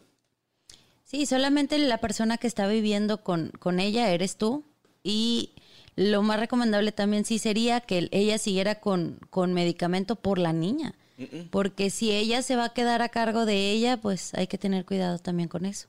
Sí, 1.04 1.26
solamente 1.26 1.76
la 1.78 1.98
persona 1.98 2.38
que 2.38 2.46
está 2.46 2.68
viviendo 2.68 3.22
con, 3.24 3.50
con 3.58 3.80
ella 3.80 4.10
eres 4.10 4.36
tú. 4.36 4.64
Y 5.02 5.54
lo 6.00 6.22
más 6.22 6.40
recomendable 6.40 6.92
también 6.92 7.26
sí 7.26 7.38
sería 7.38 7.82
que 7.82 8.08
ella 8.10 8.38
siguiera 8.38 8.80
con, 8.80 9.18
con 9.28 9.52
medicamento 9.52 10.16
por 10.16 10.38
la 10.38 10.54
niña. 10.54 10.94
Porque 11.50 11.90
si 11.90 12.10
ella 12.10 12.40
se 12.40 12.56
va 12.56 12.64
a 12.64 12.72
quedar 12.72 13.02
a 13.02 13.10
cargo 13.10 13.44
de 13.44 13.70
ella, 13.70 13.98
pues 13.98 14.32
hay 14.32 14.46
que 14.46 14.56
tener 14.56 14.86
cuidado 14.86 15.18
también 15.18 15.50
con 15.50 15.66
eso. 15.66 15.86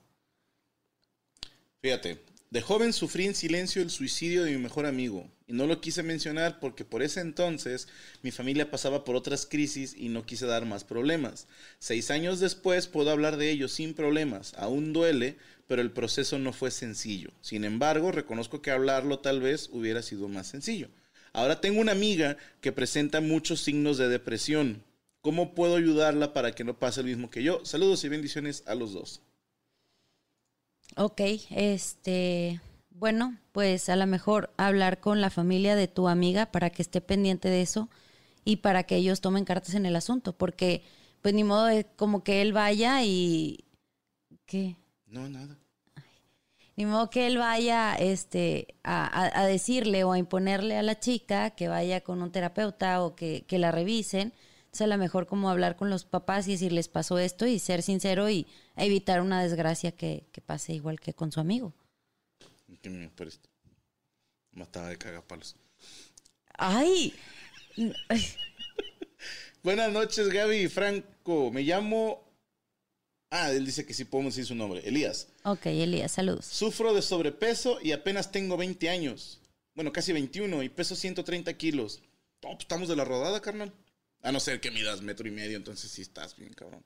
Fíjate, 1.82 2.20
de 2.50 2.62
joven 2.62 2.92
sufrí 2.92 3.26
en 3.26 3.36
silencio 3.36 3.82
el 3.82 3.90
suicidio 3.90 4.44
de 4.44 4.52
mi 4.52 4.58
mejor 4.58 4.86
amigo 4.86 5.32
y 5.48 5.54
no 5.54 5.68
lo 5.68 5.80
quise 5.80 6.04
mencionar 6.04 6.60
porque 6.60 6.84
por 6.84 7.02
ese 7.02 7.22
entonces 7.22 7.88
mi 8.22 8.32
familia 8.32 8.70
pasaba 8.70 9.06
por 9.06 9.16
otras 9.16 9.46
crisis 9.46 9.96
y 9.98 10.10
no 10.10 10.26
quise 10.26 10.46
dar 10.46 10.66
más 10.66 10.84
problemas. 10.84 11.48
Seis 11.80 12.12
años 12.12 12.42
después 12.42 12.88
puedo 12.88 13.10
hablar 13.10 13.38
de 13.38 13.52
ello 13.52 13.70
sin 13.70 13.94
problemas, 13.94 14.54
aún 14.58 14.92
duele, 14.92 15.38
pero 15.72 15.82
el 15.82 15.92
proceso 15.92 16.38
no 16.38 16.52
fue 16.52 16.70
sencillo. 16.70 17.30
Sin 17.40 17.64
embargo, 17.64 18.12
reconozco 18.12 18.62
que 18.62 18.72
hablarlo 18.72 19.20
tal 19.20 19.40
vez 19.40 19.70
hubiera 19.72 20.02
sido 20.02 20.28
más 20.28 20.48
sencillo. 20.48 20.90
Ahora 21.32 21.62
tengo 21.62 21.80
una 21.80 21.94
amiga 21.94 22.36
que 22.60 22.74
presenta 22.74 23.22
muchos 23.22 23.62
signos 23.62 23.98
de 23.98 24.10
depresión. 24.10 24.84
¿Cómo 25.22 25.56
puedo 25.56 25.78
ayudarla 25.78 26.34
para 26.34 26.52
que 26.52 26.66
no 26.66 26.78
pase 26.78 27.04
lo 27.04 27.08
mismo 27.08 27.30
que 27.30 27.42
yo? 27.42 27.64
Saludos 27.64 28.04
y 28.04 28.10
bendiciones 28.10 28.66
a 28.68 28.76
los 28.76 28.92
dos. 28.92 29.22
Ok, 30.98 31.22
este, 31.52 32.60
bueno, 32.90 33.38
pues 33.54 33.88
a 33.88 33.96
lo 33.96 34.08
mejor 34.08 34.52
hablar 34.58 35.00
con 35.00 35.22
la 35.22 35.30
familia 35.30 35.78
de 35.78 35.88
tu 35.88 36.10
amiga 36.10 36.48
para 36.48 36.70
que 36.70 36.82
esté 36.82 37.00
pendiente 37.00 37.48
de 37.48 37.62
eso 37.62 37.88
y 38.44 38.58
para 38.58 38.84
que 38.84 38.98
ellos 38.98 39.22
tomen 39.22 39.46
cartas 39.46 39.74
en 39.76 39.86
el 39.86 39.96
asunto, 39.96 40.34
porque 40.34 40.84
pues 41.22 41.34
ni 41.34 41.46
modo 41.46 41.64
de 41.64 41.86
como 41.96 42.26
que 42.26 42.42
él 42.42 42.52
vaya 42.52 43.06
y 43.06 43.64
¿qué? 44.46 44.76
No, 45.06 45.30
nada. 45.30 45.61
Ni 46.78 46.86
modo 46.86 47.10
que 47.10 47.28
él 47.28 47.38
vaya 47.38 47.96
este, 47.96 48.76
a, 48.84 49.06
a- 49.06 49.42
a 49.42 49.46
decirle 49.46 50.04
o 50.04 50.12
a 50.14 50.18
imponerle 50.18 50.78
a 50.78 50.84
la 50.84 51.00
chica 51.00 51.52
que 51.52 51.68
vaya 51.68 52.02
con 52.02 52.22
un 52.22 52.32
terapeuta 52.32 53.04
o 53.04 53.16
que, 53.16 53.44
que 53.48 53.60
la 53.60 53.72
revisen. 53.72 54.34
Entonces, 54.66 54.82
a 54.82 54.88
lo 54.88 54.98
mejor 54.98 55.28
como 55.28 55.50
hablar 55.50 55.76
con 55.76 55.90
los 55.90 56.06
papás 56.06 56.48
y 56.48 56.52
decirles 56.54 56.88
pasó 56.88 57.20
esto 57.20 57.46
y 57.46 57.60
ser 57.60 57.82
sincero 57.84 58.30
y 58.30 58.48
evitar 58.78 59.22
una 59.22 59.44
desgracia 59.44 59.92
que, 59.92 60.26
que 60.32 60.40
pase 60.42 60.74
igual 60.74 61.00
que 61.00 61.14
con 61.14 61.32
su 61.32 61.42
amigo. 61.42 61.74
Que 62.82 62.90
me 62.90 63.10
parece. 63.10 63.40
Mataba 64.54 64.88
de 64.88 64.98
cagapalos. 64.98 65.58
¡Ay! 66.58 67.14
Buenas 69.64 69.92
noches, 69.92 70.30
Gaby 70.30 70.58
y 70.64 70.68
Franco. 70.70 71.52
Me 71.52 71.62
llamo. 71.64 72.24
Ah, 73.30 73.52
él 73.52 73.66
dice 73.66 73.86
que 73.86 73.94
sí 73.94 74.06
podemos 74.06 74.34
decir 74.36 74.48
su 74.48 74.56
nombre. 74.56 74.82
Elías. 74.88 75.28
Ok, 75.44 75.66
Elías, 75.68 76.12
saludos. 76.12 76.46
Sufro 76.46 76.94
de 76.94 77.02
sobrepeso 77.02 77.80
y 77.82 77.92
apenas 77.94 78.32
tengo 78.32 78.58
20 78.58 78.90
años. 78.90 79.40
Bueno, 79.74 79.92
casi 79.92 80.14
21 80.14 80.64
y 80.64 80.70
peso 80.70 80.96
130 80.96 81.54
kilos. 81.58 82.02
No, 82.44 82.50
pues 82.50 82.62
estamos 82.62 82.88
de 82.90 82.96
la 82.96 83.06
rodada, 83.06 83.42
carnal. 83.42 83.74
A 84.22 84.32
no 84.32 84.40
ser 84.40 84.60
que 84.62 84.70
midas 84.72 85.02
metro 85.02 85.28
y 85.28 85.32
medio, 85.32 85.58
entonces 85.58 85.90
sí 85.92 86.02
estás 86.04 86.36
bien, 86.36 86.54
cabrón. 86.54 86.84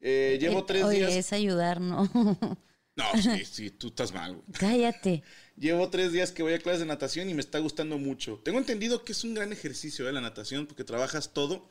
Eh, 0.00 0.38
llevo 0.40 0.60
Eh, 0.60 0.64
tres 0.66 0.84
Oye, 0.84 0.98
días. 0.98 1.12
es 1.12 1.32
ayudar, 1.32 1.80
¿no? 1.80 2.08
No, 2.94 3.04
sí, 3.22 3.44
sí, 3.50 3.70
tú 3.70 3.88
estás 3.88 4.12
mal, 4.12 4.32
güey. 4.34 4.44
Cállate. 4.58 5.22
Llevo 5.56 5.88
tres 5.88 6.12
días 6.12 6.30
que 6.30 6.42
voy 6.42 6.52
a 6.52 6.58
clases 6.58 6.80
de 6.80 6.86
natación 6.86 7.30
y 7.30 7.34
me 7.34 7.40
está 7.40 7.58
gustando 7.58 7.96
mucho. 7.96 8.40
Tengo 8.44 8.58
entendido 8.58 9.02
que 9.04 9.12
es 9.12 9.24
un 9.24 9.32
gran 9.32 9.50
ejercicio 9.52 10.06
¿eh? 10.08 10.12
la 10.12 10.20
natación 10.20 10.66
porque 10.66 10.84
trabajas 10.84 11.32
todo 11.32 11.70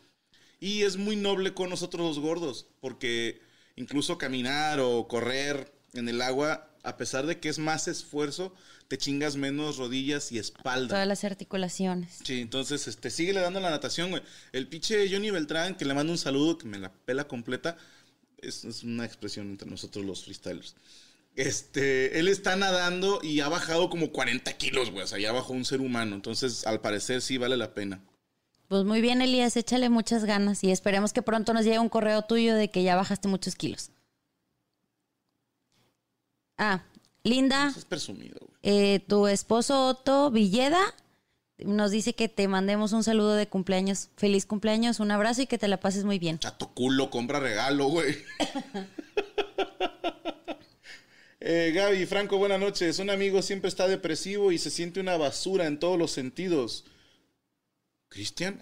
Y 0.59 0.81
es 0.83 0.97
muy 0.97 1.15
noble 1.15 1.53
con 1.53 1.69
nosotros 1.69 2.07
los 2.07 2.19
gordos, 2.19 2.67
porque 2.79 3.39
incluso 3.75 4.17
caminar 4.17 4.79
o 4.79 5.07
correr 5.07 5.71
en 5.93 6.09
el 6.09 6.21
agua, 6.21 6.69
a 6.83 6.97
pesar 6.97 7.25
de 7.25 7.39
que 7.39 7.49
es 7.49 7.59
más 7.59 7.87
esfuerzo, 7.87 8.53
te 8.87 8.97
chingas 8.97 9.35
menos 9.35 9.77
rodillas 9.77 10.31
y 10.31 10.37
espalda. 10.37 10.89
Todas 10.89 11.07
las 11.07 11.23
articulaciones. 11.23 12.19
Sí, 12.23 12.41
entonces, 12.41 12.87
este, 12.87 13.09
síguele 13.09 13.39
dando 13.39 13.59
la 13.59 13.69
natación, 13.69 14.09
güey. 14.09 14.21
El 14.51 14.67
pinche 14.67 15.09
Johnny 15.09 15.31
Beltrán, 15.31 15.75
que 15.75 15.85
le 15.85 15.93
mando 15.93 16.11
un 16.11 16.17
saludo, 16.17 16.57
que 16.57 16.67
me 16.67 16.77
la 16.77 16.91
pela 16.91 17.25
completa, 17.25 17.77
es, 18.39 18.65
es 18.65 18.83
una 18.83 19.05
expresión 19.05 19.49
entre 19.49 19.69
nosotros 19.69 20.05
los 20.05 20.23
freestylers. 20.23 20.75
Este, 21.35 22.19
él 22.19 22.27
está 22.27 22.57
nadando 22.57 23.21
y 23.23 23.39
ha 23.39 23.47
bajado 23.47 23.89
como 23.89 24.11
40 24.11 24.51
kilos, 24.57 24.91
güey. 24.91 25.03
O 25.03 25.07
sea, 25.07 25.19
ya 25.19 25.31
bajó 25.31 25.53
un 25.53 25.65
ser 25.65 25.79
humano. 25.79 26.15
Entonces, 26.15 26.67
al 26.67 26.81
parecer, 26.81 27.21
sí 27.21 27.37
vale 27.37 27.55
la 27.55 27.73
pena. 27.73 28.01
Pues 28.67 28.85
muy 28.85 29.01
bien, 29.01 29.21
Elías, 29.21 29.57
échale 29.57 29.89
muchas 29.89 30.23
ganas 30.25 30.63
y 30.63 30.71
esperemos 30.71 31.13
que 31.13 31.21
pronto 31.21 31.53
nos 31.53 31.65
llegue 31.65 31.79
un 31.79 31.89
correo 31.89 32.21
tuyo 32.21 32.55
de 32.55 32.69
que 32.69 32.83
ya 32.83 32.95
bajaste 32.95 33.27
muchos 33.27 33.55
kilos. 33.55 33.91
Ah, 36.64 36.84
Linda, 37.24 37.70
Eso 37.70 37.80
es 37.80 37.86
presumido, 37.86 38.38
güey. 38.39 38.51
eh, 38.62 38.99
tu 39.07 39.26
esposo 39.26 39.88
Otto 39.88 40.30
Villeda 40.30 40.80
nos 41.57 41.89
dice 41.89 42.14
que 42.14 42.30
te 42.30 42.47
mandemos 42.47 42.93
un 42.93 43.03
saludo 43.03 43.34
de 43.34 43.47
cumpleaños. 43.47 44.09
Feliz 44.16 44.45
cumpleaños, 44.45 44.99
un 44.99 45.09
abrazo 45.09 45.41
y 45.41 45.47
que 45.47 45.57
te 45.57 45.68
la 45.68 45.80
pases 45.80 46.03
muy 46.03 46.20
bien. 46.20 46.38
Chato 46.38 46.72
culo, 46.74 47.09
compra 47.09 47.39
regalo, 47.39 47.88
güey. 47.88 48.16
eh, 51.39 51.72
Gaby, 51.74 52.05
Franco, 52.05 52.38
buenas 52.38 52.59
noches. 52.59 52.99
Un 52.99 53.09
amigo 53.09 53.41
siempre 53.41 53.70
está 53.70 53.88
depresivo 53.88 54.51
y 54.51 54.57
se 54.57 54.70
siente 54.70 54.99
una 54.99 55.18
basura 55.18 55.66
en 55.66 55.80
todos 55.80 55.97
los 55.97 56.12
sentidos. 56.12 56.86
Cristian, 58.09 58.59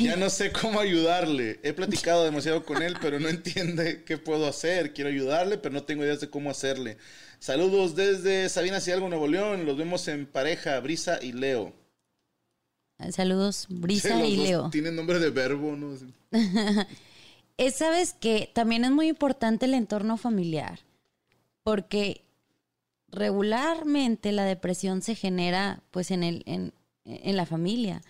ya 0.00 0.16
no 0.16 0.30
sé 0.30 0.52
cómo 0.52 0.80
ayudarle. 0.80 1.60
He 1.62 1.72
platicado 1.72 2.24
demasiado 2.24 2.64
con 2.64 2.82
él, 2.82 2.96
pero 3.00 3.18
no 3.18 3.28
entiende 3.28 4.04
qué 4.04 4.18
puedo 4.18 4.46
hacer. 4.46 4.92
Quiero 4.92 5.10
ayudarle, 5.10 5.58
pero 5.58 5.74
no 5.74 5.84
tengo 5.84 6.04
ideas 6.04 6.20
de 6.20 6.30
cómo 6.30 6.50
hacerle. 6.50 6.98
Saludos 7.38 7.94
desde 7.94 8.48
Sabina 8.48 8.78
Hidalgo, 8.84 9.08
Nuevo 9.08 9.28
León. 9.28 9.64
Los 9.64 9.76
vemos 9.76 10.08
en 10.08 10.26
pareja, 10.26 10.78
Brisa 10.80 11.18
y 11.22 11.32
Leo. 11.32 11.72
Saludos, 13.10 13.66
Brisa 13.68 14.16
Los 14.16 14.28
y 14.28 14.36
dos 14.36 14.46
Leo. 14.46 14.70
Tienen 14.70 14.96
nombre 14.96 15.18
de 15.20 15.30
verbo, 15.30 15.76
¿no? 15.76 15.96
Sabes 17.72 18.12
que 18.12 18.50
también 18.52 18.84
es 18.84 18.90
muy 18.90 19.08
importante 19.08 19.66
el 19.66 19.74
entorno 19.74 20.16
familiar, 20.16 20.80
porque 21.62 22.24
regularmente 23.10 24.32
la 24.32 24.44
depresión 24.44 25.02
se 25.02 25.14
genera 25.14 25.80
pues 25.90 26.10
en, 26.10 26.24
el, 26.24 26.42
en, 26.46 26.72
en 27.08 27.36
la 27.36 27.46
familia. 27.46 28.02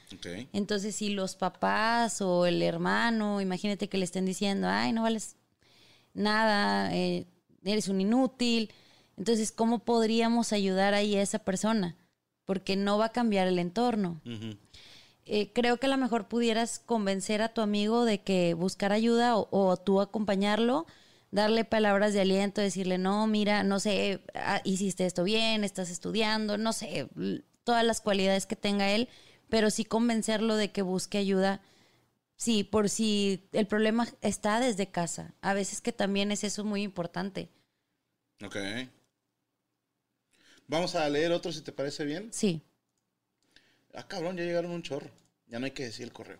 Entonces, 0.52 0.96
si 0.96 1.10
los 1.10 1.36
papás 1.36 2.20
o 2.20 2.46
el 2.46 2.62
hermano, 2.62 3.40
imagínate 3.40 3.88
que 3.88 3.98
le 3.98 4.04
estén 4.04 4.26
diciendo, 4.26 4.68
ay, 4.68 4.92
no 4.92 5.02
vales 5.02 5.36
nada, 6.14 6.94
eh, 6.94 7.26
eres 7.64 7.88
un 7.88 8.00
inútil. 8.00 8.72
Entonces, 9.16 9.52
¿cómo 9.52 9.80
podríamos 9.80 10.52
ayudar 10.52 10.94
ahí 10.94 11.16
a 11.16 11.22
esa 11.22 11.38
persona? 11.38 11.96
Porque 12.44 12.76
no 12.76 12.98
va 12.98 13.06
a 13.06 13.12
cambiar 13.12 13.46
el 13.46 13.58
entorno. 13.58 14.20
Eh, 15.26 15.52
creo 15.52 15.76
que 15.76 15.86
a 15.86 15.90
lo 15.90 15.98
mejor 15.98 16.26
pudieras 16.26 16.78
convencer 16.78 17.42
a 17.42 17.52
tu 17.52 17.60
amigo 17.60 18.04
de 18.04 18.22
que 18.22 18.54
buscar 18.54 18.92
ayuda 18.92 19.36
o, 19.36 19.48
o 19.50 19.76
tú 19.76 20.00
acompañarlo, 20.00 20.86
darle 21.30 21.64
palabras 21.64 22.14
de 22.14 22.22
aliento, 22.22 22.60
decirle, 22.60 22.96
no, 22.96 23.26
mira, 23.26 23.62
no 23.62 23.78
sé, 23.78 24.22
ah, 24.34 24.62
hiciste 24.64 25.04
esto 25.04 25.24
bien, 25.24 25.64
estás 25.64 25.90
estudiando, 25.90 26.56
no 26.56 26.72
sé, 26.72 27.08
todas 27.68 27.84
las 27.84 28.00
cualidades 28.00 28.46
que 28.46 28.56
tenga 28.56 28.92
él, 28.92 29.10
pero 29.50 29.68
sí 29.68 29.84
convencerlo 29.84 30.56
de 30.56 30.72
que 30.72 30.80
busque 30.80 31.18
ayuda. 31.18 31.60
Sí, 32.34 32.64
por 32.64 32.88
si 32.88 33.46
el 33.52 33.66
problema 33.66 34.08
está 34.22 34.58
desde 34.58 34.90
casa. 34.90 35.34
A 35.42 35.52
veces 35.52 35.82
que 35.82 35.92
también 35.92 36.32
es 36.32 36.44
eso 36.44 36.64
muy 36.64 36.80
importante. 36.80 37.50
Ok. 38.42 38.56
Vamos 40.66 40.94
a 40.94 41.06
leer 41.10 41.30
otro 41.32 41.52
si 41.52 41.60
te 41.60 41.72
parece 41.72 42.06
bien. 42.06 42.32
Sí. 42.32 42.62
Ah, 43.92 44.08
cabrón, 44.08 44.38
ya 44.38 44.44
llegaron 44.44 44.70
un 44.70 44.82
chorro. 44.82 45.10
Ya 45.48 45.58
no 45.58 45.66
hay 45.66 45.72
que 45.72 45.84
decir 45.84 46.04
el 46.04 46.12
correo. 46.14 46.38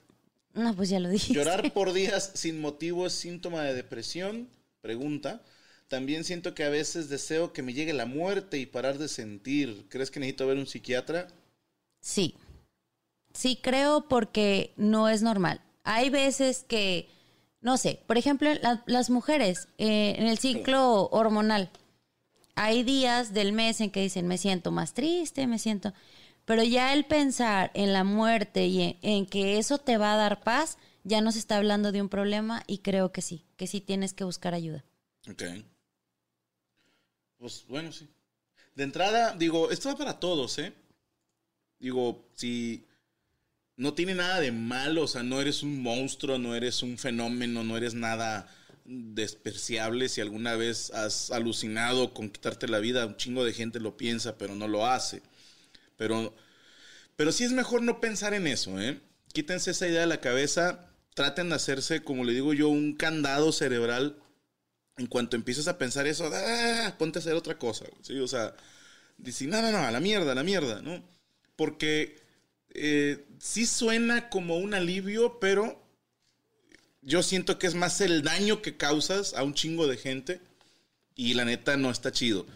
No, 0.54 0.74
pues 0.74 0.88
ya 0.88 0.98
lo 0.98 1.10
dije. 1.10 1.34
Llorar 1.34 1.74
por 1.74 1.92
días 1.92 2.30
sin 2.36 2.58
motivo 2.58 3.06
es 3.06 3.12
síntoma 3.12 3.64
de 3.64 3.74
depresión. 3.74 4.48
Pregunta. 4.80 5.42
También 5.88 6.24
siento 6.24 6.54
que 6.54 6.64
a 6.64 6.68
veces 6.68 7.08
deseo 7.08 7.52
que 7.52 7.62
me 7.62 7.72
llegue 7.72 7.92
la 7.94 8.06
muerte 8.06 8.58
y 8.58 8.66
parar 8.66 8.98
de 8.98 9.08
sentir. 9.08 9.86
¿Crees 9.88 10.10
que 10.10 10.20
necesito 10.20 10.46
ver 10.46 10.58
un 10.58 10.66
psiquiatra? 10.66 11.28
Sí. 12.00 12.34
Sí, 13.32 13.58
creo 13.62 14.08
porque 14.08 14.72
no 14.76 15.08
es 15.08 15.22
normal. 15.22 15.60
Hay 15.84 16.10
veces 16.10 16.64
que, 16.68 17.08
no 17.60 17.76
sé, 17.78 18.00
por 18.06 18.18
ejemplo, 18.18 18.52
la- 18.54 18.82
las 18.86 19.10
mujeres 19.10 19.68
eh, 19.78 20.14
en 20.18 20.26
el 20.26 20.38
ciclo 20.38 21.08
hormonal, 21.10 21.70
hay 22.54 22.82
días 22.82 23.32
del 23.32 23.52
mes 23.52 23.80
en 23.80 23.90
que 23.90 24.00
dicen, 24.02 24.26
me 24.26 24.38
siento 24.38 24.70
más 24.72 24.94
triste, 24.94 25.46
me 25.46 25.58
siento... 25.58 25.92
Pero 26.44 26.62
ya 26.62 26.94
el 26.94 27.04
pensar 27.04 27.70
en 27.74 27.92
la 27.92 28.04
muerte 28.04 28.66
y 28.66 28.80
en, 28.82 28.96
en 29.02 29.26
que 29.26 29.58
eso 29.58 29.76
te 29.78 29.98
va 29.98 30.14
a 30.14 30.16
dar 30.16 30.40
paz, 30.42 30.78
ya 31.04 31.20
nos 31.20 31.36
está 31.36 31.58
hablando 31.58 31.92
de 31.92 32.00
un 32.00 32.08
problema 32.08 32.62
y 32.66 32.78
creo 32.78 33.12
que 33.12 33.20
sí, 33.20 33.44
que 33.58 33.66
sí 33.66 33.82
tienes 33.82 34.14
que 34.14 34.24
buscar 34.24 34.54
ayuda. 34.54 34.82
Ok. 35.30 35.42
Pues 37.38 37.64
bueno, 37.68 37.92
sí. 37.92 38.08
De 38.74 38.84
entrada, 38.84 39.34
digo, 39.36 39.70
esto 39.70 39.88
va 39.88 39.96
para 39.96 40.20
todos, 40.20 40.58
¿eh? 40.58 40.72
Digo, 41.78 42.28
si 42.34 42.84
no 43.76 43.94
tiene 43.94 44.14
nada 44.14 44.40
de 44.40 44.50
malo, 44.52 45.04
o 45.04 45.08
sea, 45.08 45.22
no 45.22 45.40
eres 45.40 45.62
un 45.62 45.82
monstruo, 45.82 46.38
no 46.38 46.54
eres 46.54 46.82
un 46.82 46.98
fenómeno, 46.98 47.62
no 47.62 47.76
eres 47.76 47.94
nada 47.94 48.52
despreciable. 48.84 50.08
Si 50.08 50.20
alguna 50.20 50.56
vez 50.56 50.90
has 50.90 51.30
alucinado 51.30 52.12
con 52.12 52.30
quitarte 52.30 52.66
la 52.66 52.80
vida, 52.80 53.06
un 53.06 53.16
chingo 53.16 53.44
de 53.44 53.52
gente 53.52 53.78
lo 53.78 53.96
piensa, 53.96 54.36
pero 54.36 54.54
no 54.54 54.66
lo 54.66 54.86
hace. 54.86 55.22
Pero, 55.96 56.34
pero 57.16 57.30
sí 57.30 57.44
es 57.44 57.52
mejor 57.52 57.82
no 57.82 58.00
pensar 58.00 58.34
en 58.34 58.46
eso, 58.48 58.80
¿eh? 58.80 59.00
Quítense 59.32 59.70
esa 59.70 59.86
idea 59.86 60.00
de 60.00 60.06
la 60.06 60.20
cabeza, 60.20 60.88
traten 61.14 61.50
de 61.50 61.56
hacerse, 61.56 62.02
como 62.02 62.24
le 62.24 62.32
digo 62.32 62.54
yo, 62.54 62.68
un 62.68 62.94
candado 62.94 63.52
cerebral 63.52 64.16
en 64.98 65.06
cuanto 65.06 65.36
empieces 65.36 65.68
a 65.68 65.78
pensar 65.78 66.06
eso, 66.06 66.30
¡ah! 66.32 66.94
ponte 66.98 67.18
a 67.18 67.20
hacer 67.20 67.34
otra 67.34 67.58
cosa, 67.58 67.86
¿sí? 68.02 68.18
O 68.18 68.28
sea, 68.28 68.54
decir, 69.16 69.48
no, 69.48 69.62
no, 69.62 69.70
no, 69.70 69.78
a 69.78 69.90
la 69.90 70.00
mierda, 70.00 70.32
a 70.32 70.34
la 70.34 70.42
mierda, 70.42 70.82
¿no? 70.82 71.02
Porque 71.56 72.20
eh, 72.70 73.24
sí 73.38 73.66
suena 73.66 74.28
como 74.28 74.58
un 74.58 74.74
alivio, 74.74 75.38
pero 75.40 75.82
yo 77.02 77.22
siento 77.22 77.58
que 77.58 77.66
es 77.66 77.74
más 77.74 78.00
el 78.00 78.22
daño 78.22 78.60
que 78.60 78.76
causas 78.76 79.34
a 79.34 79.42
un 79.42 79.54
chingo 79.54 79.86
de 79.86 79.96
gente 79.96 80.40
y 81.14 81.34
la 81.34 81.44
neta 81.44 81.76
no 81.76 81.90
está 81.90 82.12
chido. 82.12 82.46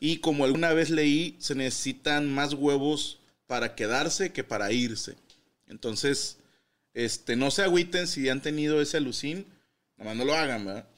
Y 0.00 0.18
como 0.18 0.44
alguna 0.44 0.72
vez 0.72 0.90
leí, 0.90 1.36
se 1.38 1.54
necesitan 1.54 2.32
más 2.32 2.54
huevos 2.54 3.20
para 3.46 3.74
quedarse 3.74 4.32
que 4.32 4.44
para 4.44 4.72
irse. 4.72 5.14
Entonces, 5.68 6.38
este, 6.94 7.36
no 7.36 7.50
se 7.50 7.62
agüiten 7.62 8.06
si 8.06 8.28
han 8.28 8.42
tenido 8.42 8.80
ese 8.80 8.96
alucín, 8.96 9.46
nada 9.96 10.10
más 10.10 10.16
no 10.16 10.24
lo 10.24 10.34
hagan, 10.34 10.66
¿verdad? 10.66 10.88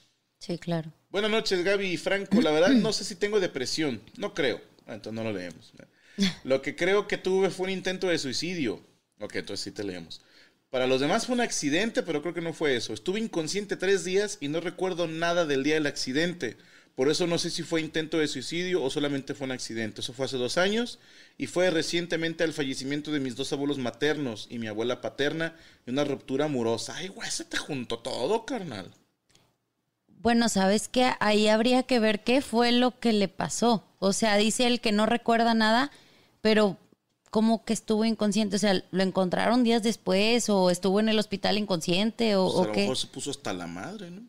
Sí, 0.44 0.58
claro. 0.58 0.92
Buenas 1.08 1.30
noches, 1.30 1.64
Gaby 1.64 1.86
y 1.86 1.96
Franco. 1.96 2.42
La 2.42 2.50
verdad, 2.50 2.68
no 2.68 2.92
sé 2.92 3.02
si 3.04 3.14
tengo 3.14 3.40
depresión. 3.40 4.02
No 4.18 4.34
creo. 4.34 4.60
Ah, 4.86 4.92
entonces 4.92 5.14
no 5.14 5.24
lo 5.24 5.32
leemos. 5.32 5.72
Lo 6.44 6.60
que 6.60 6.76
creo 6.76 7.08
que 7.08 7.16
tuve 7.16 7.48
fue 7.48 7.64
un 7.64 7.72
intento 7.72 8.08
de 8.08 8.18
suicidio. 8.18 8.84
Ok, 9.20 9.36
entonces 9.36 9.64
sí 9.64 9.70
te 9.70 9.82
leemos. 9.84 10.20
Para 10.68 10.86
los 10.86 11.00
demás 11.00 11.24
fue 11.24 11.34
un 11.34 11.40
accidente, 11.40 12.02
pero 12.02 12.20
creo 12.20 12.34
que 12.34 12.42
no 12.42 12.52
fue 12.52 12.76
eso. 12.76 12.92
Estuve 12.92 13.20
inconsciente 13.20 13.76
tres 13.76 14.04
días 14.04 14.36
y 14.38 14.48
no 14.48 14.60
recuerdo 14.60 15.06
nada 15.06 15.46
del 15.46 15.64
día 15.64 15.76
del 15.76 15.86
accidente. 15.86 16.58
Por 16.94 17.08
eso 17.08 17.26
no 17.26 17.38
sé 17.38 17.48
si 17.48 17.62
fue 17.62 17.80
intento 17.80 18.18
de 18.18 18.28
suicidio 18.28 18.82
o 18.82 18.90
solamente 18.90 19.32
fue 19.32 19.46
un 19.46 19.52
accidente. 19.52 20.02
Eso 20.02 20.12
fue 20.12 20.26
hace 20.26 20.36
dos 20.36 20.58
años 20.58 20.98
y 21.38 21.46
fue 21.46 21.70
recientemente 21.70 22.44
al 22.44 22.52
fallecimiento 22.52 23.10
de 23.12 23.20
mis 23.20 23.34
dos 23.34 23.50
abuelos 23.54 23.78
maternos 23.78 24.46
y 24.50 24.58
mi 24.58 24.66
abuela 24.66 25.00
paterna 25.00 25.56
y 25.86 25.90
una 25.90 26.04
ruptura 26.04 26.44
amorosa. 26.44 26.96
Ay, 26.96 27.08
güey, 27.08 27.30
se 27.30 27.46
te 27.46 27.56
juntó 27.56 28.00
todo, 28.00 28.44
carnal. 28.44 28.92
Bueno, 30.24 30.48
sabes 30.48 30.88
que 30.88 31.12
ahí 31.20 31.48
habría 31.48 31.82
que 31.82 32.00
ver 32.00 32.24
qué 32.24 32.40
fue 32.40 32.72
lo 32.72 32.98
que 32.98 33.12
le 33.12 33.28
pasó. 33.28 33.84
O 33.98 34.14
sea, 34.14 34.36
dice 34.36 34.66
él 34.66 34.80
que 34.80 34.90
no 34.90 35.04
recuerda 35.04 35.52
nada, 35.52 35.90
pero 36.40 36.78
como 37.30 37.62
que 37.66 37.74
estuvo 37.74 38.06
inconsciente. 38.06 38.56
O 38.56 38.58
sea, 38.58 38.82
lo 38.90 39.02
encontraron 39.02 39.64
días 39.64 39.82
después 39.82 40.48
o 40.48 40.70
estuvo 40.70 40.98
en 40.98 41.10
el 41.10 41.18
hospital 41.18 41.58
inconsciente 41.58 42.36
o, 42.36 42.44
Pues 42.46 42.54
o 42.56 42.62
a 42.62 42.66
lo 42.68 42.72
qué. 42.72 42.80
mejor 42.80 42.96
se 42.96 43.06
puso 43.08 43.30
hasta 43.30 43.52
la 43.52 43.66
madre, 43.66 44.10
¿no? 44.10 44.22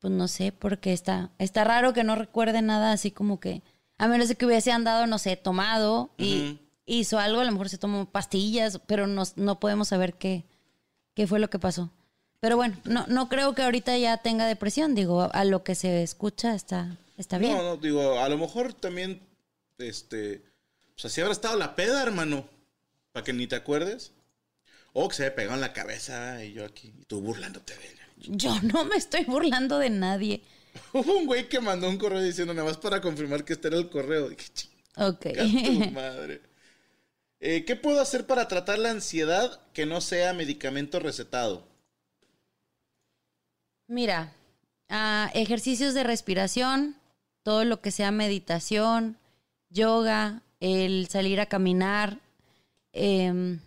Pues 0.00 0.12
no 0.12 0.26
sé, 0.26 0.50
porque 0.50 0.92
está, 0.92 1.30
está 1.38 1.62
raro 1.62 1.92
que 1.92 2.02
no 2.02 2.16
recuerde 2.16 2.60
nada 2.60 2.90
así 2.90 3.12
como 3.12 3.38
que, 3.38 3.62
a 3.98 4.08
menos 4.08 4.26
de 4.26 4.34
que 4.34 4.44
hubiese 4.44 4.72
andado, 4.72 5.06
no 5.06 5.18
sé, 5.18 5.36
tomado 5.36 6.10
y 6.18 6.58
hizo 6.84 7.20
algo, 7.20 7.40
a 7.40 7.44
lo 7.44 7.52
mejor 7.52 7.68
se 7.68 7.78
tomó 7.78 8.06
pastillas, 8.06 8.80
pero 8.86 9.06
no, 9.06 9.22
no 9.36 9.60
podemos 9.60 9.86
saber 9.86 10.14
qué, 10.14 10.44
qué 11.14 11.28
fue 11.28 11.38
lo 11.38 11.48
que 11.48 11.60
pasó. 11.60 11.92
Pero 12.40 12.56
bueno, 12.56 12.76
no, 12.84 13.06
no 13.08 13.28
creo 13.28 13.54
que 13.54 13.62
ahorita 13.62 13.96
ya 13.98 14.18
tenga 14.18 14.46
depresión, 14.46 14.94
digo, 14.94 15.30
a, 15.32 15.44
lo 15.44 15.64
que 15.64 15.74
se 15.74 16.02
escucha 16.02 16.54
está, 16.54 16.96
está 17.16 17.38
bien. 17.38 17.52
No, 17.52 17.62
no, 17.62 17.76
digo, 17.76 18.20
a 18.20 18.28
lo 18.28 18.38
mejor 18.38 18.72
también, 18.74 19.20
este, 19.78 20.42
pues 20.94 21.06
así 21.06 21.20
habrá 21.20 21.32
estado 21.32 21.56
la 21.56 21.74
peda, 21.74 22.02
hermano, 22.02 22.46
para 23.12 23.24
que 23.24 23.32
ni 23.32 23.46
te 23.46 23.56
acuerdes. 23.56 24.12
O 24.92 25.08
que 25.08 25.14
se 25.16 25.24
haya 25.24 25.34
pegado 25.34 25.54
en 25.56 25.60
la 25.60 25.72
cabeza 25.74 26.42
y 26.42 26.54
yo 26.54 26.64
aquí, 26.64 26.92
y 26.98 27.04
tú 27.04 27.20
burlándote 27.20 27.76
de 27.76 27.84
ella. 27.86 28.08
Yo 28.28 28.60
no 28.62 28.84
me 28.86 28.96
estoy 28.96 29.24
burlando 29.24 29.78
de 29.78 29.90
nadie. 29.90 30.42
Hubo 30.92 31.18
un 31.18 31.26
güey 31.26 31.48
que 31.48 31.60
mandó 31.60 31.88
un 31.88 31.98
correo 31.98 32.22
diciendo 32.22 32.54
nada 32.54 32.66
más 32.68 32.78
para 32.78 33.00
confirmar 33.00 33.44
que 33.44 33.52
este 33.54 33.68
era 33.68 33.76
el 33.76 33.90
correo. 33.90 34.30
Dije, 34.30 34.44
Ok. 34.96 35.26
"Chinga 35.34 35.86
tu 35.86 35.90
madre. 35.92 36.40
Eh, 37.40 37.64
¿Qué 37.66 37.76
puedo 37.76 38.00
hacer 38.00 38.26
para 38.26 38.48
tratar 38.48 38.78
la 38.78 38.90
ansiedad 38.90 39.60
que 39.74 39.84
no 39.84 40.00
sea 40.00 40.32
medicamento 40.32 40.98
recetado? 40.98 41.68
Mira, 43.88 44.32
ah, 44.88 45.30
ejercicios 45.34 45.94
de 45.94 46.02
respiración, 46.02 46.96
todo 47.42 47.64
lo 47.64 47.80
que 47.80 47.92
sea 47.92 48.10
meditación, 48.10 49.16
yoga, 49.70 50.42
el 50.60 51.08
salir 51.08 51.40
a 51.40 51.46
caminar. 51.46 52.18
em, 52.92 53.60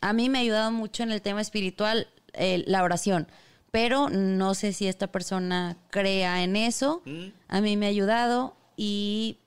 a 0.00 0.12
mí 0.12 0.28
me 0.28 0.38
ha 0.38 0.40
ayudado 0.42 0.70
mucho 0.70 1.02
en 1.02 1.12
el 1.12 1.22
tema 1.22 1.40
espiritual 1.40 2.08
eh, 2.32 2.64
la 2.66 2.82
oración, 2.82 3.28
pero 3.70 4.08
no 4.10 4.54
sé 4.54 4.72
si 4.72 4.86
esta 4.86 5.06
persona 5.08 5.76
crea 5.90 6.42
en 6.42 6.56
eso. 6.56 7.02
A 7.48 7.60
mí 7.60 7.76
me 7.76 7.86
ha 7.86 7.90
ayudado 7.90 8.56
y 8.76 9.38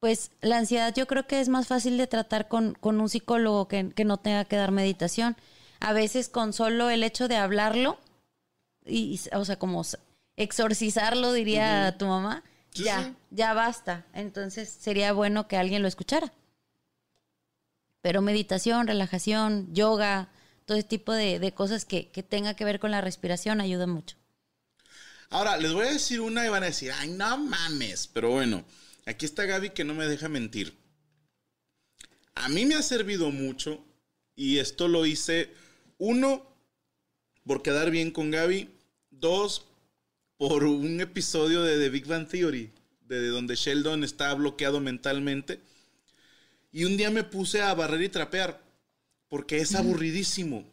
pues 0.00 0.32
la 0.40 0.58
ansiedad 0.58 0.94
yo 0.94 1.06
creo 1.06 1.26
que 1.26 1.40
es 1.40 1.48
más 1.48 1.66
fácil 1.66 1.98
de 1.98 2.06
tratar 2.06 2.48
con, 2.48 2.74
con 2.74 3.00
un 3.00 3.08
psicólogo 3.08 3.68
que, 3.68 3.90
que 3.90 4.04
no 4.04 4.16
tenga 4.18 4.44
que 4.44 4.56
dar 4.56 4.70
meditación. 4.70 5.36
A 5.80 5.92
veces 5.92 6.28
con 6.28 6.52
solo 6.52 6.90
el 6.90 7.02
hecho 7.02 7.28
de 7.28 7.36
hablarlo, 7.36 7.98
y, 8.90 9.20
o 9.32 9.44
sea, 9.44 9.58
como 9.58 9.82
exorcizarlo, 10.36 11.32
diría 11.32 11.96
tu 11.98 12.06
mamá, 12.06 12.44
Sí, 12.74 12.84
ya, 12.84 13.02
sí. 13.04 13.16
ya 13.30 13.54
basta. 13.54 14.06
Entonces 14.14 14.68
sería 14.70 15.12
bueno 15.12 15.48
que 15.48 15.56
alguien 15.56 15.82
lo 15.82 15.88
escuchara. 15.88 16.32
Pero 18.02 18.20
meditación, 18.22 18.86
relajación, 18.86 19.72
yoga, 19.74 20.28
todo 20.66 20.76
ese 20.76 20.88
tipo 20.88 21.12
de, 21.12 21.38
de 21.38 21.52
cosas 21.54 21.84
que, 21.86 22.10
que 22.10 22.22
tenga 22.22 22.54
que 22.54 22.64
ver 22.64 22.78
con 22.80 22.90
la 22.90 23.00
respiración 23.00 23.60
ayuda 23.60 23.86
mucho. 23.86 24.16
Ahora, 25.30 25.56
les 25.56 25.72
voy 25.72 25.86
a 25.86 25.92
decir 25.92 26.20
una 26.20 26.44
y 26.44 26.48
van 26.50 26.62
a 26.62 26.66
decir, 26.66 26.92
ay, 26.92 27.08
no 27.10 27.38
mames. 27.38 28.06
Pero 28.08 28.30
bueno, 28.30 28.64
aquí 29.06 29.24
está 29.26 29.44
Gaby 29.44 29.70
que 29.70 29.84
no 29.84 29.94
me 29.94 30.06
deja 30.06 30.28
mentir. 30.28 30.76
A 32.34 32.48
mí 32.48 32.64
me 32.66 32.74
ha 32.74 32.82
servido 32.82 33.30
mucho 33.30 33.84
y 34.34 34.58
esto 34.58 34.88
lo 34.88 35.04
hice, 35.06 35.52
uno, 35.98 36.46
por 37.44 37.62
quedar 37.62 37.90
bien 37.90 38.10
con 38.10 38.30
Gaby, 38.30 38.70
dos, 39.20 39.66
por 40.36 40.64
un 40.64 41.00
episodio 41.00 41.62
de 41.62 41.78
The 41.78 41.90
Big 41.90 42.06
Bang 42.06 42.26
Theory, 42.26 42.72
de 43.06 43.28
donde 43.28 43.56
Sheldon 43.56 44.04
está 44.04 44.32
bloqueado 44.34 44.80
mentalmente. 44.80 45.60
Y 46.72 46.84
un 46.84 46.96
día 46.96 47.10
me 47.10 47.24
puse 47.24 47.62
a 47.62 47.74
barrer 47.74 48.02
y 48.02 48.08
trapear, 48.08 48.62
porque 49.28 49.58
es 49.58 49.74
aburridísimo. 49.74 50.64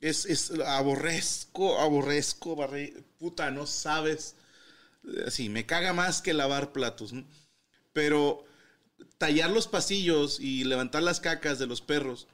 Es, 0.00 0.26
es 0.26 0.52
aborrezco, 0.64 1.80
aborrezco, 1.80 2.54
barrer. 2.54 3.02
Puta, 3.18 3.50
no 3.50 3.66
sabes. 3.66 4.36
Así, 5.26 5.48
me 5.48 5.66
caga 5.66 5.92
más 5.92 6.20
que 6.20 6.34
lavar 6.34 6.72
platos. 6.72 7.12
¿no? 7.12 7.24
Pero 7.92 8.44
tallar 9.18 9.50
los 9.50 9.66
pasillos 9.66 10.38
y 10.40 10.64
levantar 10.64 11.02
las 11.02 11.20
cacas 11.20 11.58
de 11.58 11.66
los 11.66 11.80
perros 11.80 12.28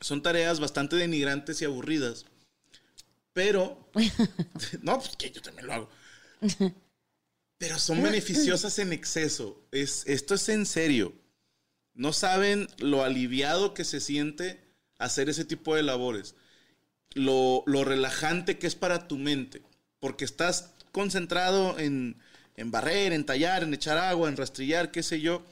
son 0.00 0.22
tareas 0.22 0.60
bastante 0.60 0.96
denigrantes 0.96 1.60
y 1.60 1.64
aburridas. 1.64 2.24
Pero, 3.38 3.88
no, 4.82 4.98
pues 4.98 5.14
que 5.16 5.30
yo 5.30 5.40
también 5.40 5.68
lo 5.68 5.72
hago. 5.72 5.88
Pero 7.56 7.78
son 7.78 8.02
beneficiosas 8.02 8.80
en 8.80 8.92
exceso. 8.92 9.64
Es, 9.70 10.02
esto 10.08 10.34
es 10.34 10.48
en 10.48 10.66
serio. 10.66 11.14
No 11.94 12.12
saben 12.12 12.66
lo 12.78 13.04
aliviado 13.04 13.74
que 13.74 13.84
se 13.84 14.00
siente 14.00 14.60
hacer 14.98 15.28
ese 15.28 15.44
tipo 15.44 15.76
de 15.76 15.84
labores. 15.84 16.34
Lo, 17.14 17.62
lo 17.66 17.84
relajante 17.84 18.58
que 18.58 18.66
es 18.66 18.74
para 18.74 19.06
tu 19.06 19.18
mente. 19.18 19.62
Porque 20.00 20.24
estás 20.24 20.72
concentrado 20.90 21.78
en, 21.78 22.16
en 22.56 22.72
barrer, 22.72 23.12
en 23.12 23.24
tallar, 23.24 23.62
en 23.62 23.72
echar 23.72 23.98
agua, 23.98 24.28
en 24.28 24.36
rastrillar, 24.36 24.90
qué 24.90 25.04
sé 25.04 25.20
yo. 25.20 25.44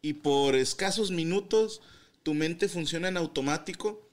Y 0.00 0.12
por 0.12 0.54
escasos 0.54 1.10
minutos 1.10 1.80
tu 2.22 2.34
mente 2.34 2.68
funciona 2.68 3.08
en 3.08 3.16
automático 3.16 4.05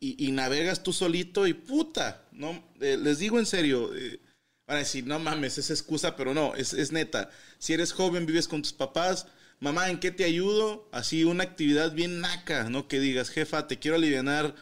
y, 0.00 0.30
navegas 0.32 0.82
tú 0.82 0.92
solito 0.92 1.46
y 1.46 1.54
puta. 1.54 2.28
No, 2.32 2.62
Eh, 2.80 2.96
les 2.96 3.18
digo 3.18 3.38
en 3.38 3.46
serio. 3.46 3.94
eh, 3.94 4.20
van 4.66 4.76
a 4.76 4.80
decir, 4.80 5.06
no 5.06 5.18
mames, 5.18 5.56
es 5.58 5.70
excusa, 5.70 6.14
pero 6.14 6.34
no, 6.34 6.54
es, 6.54 6.74
es 6.74 6.92
neta. 6.92 7.30
Si 7.58 7.72
eres 7.72 7.92
joven, 7.92 8.26
vives 8.26 8.46
con 8.48 8.60
tus 8.62 8.72
papás, 8.74 9.26
mamá, 9.60 9.88
¿en 9.90 9.98
qué 9.98 10.10
te 10.10 10.24
ayudo? 10.24 10.88
Así 10.92 11.24
una 11.24 11.44
actividad 11.44 11.92
bien 11.94 12.20
naca, 12.20 12.68
¿no? 12.68 12.86
Que 12.86 13.00
digas, 13.00 13.30
jefa, 13.30 13.66
te 13.66 13.78
quiero 13.78 13.96
aliviar 13.96 14.54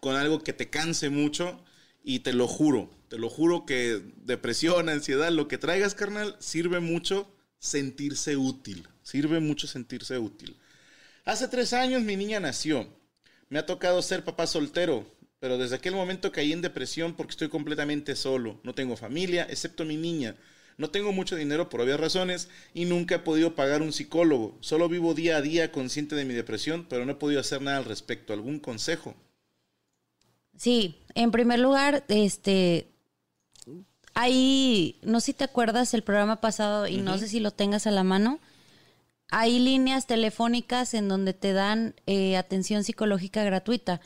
con 0.00 0.16
algo 0.16 0.42
que 0.44 0.52
te 0.52 0.68
canse 0.68 1.08
mucho 1.08 1.64
y 2.04 2.18
te 2.20 2.34
lo 2.34 2.46
juro, 2.46 2.90
te 3.08 3.16
lo 3.18 3.30
juro 3.30 3.64
que 3.64 4.02
depresión, 4.16 4.90
ansiedad, 4.90 5.30
lo 5.32 5.48
que 5.48 5.56
traigas, 5.58 5.94
carnal, 5.94 6.36
sirve 6.40 6.80
mucho 6.80 7.34
sentirse 7.58 8.36
útil, 8.36 8.86
sirve 9.02 9.40
mucho 9.40 9.66
sentirse 9.66 10.18
útil. 10.18 10.56
Hace 11.24 11.48
tres 11.48 11.72
años 11.72 12.02
mi 12.02 12.16
niña 12.16 12.38
nació. 12.38 12.86
Me 13.54 13.60
ha 13.60 13.66
tocado 13.66 14.02
ser 14.02 14.24
papá 14.24 14.48
soltero, 14.48 15.06
pero 15.38 15.58
desde 15.58 15.76
aquel 15.76 15.94
momento 15.94 16.32
caí 16.32 16.52
en 16.52 16.60
depresión 16.60 17.14
porque 17.14 17.30
estoy 17.30 17.48
completamente 17.48 18.16
solo. 18.16 18.58
No 18.64 18.74
tengo 18.74 18.96
familia, 18.96 19.46
excepto 19.48 19.84
mi 19.84 19.96
niña. 19.96 20.34
No 20.76 20.90
tengo 20.90 21.12
mucho 21.12 21.36
dinero 21.36 21.68
por 21.68 21.80
obvias 21.80 22.00
razones 22.00 22.48
y 22.74 22.84
nunca 22.84 23.14
he 23.14 23.18
podido 23.20 23.54
pagar 23.54 23.80
un 23.80 23.92
psicólogo. 23.92 24.58
Solo 24.58 24.88
vivo 24.88 25.14
día 25.14 25.36
a 25.36 25.40
día 25.40 25.70
consciente 25.70 26.16
de 26.16 26.24
mi 26.24 26.34
depresión, 26.34 26.86
pero 26.90 27.06
no 27.06 27.12
he 27.12 27.14
podido 27.14 27.38
hacer 27.38 27.62
nada 27.62 27.76
al 27.76 27.84
respecto. 27.84 28.32
¿Algún 28.32 28.58
consejo? 28.58 29.14
Sí, 30.56 30.98
en 31.14 31.30
primer 31.30 31.60
lugar, 31.60 32.02
este, 32.08 32.88
hay, 34.14 34.98
no 35.02 35.20
sé 35.20 35.26
si 35.26 35.32
te 35.34 35.44
acuerdas 35.44 35.94
el 35.94 36.02
programa 36.02 36.40
pasado 36.40 36.88
y 36.88 36.96
no 36.96 37.18
sé 37.18 37.28
si 37.28 37.38
lo 37.38 37.52
tengas 37.52 37.86
a 37.86 37.92
la 37.92 38.02
mano, 38.02 38.40
hay 39.36 39.58
líneas 39.58 40.06
telefónicas 40.06 40.94
en 40.94 41.08
donde 41.08 41.34
te 41.34 41.52
dan 41.52 41.96
eh, 42.06 42.36
atención 42.36 42.84
psicológica 42.84 43.42
gratuita. 43.42 44.00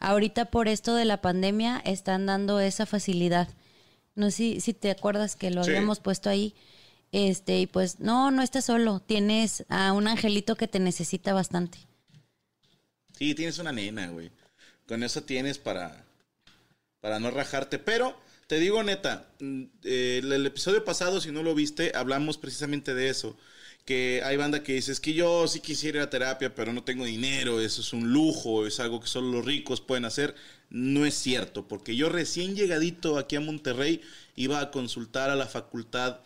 Ahorita 0.00 0.46
por 0.46 0.66
esto 0.66 0.96
de 0.96 1.04
la 1.04 1.20
pandemia 1.20 1.80
están 1.84 2.26
dando 2.26 2.58
esa 2.58 2.84
facilidad. 2.84 3.48
No 4.16 4.32
sé 4.32 4.36
si, 4.36 4.60
si 4.60 4.74
te 4.74 4.90
acuerdas 4.90 5.36
que 5.36 5.52
lo 5.52 5.62
Sí. 5.62 5.70
habíamos 5.70 6.00
puesto 6.00 6.28
ahí. 6.30 6.56
Este, 7.12 7.60
y 7.60 7.66
pues 7.68 8.00
no, 8.00 8.32
no 8.32 8.42
estás 8.42 8.64
solo. 8.64 8.98
Tienes 8.98 9.64
a 9.68 9.92
un 9.92 10.08
angelito 10.08 10.56
que 10.56 10.66
te 10.66 10.80
necesita 10.80 11.32
bastante. 11.32 11.78
Sí, 13.16 13.36
tienes 13.36 13.58
una 13.58 13.70
nena, 13.70 14.08
güey. 14.08 14.32
Con 14.88 15.04
eso 15.04 15.22
tienes 15.22 15.58
para, 15.58 16.04
para 17.00 17.20
no 17.20 17.30
rajarte. 17.30 17.78
Pero 17.78 18.18
te 18.48 18.58
digo 18.58 18.82
neta, 18.82 19.28
mm, 19.38 19.62
eh, 19.84 20.18
el, 20.24 20.32
el 20.32 20.44
episodio 20.46 20.84
pasado, 20.84 21.20
si 21.20 21.30
no 21.30 21.44
lo 21.44 21.54
viste, 21.54 21.92
hablamos 21.94 22.36
precisamente 22.36 22.94
de 22.94 23.10
eso. 23.10 23.36
Que 23.84 24.22
hay 24.24 24.36
banda 24.36 24.62
que 24.62 24.74
dice, 24.74 24.92
es 24.92 25.00
que 25.00 25.12
yo 25.12 25.48
sí 25.48 25.60
quisiera 25.60 25.98
ir 25.98 26.04
a 26.04 26.10
terapia, 26.10 26.54
pero 26.54 26.72
no 26.72 26.84
tengo 26.84 27.04
dinero, 27.04 27.60
eso 27.60 27.80
es 27.80 27.92
un 27.92 28.12
lujo, 28.12 28.66
es 28.66 28.78
algo 28.78 29.00
que 29.00 29.08
solo 29.08 29.32
los 29.32 29.44
ricos 29.44 29.80
pueden 29.80 30.04
hacer. 30.04 30.34
No 30.70 31.04
es 31.04 31.14
cierto, 31.14 31.66
porque 31.66 31.96
yo 31.96 32.08
recién 32.08 32.54
llegadito 32.54 33.18
aquí 33.18 33.36
a 33.36 33.40
Monterrey 33.40 34.00
iba 34.36 34.60
a 34.60 34.70
consultar 34.70 35.30
a 35.30 35.36
la 35.36 35.46
facultad 35.46 36.20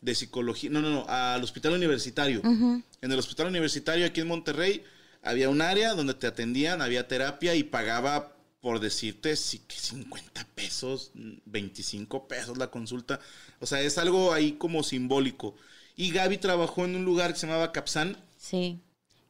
de 0.00 0.14
psicología, 0.14 0.70
no, 0.70 0.80
no, 0.80 0.90
no, 0.90 1.06
al 1.08 1.42
hospital 1.42 1.72
universitario. 1.72 2.42
En 2.44 3.12
el 3.12 3.18
hospital 3.18 3.48
universitario 3.48 4.06
aquí 4.06 4.20
en 4.20 4.28
Monterrey 4.28 4.84
había 5.22 5.48
un 5.48 5.60
área 5.60 5.94
donde 5.94 6.14
te 6.14 6.26
atendían, 6.26 6.82
había 6.82 7.08
terapia 7.08 7.54
y 7.54 7.64
pagaba, 7.64 8.32
por 8.60 8.80
decirte, 8.80 9.34
sí 9.36 9.60
que 9.66 9.76
50 9.76 10.46
pesos, 10.54 11.10
25 11.14 12.28
pesos 12.28 12.58
la 12.58 12.70
consulta. 12.70 13.20
O 13.60 13.66
sea, 13.66 13.80
es 13.80 13.98
algo 13.98 14.32
ahí 14.32 14.52
como 14.52 14.82
simbólico. 14.82 15.56
Y 15.98 16.12
Gaby 16.12 16.38
trabajó 16.38 16.84
en 16.84 16.94
un 16.94 17.04
lugar 17.04 17.32
que 17.32 17.40
se 17.40 17.46
llamaba 17.48 17.72
Capsan. 17.72 18.16
Sí. 18.36 18.80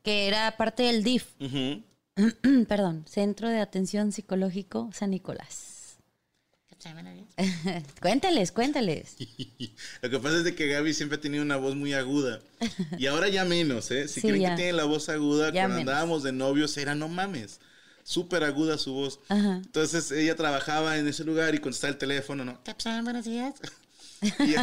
Que 0.03 0.29
era 0.29 0.55
parte 0.59 0.83
del 0.83 1.03
DIF. 1.03 1.25
Perdón, 2.69 3.07
Centro 3.09 3.49
de 3.49 3.59
Atención 3.59 4.13
Psicológico 4.13 4.91
San 4.93 5.11
Nicolás. 5.11 5.97
cuéntales, 8.03 8.53
cuéntales. 8.53 9.17
Lo 10.03 10.11
que 10.11 10.19
pasa 10.19 10.37
es 10.39 10.45
de 10.45 10.55
que 10.55 10.69
Gaby 10.69 10.93
siempre 10.95 11.17
ha 11.19 11.21
tenido 11.21 11.43
una 11.43 11.57
voz 11.57 11.75
muy 11.75 11.95
aguda. 11.95 12.41
Y 12.99 13.07
ahora 13.07 13.29
ya 13.29 13.45
menos, 13.47 13.91
¿eh? 13.91 14.07
Si 14.07 14.21
Sí, 14.21 14.29
creen 14.29 14.43
ya. 14.43 14.51
que 14.51 14.57
tiene 14.57 14.73
la 14.75 14.85
voz 14.85 15.09
aguda, 15.09 15.47
Ya 15.53 15.63
cuando 15.63 15.79
menos. 15.79 15.91
andábamos 15.93 16.23
de 16.23 16.33
novios 16.33 16.77
era 16.77 16.95
no 16.95 17.09
mames. 17.09 17.61
Súper 18.05 18.45
aguda 18.45 18.77
su 18.79 18.93
voz. 18.93 19.21
Ajá. 19.29 19.57
Entonces 19.65 20.11
ella 20.13 20.37
trabajaba 20.37 20.99
en 20.99 21.09
ese 21.09 21.25
lugar 21.25 21.55
y 21.55 21.59
contestaba 21.59 21.93
el 21.93 21.99
teléfono, 21.99 22.45
¿no? 22.45 22.63
Capsan, 22.63 23.05
buenos 23.05 23.25
días. 23.25 23.55
Y, 24.21 24.57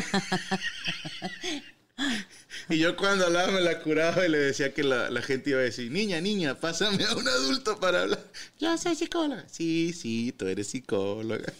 y 2.69 2.77
yo 2.77 2.95
cuando 2.97 3.25
hablaba 3.25 3.51
me 3.51 3.61
la 3.61 3.79
curaba 3.79 4.25
y 4.25 4.29
le 4.29 4.37
decía 4.37 4.73
que 4.73 4.83
la, 4.83 5.09
la 5.09 5.21
gente 5.21 5.51
iba 5.51 5.59
a 5.59 5.63
decir, 5.63 5.91
niña, 5.91 6.19
niña, 6.21 6.55
pásame 6.55 7.03
a 7.05 7.15
un 7.15 7.27
adulto 7.27 7.79
para 7.79 8.03
hablar. 8.03 8.23
Yo 8.59 8.77
soy 8.77 8.95
psicóloga. 8.95 9.45
Sí, 9.49 9.93
sí, 9.93 10.33
tú 10.37 10.47
eres 10.47 10.67
psicóloga. 10.67 11.51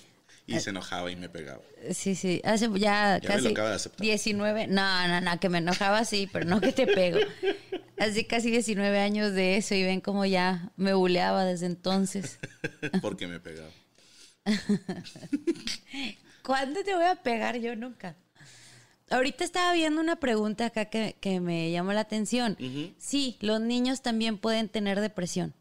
Y 0.48 0.60
se 0.60 0.70
enojaba 0.70 1.10
y 1.10 1.16
me 1.16 1.28
pegaba. 1.28 1.62
Sí, 1.92 2.14
sí, 2.14 2.40
hace 2.44 2.70
ya, 2.78 3.20
Ya 3.20 3.30
me 3.30 3.36
lo 3.38 3.44
casi 3.44 3.48
acaba 3.48 3.70
de 3.70 3.76
aceptar. 3.76 4.02
19. 4.02 4.68
No, 4.68 5.08
no, 5.08 5.22
no, 5.22 5.40
que 5.40 5.50
me 5.50 5.58
enojaba 5.58 6.06
sí, 6.06 6.30
pero 6.32 6.46
no 6.46 6.62
que 6.62 6.72
te 6.72 6.86
pego. 6.86 7.20
hace 7.98 8.28
casi 8.28 8.52
19 8.52 9.00
años 9.00 9.34
de 9.34 9.58
eso 9.58 9.74
y 9.74 9.84
ven 9.84 10.02
cómo 10.02 10.26
ya 10.26 10.72
me 10.78 10.94
buleaba 10.94 11.46
desde 11.46 11.66
entonces. 11.66 12.38
Porque 13.02 13.26
me 13.26 13.40
pegaba. 13.40 13.72
¿Cuándo 16.44 16.84
te 16.84 16.94
voy 16.94 17.06
a 17.06 17.16
pegar? 17.16 17.58
Yo 17.58 17.76
nunca. 17.76 18.16
Ahorita 19.10 19.44
estaba 19.44 19.74
viendo 19.74 20.02
una 20.02 20.16
pregunta 20.16 20.66
acá 20.66 20.86
que, 20.86 21.16
que 21.20 21.40
me 21.40 21.72
llamó 21.72 21.94
la 21.94 22.02
atención. 22.02 22.58
Sí, 22.98 23.38
los 23.40 23.62
niños 23.62 24.02
también 24.02 24.38
pueden 24.38 24.70
tener 24.70 25.00
depresión. 25.00 25.54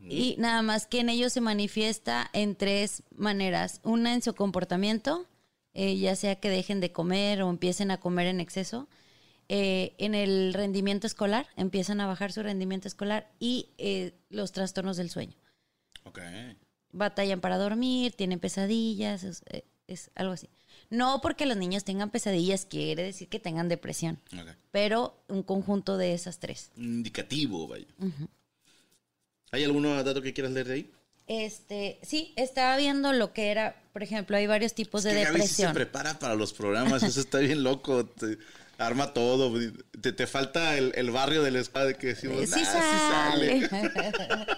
Y 0.00 0.36
nada 0.38 0.62
más 0.62 0.86
que 0.86 1.00
en 1.00 1.08
ellos 1.08 1.32
se 1.32 1.40
manifiesta 1.40 2.30
en 2.32 2.54
tres 2.54 3.02
maneras. 3.16 3.80
Una 3.82 4.14
en 4.14 4.22
su 4.22 4.34
comportamiento, 4.34 5.26
eh, 5.74 5.98
ya 5.98 6.14
sea 6.14 6.36
que 6.36 6.48
dejen 6.48 6.80
de 6.80 6.92
comer 6.92 7.42
o 7.42 7.50
empiecen 7.50 7.90
a 7.90 7.98
comer 7.98 8.28
en 8.28 8.40
exceso. 8.40 8.88
Eh, 9.50 9.94
en 9.98 10.14
el 10.14 10.52
rendimiento 10.52 11.06
escolar, 11.06 11.46
empiezan 11.56 12.00
a 12.00 12.06
bajar 12.06 12.32
su 12.32 12.42
rendimiento 12.42 12.86
escolar 12.86 13.30
y 13.38 13.70
eh, 13.78 14.12
los 14.28 14.52
trastornos 14.52 14.96
del 14.98 15.10
sueño. 15.10 15.36
Ok. 16.04 16.20
Batallan 16.92 17.40
para 17.40 17.56
dormir, 17.58 18.12
tienen 18.12 18.40
pesadillas, 18.40 19.24
es, 19.24 19.42
eh, 19.50 19.64
es 19.86 20.10
algo 20.14 20.32
así. 20.32 20.48
No 20.90 21.20
porque 21.20 21.44
los 21.46 21.56
niños 21.56 21.84
tengan 21.84 22.10
pesadillas 22.10 22.64
quiere 22.64 23.02
decir 23.02 23.28
que 23.28 23.38
tengan 23.38 23.68
depresión, 23.68 24.18
pero 24.70 25.22
un 25.28 25.42
conjunto 25.42 25.96
de 25.98 26.14
esas 26.14 26.38
tres. 26.38 26.70
Indicativo, 26.76 27.68
vaya. 27.68 27.86
¿Hay 29.50 29.64
algún 29.64 29.82
dato 29.84 30.22
que 30.22 30.32
quieras 30.32 30.52
leer 30.52 30.66
de 30.68 30.74
ahí? 30.74 30.90
Este, 31.26 31.98
sí, 32.02 32.32
estaba 32.36 32.76
viendo 32.78 33.12
lo 33.12 33.34
que 33.34 33.50
era, 33.50 33.76
por 33.92 34.02
ejemplo, 34.02 34.36
hay 34.38 34.46
varios 34.46 34.72
tipos 34.74 35.02
de 35.02 35.10
que 35.12 35.24
Gaby 35.24 35.26
sí 35.42 35.46
se 35.48 35.62
depresión. 35.62 35.74
prepara 35.74 36.18
para 36.18 36.34
los 36.34 36.54
programas, 36.54 37.02
eso 37.02 37.20
está 37.20 37.38
bien 37.38 37.62
loco. 37.62 38.06
te 38.06 38.38
arma 38.78 39.12
todo. 39.12 39.52
Te, 40.00 40.12
te 40.12 40.26
falta 40.26 40.78
el, 40.78 40.92
el 40.94 41.10
barrio 41.10 41.42
del 41.42 41.56
spa 41.56 41.84
de 41.84 41.96
que 41.96 42.08
decimos, 42.08 42.48
sí 42.48 42.50
"Nah, 42.50 42.56
sí 42.56 42.64
sale. 42.64 43.68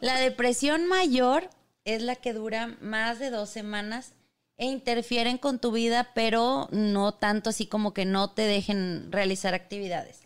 La 0.00 0.16
depresión 0.18 0.86
mayor 0.86 1.48
es 1.84 2.02
la 2.02 2.14
que 2.16 2.34
dura 2.34 2.76
más 2.80 3.18
de 3.18 3.30
dos 3.30 3.48
semanas 3.50 4.12
e 4.56 4.66
interfieren 4.66 5.36
con 5.38 5.58
tu 5.58 5.72
vida, 5.72 6.10
pero 6.14 6.68
no 6.70 7.12
tanto 7.14 7.50
así 7.50 7.66
como 7.66 7.92
que 7.92 8.04
no 8.04 8.30
te 8.30 8.42
dejen 8.42 9.10
realizar 9.10 9.54
actividades. 9.54 10.20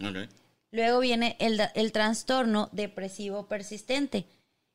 Luego 0.71 1.01
viene 1.01 1.37
el, 1.39 1.61
el 1.75 1.93
trastorno 1.93 2.69
depresivo 2.73 3.47
persistente. 3.47 4.27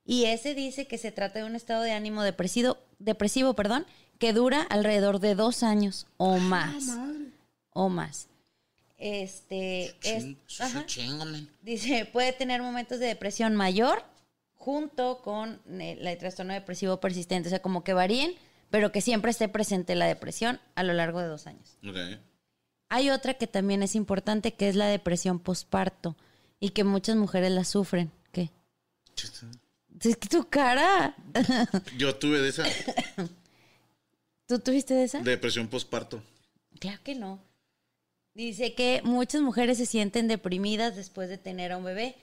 Y 0.05 0.25
ese 0.25 0.55
dice 0.55 0.87
que 0.87 0.97
se 0.97 1.11
trata 1.11 1.39
de 1.39 1.45
un 1.45 1.55
estado 1.55 1.83
de 1.83 1.91
ánimo 1.91 2.23
depresivo, 2.23 2.77
depresivo 2.99 3.53
perdón, 3.53 3.85
que 4.19 4.33
dura 4.33 4.63
alrededor 4.63 5.19
de 5.19 5.35
dos 5.35 5.61
años 5.63 6.07
o 6.17 6.37
más. 6.39 6.87
o 7.71 7.89
más. 7.89 8.27
Este 8.97 9.95
es, 10.03 10.23
ajá. 10.59 10.85
dice, 11.61 12.05
puede 12.11 12.31
tener 12.33 12.61
momentos 12.61 12.99
de 12.99 13.07
depresión 13.07 13.55
mayor 13.55 14.03
junto 14.55 15.21
con 15.21 15.59
eh, 15.79 15.97
la- 15.99 16.11
el 16.13 16.17
trastorno 16.17 16.53
depresivo 16.53 16.97
persistente. 16.99 17.47
O 17.47 17.51
sea, 17.51 17.61
como 17.61 17.83
que 17.83 17.93
varíen, 17.93 18.33
pero 18.73 18.91
que 18.91 19.01
siempre 19.01 19.29
esté 19.29 19.47
presente 19.49 19.93
la 19.93 20.07
depresión 20.07 20.59
a 20.73 20.81
lo 20.81 20.93
largo 20.93 21.19
de 21.19 21.27
dos 21.27 21.45
años. 21.45 21.77
Ok. 21.87 21.95
Hay 22.89 23.11
otra 23.11 23.35
que 23.35 23.45
también 23.45 23.83
es 23.83 23.93
importante, 23.93 24.55
que 24.55 24.67
es 24.67 24.75
la 24.75 24.87
depresión 24.87 25.37
posparto 25.37 26.15
y 26.59 26.71
que 26.71 26.83
muchas 26.83 27.15
mujeres 27.15 27.51
la 27.51 27.65
sufren. 27.65 28.11
¿Qué? 28.31 28.49
Es 30.01 30.17
que 30.17 30.27
tu 30.27 30.49
cara. 30.49 31.15
Yo 31.99 32.15
tuve 32.15 32.41
de 32.41 32.49
esa 32.49 32.63
¿Tú 34.47 34.57
tuviste 34.57 34.95
de 34.95 35.03
esa? 35.03 35.19
depresión 35.19 35.67
postparto. 35.67 36.23
Claro 36.79 36.99
que 37.03 37.13
no. 37.13 37.39
Dice 38.33 38.73
que 38.73 39.01
muchas 39.03 39.43
mujeres 39.43 39.77
se 39.77 39.85
sienten 39.85 40.27
deprimidas 40.27 40.95
después 40.95 41.29
de 41.29 41.37
tener 41.37 41.73
a 41.73 41.77
un 41.77 41.83
bebé, 41.83 42.15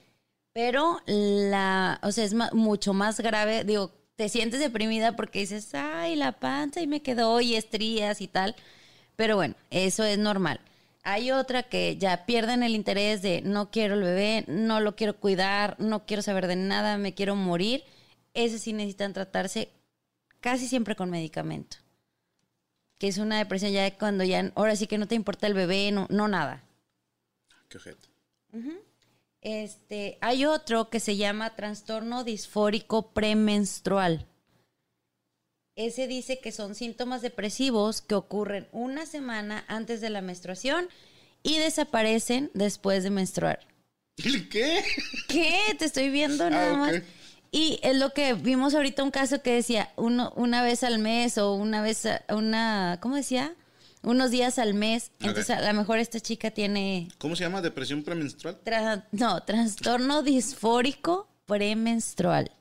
pero 0.51 0.99
la, 1.05 2.01
o 2.03 2.11
sea, 2.11 2.25
es 2.25 2.33
mucho 2.51 2.93
más 2.93 3.21
grave. 3.21 3.63
Digo, 3.63 4.00
te 4.21 4.29
sientes 4.29 4.59
deprimida 4.59 5.15
porque 5.15 5.39
dices, 5.39 5.73
ay, 5.73 6.15
la 6.15 6.33
panza 6.33 6.79
y 6.79 6.85
me 6.85 7.01
quedó 7.01 7.41
y 7.41 7.55
estrías 7.55 8.21
y 8.21 8.27
tal. 8.27 8.55
Pero 9.15 9.35
bueno, 9.35 9.55
eso 9.71 10.03
es 10.03 10.19
normal. 10.19 10.61
Hay 11.01 11.31
otra 11.31 11.63
que 11.63 11.97
ya 11.97 12.27
pierden 12.27 12.61
el 12.61 12.75
interés 12.75 13.23
de 13.23 13.41
no 13.41 13.71
quiero 13.71 13.95
el 13.95 14.03
bebé, 14.03 14.45
no 14.47 14.79
lo 14.79 14.95
quiero 14.95 15.19
cuidar, 15.19 15.75
no 15.79 16.05
quiero 16.05 16.21
saber 16.21 16.45
de 16.45 16.55
nada, 16.55 16.99
me 16.99 17.15
quiero 17.15 17.35
morir. 17.35 17.83
Ese 18.35 18.59
sí 18.59 18.73
necesitan 18.73 19.13
tratarse 19.13 19.69
casi 20.39 20.67
siempre 20.67 20.95
con 20.95 21.09
medicamento 21.09 21.77
que 22.99 23.07
es 23.07 23.17
una 23.17 23.39
depresión 23.39 23.71
ya 23.71 23.81
de 23.81 23.95
cuando 23.95 24.23
ya, 24.23 24.51
ahora 24.53 24.75
sí 24.75 24.85
que 24.85 24.99
no 24.99 25.07
te 25.07 25.15
importa 25.15 25.47
el 25.47 25.55
bebé, 25.55 25.91
no, 25.91 26.05
no 26.11 26.27
nada. 26.27 26.61
Qué 27.69 27.77
ojete. 27.77 28.07
Este, 29.41 30.17
hay 30.21 30.45
otro 30.45 30.89
que 30.89 30.99
se 30.99 31.17
llama 31.17 31.55
trastorno 31.55 32.23
disfórico 32.23 33.11
premenstrual. 33.11 34.27
Ese 35.75 36.07
dice 36.07 36.39
que 36.39 36.51
son 36.51 36.75
síntomas 36.75 37.21
depresivos 37.21 38.01
que 38.01 38.13
ocurren 38.15 38.67
una 38.71 39.05
semana 39.05 39.63
antes 39.67 39.99
de 40.01 40.09
la 40.09 40.21
menstruación 40.21 40.89
y 41.43 41.57
desaparecen 41.57 42.51
después 42.53 43.03
de 43.03 43.09
menstruar. 43.09 43.59
¿Qué? 44.51 44.83
¿Qué? 45.27 45.59
Te 45.79 45.85
estoy 45.85 46.09
viendo 46.09 46.47
nada 46.49 46.73
Ah, 46.73 46.77
más. 46.77 46.95
ok. 46.97 47.03
Y 47.53 47.79
es 47.83 47.95
lo 47.97 48.13
que 48.13 48.33
vimos 48.33 48.75
ahorita 48.75 49.01
un 49.03 49.11
caso 49.11 49.41
que 49.41 49.53
decía 49.55 49.91
uno, 49.95 50.31
una 50.35 50.61
vez 50.61 50.83
al 50.83 50.99
mes 50.99 51.37
o 51.37 51.53
una 51.55 51.81
vez, 51.81 52.05
a- 52.05 52.23
una, 52.29 52.99
¿cómo 53.01 53.15
decía? 53.15 53.55
Unos 54.03 54.31
días 54.31 54.57
al 54.57 54.73
mes. 54.73 55.11
Entonces 55.19 55.49
a 55.51 55.61
lo 55.61 55.77
mejor 55.79 55.99
esta 55.99 56.19
chica 56.19 56.49
tiene, 56.51 57.07
¿Cómo 57.19 57.35
se 57.35 57.43
llama? 57.43 57.61
¿Depresión 57.61 58.03
premenstrual? 58.03 58.59
tra- 58.63 59.05
no, 59.11 59.43
trastorno 59.43 60.23
disfórico 60.23 61.29
premenstrual. 61.45 62.51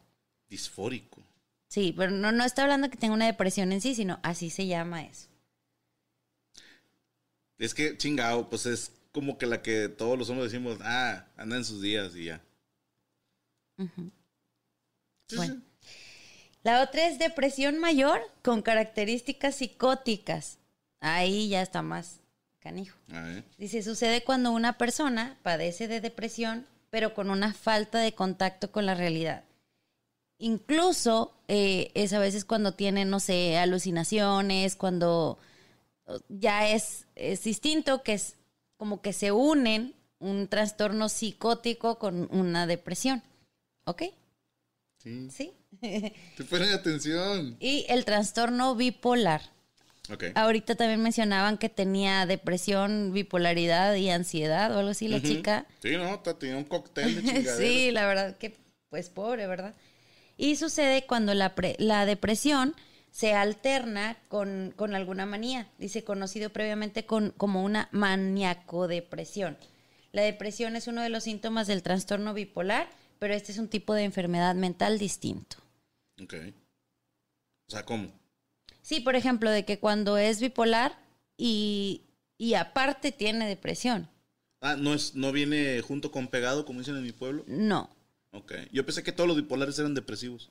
Disfórico. 0.48 1.22
Sí, 1.68 1.94
pero 1.96 2.10
no, 2.10 2.32
no 2.32 2.44
está 2.44 2.62
hablando 2.62 2.90
que 2.90 2.96
tenga 2.98 3.14
una 3.14 3.26
depresión 3.26 3.72
en 3.72 3.80
sí, 3.80 3.94
sino 3.94 4.18
así 4.22 4.50
se 4.50 4.66
llama 4.66 5.04
eso. 5.04 5.28
Es 7.58 7.74
que 7.74 7.96
chingao, 7.96 8.48
pues 8.50 8.66
es 8.66 8.92
como 9.12 9.38
que 9.38 9.46
la 9.46 9.62
que 9.62 9.88
todos 9.88 10.18
los 10.18 10.28
hombres 10.30 10.50
decimos, 10.50 10.78
ah, 10.82 11.26
anda 11.36 11.56
en 11.56 11.64
sus 11.64 11.80
días 11.82 12.14
y 12.16 12.26
ya. 12.26 12.40
Sí, 15.28 15.36
Bueno. 15.36 15.54
sí. 15.54 15.62
La 16.62 16.82
otra 16.82 17.06
es 17.06 17.18
depresión 17.18 17.78
mayor 17.78 18.20
con 18.42 18.60
características 18.62 19.56
psicóticas. 19.56 20.58
Ahí 21.00 21.48
ya 21.48 21.62
está 21.62 21.82
más 21.82 22.20
canijo. 22.60 22.98
Dice, 23.58 23.82
sucede 23.82 24.22
cuando 24.22 24.52
una 24.52 24.78
persona 24.78 25.38
padece 25.42 25.88
de 25.88 26.00
depresión, 26.00 26.66
pero 26.90 27.14
con 27.14 27.30
una 27.30 27.54
falta 27.54 27.98
de 27.98 28.12
contacto 28.12 28.70
con 28.70 28.86
la 28.86 28.94
realidad. 28.94 29.44
Incluso 30.38 31.34
eh, 31.48 31.90
es 31.94 32.12
a 32.12 32.18
veces 32.18 32.44
cuando 32.44 32.72
tiene, 32.72 33.04
no 33.04 33.20
sé, 33.20 33.58
alucinaciones, 33.58 34.76
cuando 34.76 35.38
eh, 36.06 36.18
ya 36.28 36.68
es, 36.70 37.06
es 37.14 37.44
distinto, 37.44 38.02
que 38.02 38.14
es 38.14 38.36
como 38.76 39.02
que 39.02 39.12
se 39.12 39.32
unen 39.32 39.94
un 40.18 40.48
trastorno 40.48 41.08
psicótico 41.08 41.98
con 41.98 42.28
una 42.30 42.66
depresión. 42.66 43.22
¿Ok? 43.84 44.02
Sí. 44.98 45.28
Sí. 45.30 45.52
Te 46.36 46.44
ponen 46.44 46.72
atención. 46.72 47.56
y 47.60 47.86
el 47.88 48.04
trastorno 48.04 48.74
bipolar. 48.74 49.42
Ok. 50.12 50.24
Ahorita 50.34 50.74
también 50.74 51.00
mencionaban 51.02 51.56
que 51.58 51.68
tenía 51.68 52.26
depresión, 52.26 53.12
bipolaridad 53.12 53.94
y 53.94 54.10
ansiedad 54.10 54.74
o 54.74 54.78
algo 54.80 54.90
así 54.90 55.06
la 55.08 55.22
chica. 55.22 55.66
Sí, 55.82 55.96
no, 55.96 56.18
te 56.20 56.34
tenía 56.34 56.56
un 56.56 56.64
cóctel 56.64 57.14
de 57.14 57.20
chingaderas. 57.22 57.56
sí, 57.58 57.90
la 57.92 58.06
verdad 58.06 58.36
que 58.38 58.56
pues 58.88 59.08
pobre, 59.08 59.46
¿verdad? 59.46 59.74
Y 60.36 60.56
sucede 60.56 61.06
cuando 61.06 61.32
la, 61.34 61.54
pre- 61.54 61.76
la 61.78 62.06
depresión 62.06 62.74
se 63.12 63.34
alterna 63.34 64.16
con, 64.28 64.72
con 64.76 64.94
alguna 64.94 65.26
manía, 65.26 65.68
dice 65.78 66.02
conocido 66.04 66.50
previamente 66.50 67.06
con, 67.06 67.30
como 67.36 67.62
una 67.62 67.88
maníaco-depresión. 67.92 69.56
La 70.12 70.22
depresión 70.22 70.74
es 70.76 70.88
uno 70.88 71.02
de 71.02 71.08
los 71.08 71.24
síntomas 71.24 71.66
del 71.66 71.82
trastorno 71.82 72.34
bipolar, 72.34 72.88
pero 73.18 73.34
este 73.34 73.52
es 73.52 73.58
un 73.58 73.68
tipo 73.68 73.94
de 73.94 74.04
enfermedad 74.04 74.54
mental 74.54 74.98
distinto. 74.98 75.56
Ok. 76.22 76.34
O 77.68 77.70
sea, 77.70 77.84
¿cómo? 77.84 78.10
Sí, 78.90 78.98
por 78.98 79.14
ejemplo, 79.14 79.52
de 79.52 79.64
que 79.64 79.78
cuando 79.78 80.18
es 80.18 80.40
bipolar 80.40 80.98
y, 81.36 82.02
y 82.36 82.54
aparte 82.54 83.12
tiene 83.12 83.46
depresión. 83.46 84.10
Ah, 84.60 84.74
no 84.74 84.94
es, 84.94 85.14
no 85.14 85.30
viene 85.30 85.80
junto 85.80 86.10
con 86.10 86.26
pegado, 86.26 86.64
como 86.64 86.80
dicen 86.80 86.96
en 86.96 87.04
mi 87.04 87.12
pueblo. 87.12 87.44
No, 87.46 87.88
Ok. 88.32 88.52
Yo 88.72 88.84
pensé 88.84 89.04
que 89.04 89.12
todos 89.12 89.28
los 89.28 89.36
bipolares 89.36 89.78
eran 89.78 89.94
depresivos. 89.94 90.48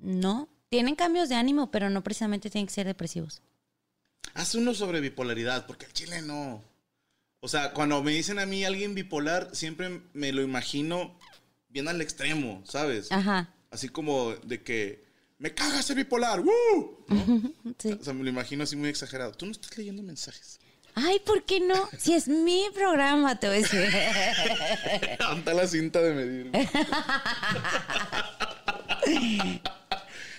no. 0.00 0.50
Tienen 0.68 0.94
cambios 0.94 1.30
de 1.30 1.34
ánimo, 1.34 1.70
pero 1.70 1.88
no 1.88 2.02
precisamente 2.02 2.50
tienen 2.50 2.66
que 2.66 2.74
ser 2.74 2.86
depresivos. 2.86 3.40
Haz 4.34 4.54
uno 4.54 4.74
sobre 4.74 5.00
bipolaridad, 5.00 5.66
porque 5.66 5.86
el 5.86 5.94
chile 5.94 6.20
no. 6.20 6.62
O 7.40 7.48
sea, 7.48 7.72
cuando 7.72 8.02
me 8.02 8.12
dicen 8.12 8.38
a 8.38 8.44
mí 8.44 8.64
alguien 8.66 8.94
bipolar, 8.94 9.48
siempre 9.54 10.02
me 10.12 10.30
lo 10.32 10.42
imagino 10.42 11.18
bien 11.70 11.88
al 11.88 12.02
extremo, 12.02 12.62
¿sabes? 12.66 13.10
Ajá. 13.12 13.54
Así 13.70 13.88
como 13.88 14.32
de 14.34 14.62
que 14.62 15.11
me 15.42 15.52
caga 15.52 15.82
ser 15.82 15.96
bipolar, 15.96 16.40
¡woo! 16.40 17.04
¿No? 17.08 17.52
Sí. 17.78 17.92
O 18.00 18.04
sea, 18.04 18.14
me 18.14 18.22
lo 18.22 18.30
imagino 18.30 18.62
así 18.62 18.76
muy 18.76 18.88
exagerado. 18.88 19.32
Tú 19.32 19.46
no 19.46 19.50
estás 19.50 19.76
leyendo 19.76 20.00
mensajes. 20.00 20.60
Ay, 20.94 21.18
¿por 21.18 21.44
qué 21.44 21.58
no? 21.58 21.88
Si 21.98 22.14
es 22.14 22.28
mi 22.28 22.66
programa, 22.72 23.40
te 23.40 23.48
voy 23.48 23.56
a 23.56 23.60
decir. 23.60 23.80
Anda 25.18 25.52
la 25.52 25.66
cinta 25.66 26.00
de 26.00 26.14
medir. 26.14 26.52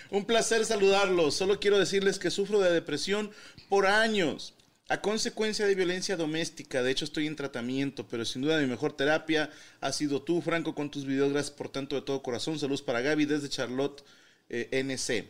Un 0.10 0.24
placer 0.24 0.66
saludarlos. 0.66 1.36
Solo 1.36 1.60
quiero 1.60 1.80
decirles 1.80 2.18
que 2.18 2.32
sufro 2.32 2.62
de 2.62 2.72
depresión 2.72 3.30
por 3.68 3.88
años. 3.88 4.54
A 4.88 5.02
consecuencia 5.02 5.66
de 5.66 5.76
violencia 5.76 6.16
doméstica, 6.16 6.82
de 6.82 6.92
hecho 6.92 7.04
estoy 7.04 7.28
en 7.28 7.36
tratamiento, 7.36 8.08
pero 8.08 8.24
sin 8.24 8.42
duda 8.42 8.58
mi 8.60 8.68
mejor 8.68 8.94
terapia 8.94 9.50
ha 9.82 9.92
sido 9.92 10.22
tú, 10.22 10.42
Franco, 10.42 10.76
con 10.76 10.92
tus 10.92 11.06
videos. 11.06 11.34
Gracias 11.34 11.54
por 11.54 11.68
tanto 11.68 11.96
de 11.96 12.04
todo 12.04 12.24
corazón. 12.24 12.58
Saludos 12.58 12.84
para 12.84 13.02
Gaby 13.02 13.26
desde 13.26 13.50
Charlotte, 13.50 14.02
eh, 14.50 14.70
NC, 14.84 15.28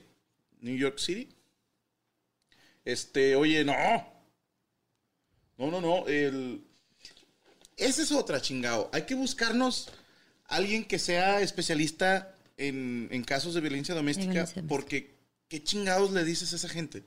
New 0.61 0.75
York 0.77 0.97
City. 0.99 1.29
Este, 2.85 3.35
oye, 3.35 3.63
no. 3.63 3.73
No, 5.57 5.71
no, 5.71 5.81
no. 5.81 6.07
El... 6.07 6.63
Esa 7.77 8.01
es 8.03 8.11
otra, 8.11 8.41
chingado. 8.41 8.89
Hay 8.93 9.03
que 9.03 9.15
buscarnos 9.15 9.89
alguien 10.45 10.85
que 10.85 10.99
sea 10.99 11.41
especialista 11.41 12.35
en, 12.57 13.07
en 13.11 13.23
casos 13.23 13.53
de 13.53 13.61
violencia 13.61 13.95
doméstica, 13.95 14.31
violencia 14.31 14.55
doméstica. 14.61 14.67
porque 14.69 15.15
¿qué 15.47 15.63
chingados 15.63 16.11
le 16.11 16.23
dices 16.23 16.53
a 16.53 16.55
esa 16.57 16.69
gente? 16.69 17.03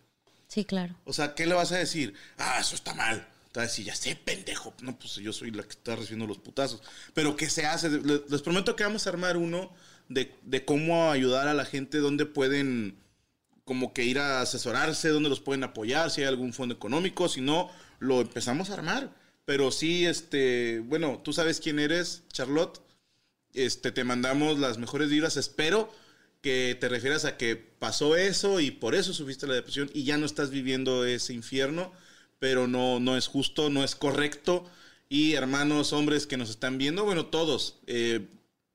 Sí, 0.49 0.65
claro. 0.65 0.97
O 1.05 1.13
sea, 1.13 1.35
¿qué 1.35 1.47
le 1.47 1.55
vas 1.55 1.73
a 1.73 1.77
decir? 1.79 2.15
Ah, 2.39 2.59
eso 2.61 2.75
está 2.75 2.95
mal. 2.95 3.29
Te 3.53 3.61
va 3.61 3.65
a 3.65 3.67
decir, 3.69 3.85
ya 3.85 3.95
sé, 3.95 4.17
pendejo. 4.17 4.75
No, 4.83 4.99
pues 4.99 5.15
yo 5.17 5.33
soy 5.33 5.51
la 5.51 5.63
que 5.63 5.71
está 5.71 5.97
recibiendo 5.97 6.27
los 6.27 6.39
putazos. 6.39 6.83
Pero 7.15 7.37
¿qué 7.37 7.49
se 7.51 7.65
hace? 7.67 7.89
Le- 7.91 8.23
Les 8.29 8.43
prometo 8.43 8.75
que 8.77 8.85
vamos 8.85 9.07
a 9.07 9.11
armar 9.11 9.37
uno 9.37 9.73
de, 10.09 10.65
cómo 10.65 11.11
ayudar 11.11 11.49
a 11.49 11.55
la 11.55 11.65
gente, 11.65 11.99
dónde 11.99 12.27
pueden 12.27 12.97
como 13.65 13.93
que 13.93 14.05
ir 14.05 14.19
a 14.19 14.41
asesorarse, 14.41 15.09
dónde 15.09 15.29
los 15.29 15.41
pueden 15.41 15.65
apoyar, 15.65 16.11
si 16.11 16.21
hay 16.21 16.29
algún 16.29 16.53
fondo 16.53 16.75
económico, 16.75 17.29
si 17.29 17.41
no, 17.41 17.71
lo 17.99 18.21
empezamos 18.21 18.71
a 18.71 18.75
armar. 18.75 19.13
Pero 19.45 19.71
sí, 19.71 20.07
este, 20.07 20.81
bueno, 20.85 21.21
tú 21.25 21.33
sabes 21.33 21.61
quién 21.61 21.79
eres, 21.79 22.23
Charlotte. 22.33 22.81
Este, 23.55 23.91
te 23.91 24.05
mandamos 24.05 24.59
las 24.59 24.79
mejores 24.79 25.09
vibras. 25.09 25.37
Espero 25.37 25.91
que 26.43 26.77
te 26.79 26.89
refieras 26.89 27.25
a 27.25 27.37
que 27.37 27.57
pasó 27.57 28.17
eso 28.17 28.61
y 28.61 28.71
por 28.71 28.95
eso 28.95 29.13
subiste 29.13 29.47
la 29.47 29.55
depresión 29.55 29.91
y 29.93 30.05
ya 30.05 30.17
no 30.17 30.27
estás 30.27 30.51
viviendo 30.51 31.05
ese 31.05 31.33
infierno, 31.33 31.93
pero 32.39 32.69
no, 32.69 33.01
no 33.01 33.17
es 33.17 33.27
justo, 33.27 33.71
no 33.71 33.83
es 33.83 33.97
correcto. 33.97 34.69
Y 35.09 35.35
hermanos, 35.35 35.93
hombres 35.93 36.27
que 36.27 36.37
nos 36.37 36.51
están 36.51 36.79
viendo, 36.79 37.05
bueno, 37.05 37.27
todos, 37.27 37.79
eh, 37.87 38.27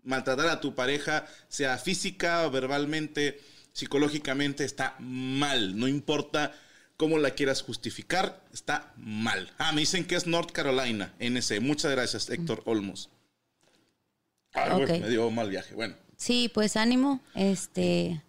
maltratar 0.04 0.48
a 0.50 0.62
tu 0.62 0.76
pareja, 0.76 1.26
sea 1.48 1.78
física 1.78 2.46
o 2.46 2.52
verbalmente, 2.52 3.40
psicológicamente, 3.74 4.64
está 4.64 4.96
mal. 5.00 5.78
No 5.78 5.88
importa 5.88 6.54
cómo 6.98 7.18
la 7.18 7.32
quieras 7.32 7.62
justificar, 7.64 8.42
está 8.54 8.94
mal. 8.98 9.52
Ah, 9.58 9.72
me 9.72 9.82
dicen 9.82 10.06
que 10.06 10.16
es 10.16 10.28
North 10.28 10.52
Carolina, 10.52 11.14
NC. 11.20 11.60
Muchas 11.60 11.92
gracias, 11.92 12.30
Héctor 12.30 12.62
Olmos. 12.66 13.10
Ok. 14.54 14.90
me 14.90 15.10
dio 15.10 15.30
mal 15.32 15.50
viaje. 15.50 15.74
Bueno. 15.74 15.96
Sí, 16.18 16.52
pues 16.54 16.76
ánimo. 16.78 17.22
Este, 17.34 18.22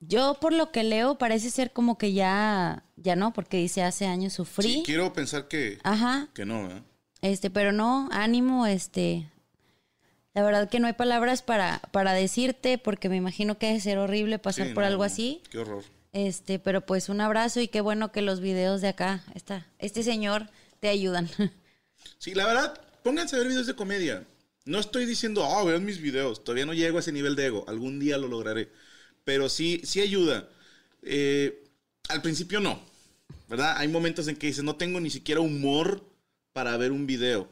yo 0.00 0.38
por 0.40 0.52
lo 0.52 0.70
que 0.70 0.84
leo 0.84 1.18
parece 1.18 1.50
ser 1.50 1.72
como 1.72 1.98
que 1.98 2.12
ya, 2.12 2.84
ya 2.96 3.16
no, 3.16 3.32
porque 3.32 3.56
dice 3.56 3.82
hace 3.82 4.06
años 4.06 4.32
sufrí. 4.32 4.72
Sí, 4.74 4.82
quiero 4.86 5.12
pensar 5.12 5.48
que, 5.48 5.78
Ajá. 5.82 6.28
que 6.34 6.46
no, 6.46 6.70
¿eh? 6.70 6.82
Este, 7.20 7.50
pero 7.50 7.72
no, 7.72 8.08
ánimo, 8.12 8.66
este. 8.66 9.28
La 10.38 10.44
verdad 10.44 10.70
que 10.70 10.78
no 10.78 10.86
hay 10.86 10.92
palabras 10.92 11.42
para, 11.42 11.80
para 11.90 12.12
decirte, 12.12 12.78
porque 12.78 13.08
me 13.08 13.16
imagino 13.16 13.58
que 13.58 13.66
debe 13.66 13.80
ser 13.80 13.98
horrible 13.98 14.38
pasar 14.38 14.68
Sí, 14.68 14.72
por 14.72 14.84
no, 14.84 14.86
algo 14.86 15.02
así. 15.02 15.42
Qué 15.50 15.58
horror. 15.58 15.82
Este, 16.12 16.60
pero 16.60 16.86
pues 16.86 17.08
un 17.08 17.20
abrazo 17.20 17.60
y 17.60 17.66
qué 17.66 17.80
bueno 17.80 18.12
que 18.12 18.22
los 18.22 18.38
videos 18.38 18.80
de 18.80 18.86
acá, 18.86 19.24
esta, 19.34 19.66
este 19.80 20.04
señor, 20.04 20.48
te 20.78 20.88
ayudan. 20.88 21.28
Sí, 22.18 22.34
la 22.34 22.46
verdad, 22.46 22.80
pónganse 23.02 23.34
a 23.34 23.40
ver 23.40 23.48
videos 23.48 23.66
de 23.66 23.74
comedia. 23.74 24.24
No 24.64 24.78
estoy 24.78 25.06
diciendo, 25.06 25.44
ah, 25.44 25.64
vean 25.64 25.84
mis 25.84 26.00
videos. 26.00 26.44
Todavía 26.44 26.66
no 26.66 26.72
llego 26.72 26.98
a 26.98 27.00
ese 27.00 27.10
nivel 27.10 27.34
de 27.34 27.46
ego. 27.46 27.64
Algún 27.66 27.98
día 27.98 28.16
lo 28.16 28.28
lograré. 28.28 28.70
Pero 29.24 29.48
sí, 29.48 29.80
sí 29.84 30.00
ayuda. 30.00 30.48
Eh, 31.02 31.64
al 32.08 32.22
principio 32.22 32.60
no. 32.60 32.80
¿Verdad? 33.48 33.74
Hay 33.76 33.88
momentos 33.88 34.28
en 34.28 34.36
que 34.36 34.46
dices, 34.46 34.62
no 34.62 34.76
tengo 34.76 35.00
ni 35.00 35.10
siquiera 35.10 35.40
humor 35.40 36.04
para 36.52 36.76
ver 36.76 36.92
un 36.92 37.06
video. 37.06 37.48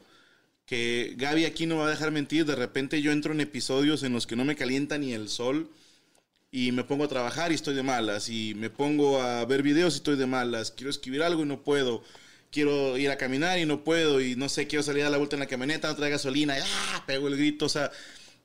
Que 0.67 1.15
Gaby 1.17 1.45
aquí 1.45 1.65
no 1.65 1.77
va 1.77 1.87
a 1.87 1.89
dejar 1.89 2.11
mentir. 2.11 2.45
De 2.45 2.55
repente 2.55 3.01
yo 3.01 3.11
entro 3.11 3.33
en 3.33 3.39
episodios 3.39 4.03
en 4.03 4.11
los 4.11 4.27
que 4.27 4.35
no 4.35 4.45
me 4.45 4.57
calienta 4.57 4.97
ni 4.97 5.13
el 5.13 5.29
sol. 5.29 5.71
Y 6.51 6.73
me 6.73 6.83
pongo 6.83 7.05
a 7.05 7.07
trabajar 7.07 7.51
y 7.51 7.55
estoy 7.55 7.73
de 7.73 7.83
malas. 7.83 8.29
Y 8.29 8.53
me 8.53 8.69
pongo 8.69 9.21
a 9.21 9.45
ver 9.45 9.63
videos 9.63 9.93
y 9.95 9.97
estoy 9.97 10.17
de 10.17 10.25
malas. 10.25 10.71
Quiero 10.71 10.91
escribir 10.91 11.23
algo 11.23 11.43
y 11.43 11.45
no 11.45 11.63
puedo. 11.63 12.03
Quiero 12.51 12.97
ir 12.97 13.09
a 13.09 13.17
caminar 13.17 13.59
y 13.59 13.65
no 13.65 13.85
puedo. 13.85 14.19
Y 14.19 14.35
no 14.35 14.49
sé, 14.49 14.67
quiero 14.67 14.83
salir 14.83 15.05
a 15.05 15.09
la 15.09 15.17
vuelta 15.17 15.37
en 15.37 15.39
la 15.39 15.47
camioneta, 15.47 15.87
no 15.87 15.95
trae 15.95 16.11
gasolina. 16.11 16.57
Y, 16.57 16.61
¡ah! 16.61 17.03
Pego 17.07 17.29
el 17.29 17.37
grito. 17.37 17.65
O 17.65 17.69
sea, 17.69 17.89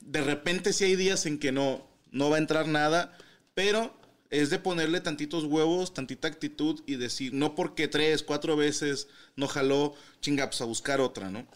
de 0.01 0.23
repente 0.23 0.73
sí 0.73 0.85
hay 0.85 0.95
días 0.95 1.27
en 1.27 1.41
que 1.41 1.51
no, 1.51 1.85
no 2.13 2.31
va 2.31 2.37
a 2.37 2.41
entrar 2.41 2.69
nada. 2.69 3.19
Pero 3.55 3.97
es 4.31 4.49
de 4.49 4.61
ponerle 4.61 5.01
tantitos 5.01 5.43
huevos, 5.45 5.93
tantita 5.93 6.29
actitud 6.29 6.83
y 6.87 6.97
decir, 6.97 7.35
no 7.35 7.57
porque 7.57 7.89
tres, 7.89 8.23
cuatro 8.23 8.57
veces 8.57 9.09
no 9.35 9.49
jaló, 9.49 9.95
chinga, 10.21 10.47
pues 10.49 10.61
a 10.61 10.67
buscar 10.67 11.01
otra, 11.01 11.29
¿no? 11.29 11.47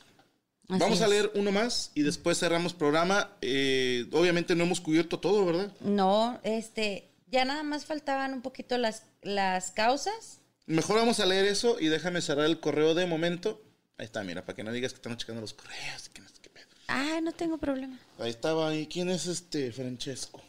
Así 0.68 0.80
Vamos 0.80 1.00
a 1.00 1.06
leer 1.08 1.30
uno 1.34 1.52
más 1.52 1.92
y 1.94 2.02
después 2.02 2.38
cerramos 2.38 2.74
programa. 2.74 3.30
Eh, 3.40 4.06
obviamente 4.12 4.54
no 4.56 4.64
hemos 4.64 4.80
cubierto 4.80 5.20
todo, 5.20 5.44
¿verdad? 5.46 5.72
No, 5.80 6.40
este, 6.42 7.10
ya 7.30 7.44
nada 7.44 7.62
más 7.62 7.84
faltaban 7.86 8.32
un 8.34 8.42
poquito 8.42 8.76
las, 8.76 9.04
las 9.22 9.70
causas. 9.70 10.40
Mejor 10.66 10.96
vamos 10.96 11.20
a 11.20 11.26
leer 11.26 11.44
eso 11.44 11.78
y 11.78 11.86
déjame 11.86 12.20
cerrar 12.20 12.46
el 12.46 12.58
correo 12.58 12.94
de 12.94 13.06
momento. 13.06 13.62
Ahí 13.98 14.06
está, 14.06 14.24
mira, 14.24 14.44
para 14.44 14.56
que 14.56 14.64
no 14.64 14.72
digas 14.72 14.92
que 14.92 14.96
estamos 14.96 15.18
checando 15.18 15.40
los 15.40 15.54
correos. 15.54 16.08
Que 16.12 16.20
no 16.20 16.28
sé 16.28 16.34
qué 16.42 16.50
pedo. 16.50 16.66
Ah, 16.88 17.20
no 17.22 17.30
tengo 17.32 17.58
problema. 17.58 17.98
Ahí 18.18 18.30
estaba. 18.30 18.74
¿Y 18.74 18.88
quién 18.88 19.08
es 19.08 19.26
este 19.26 19.70
Francesco? 19.72 20.42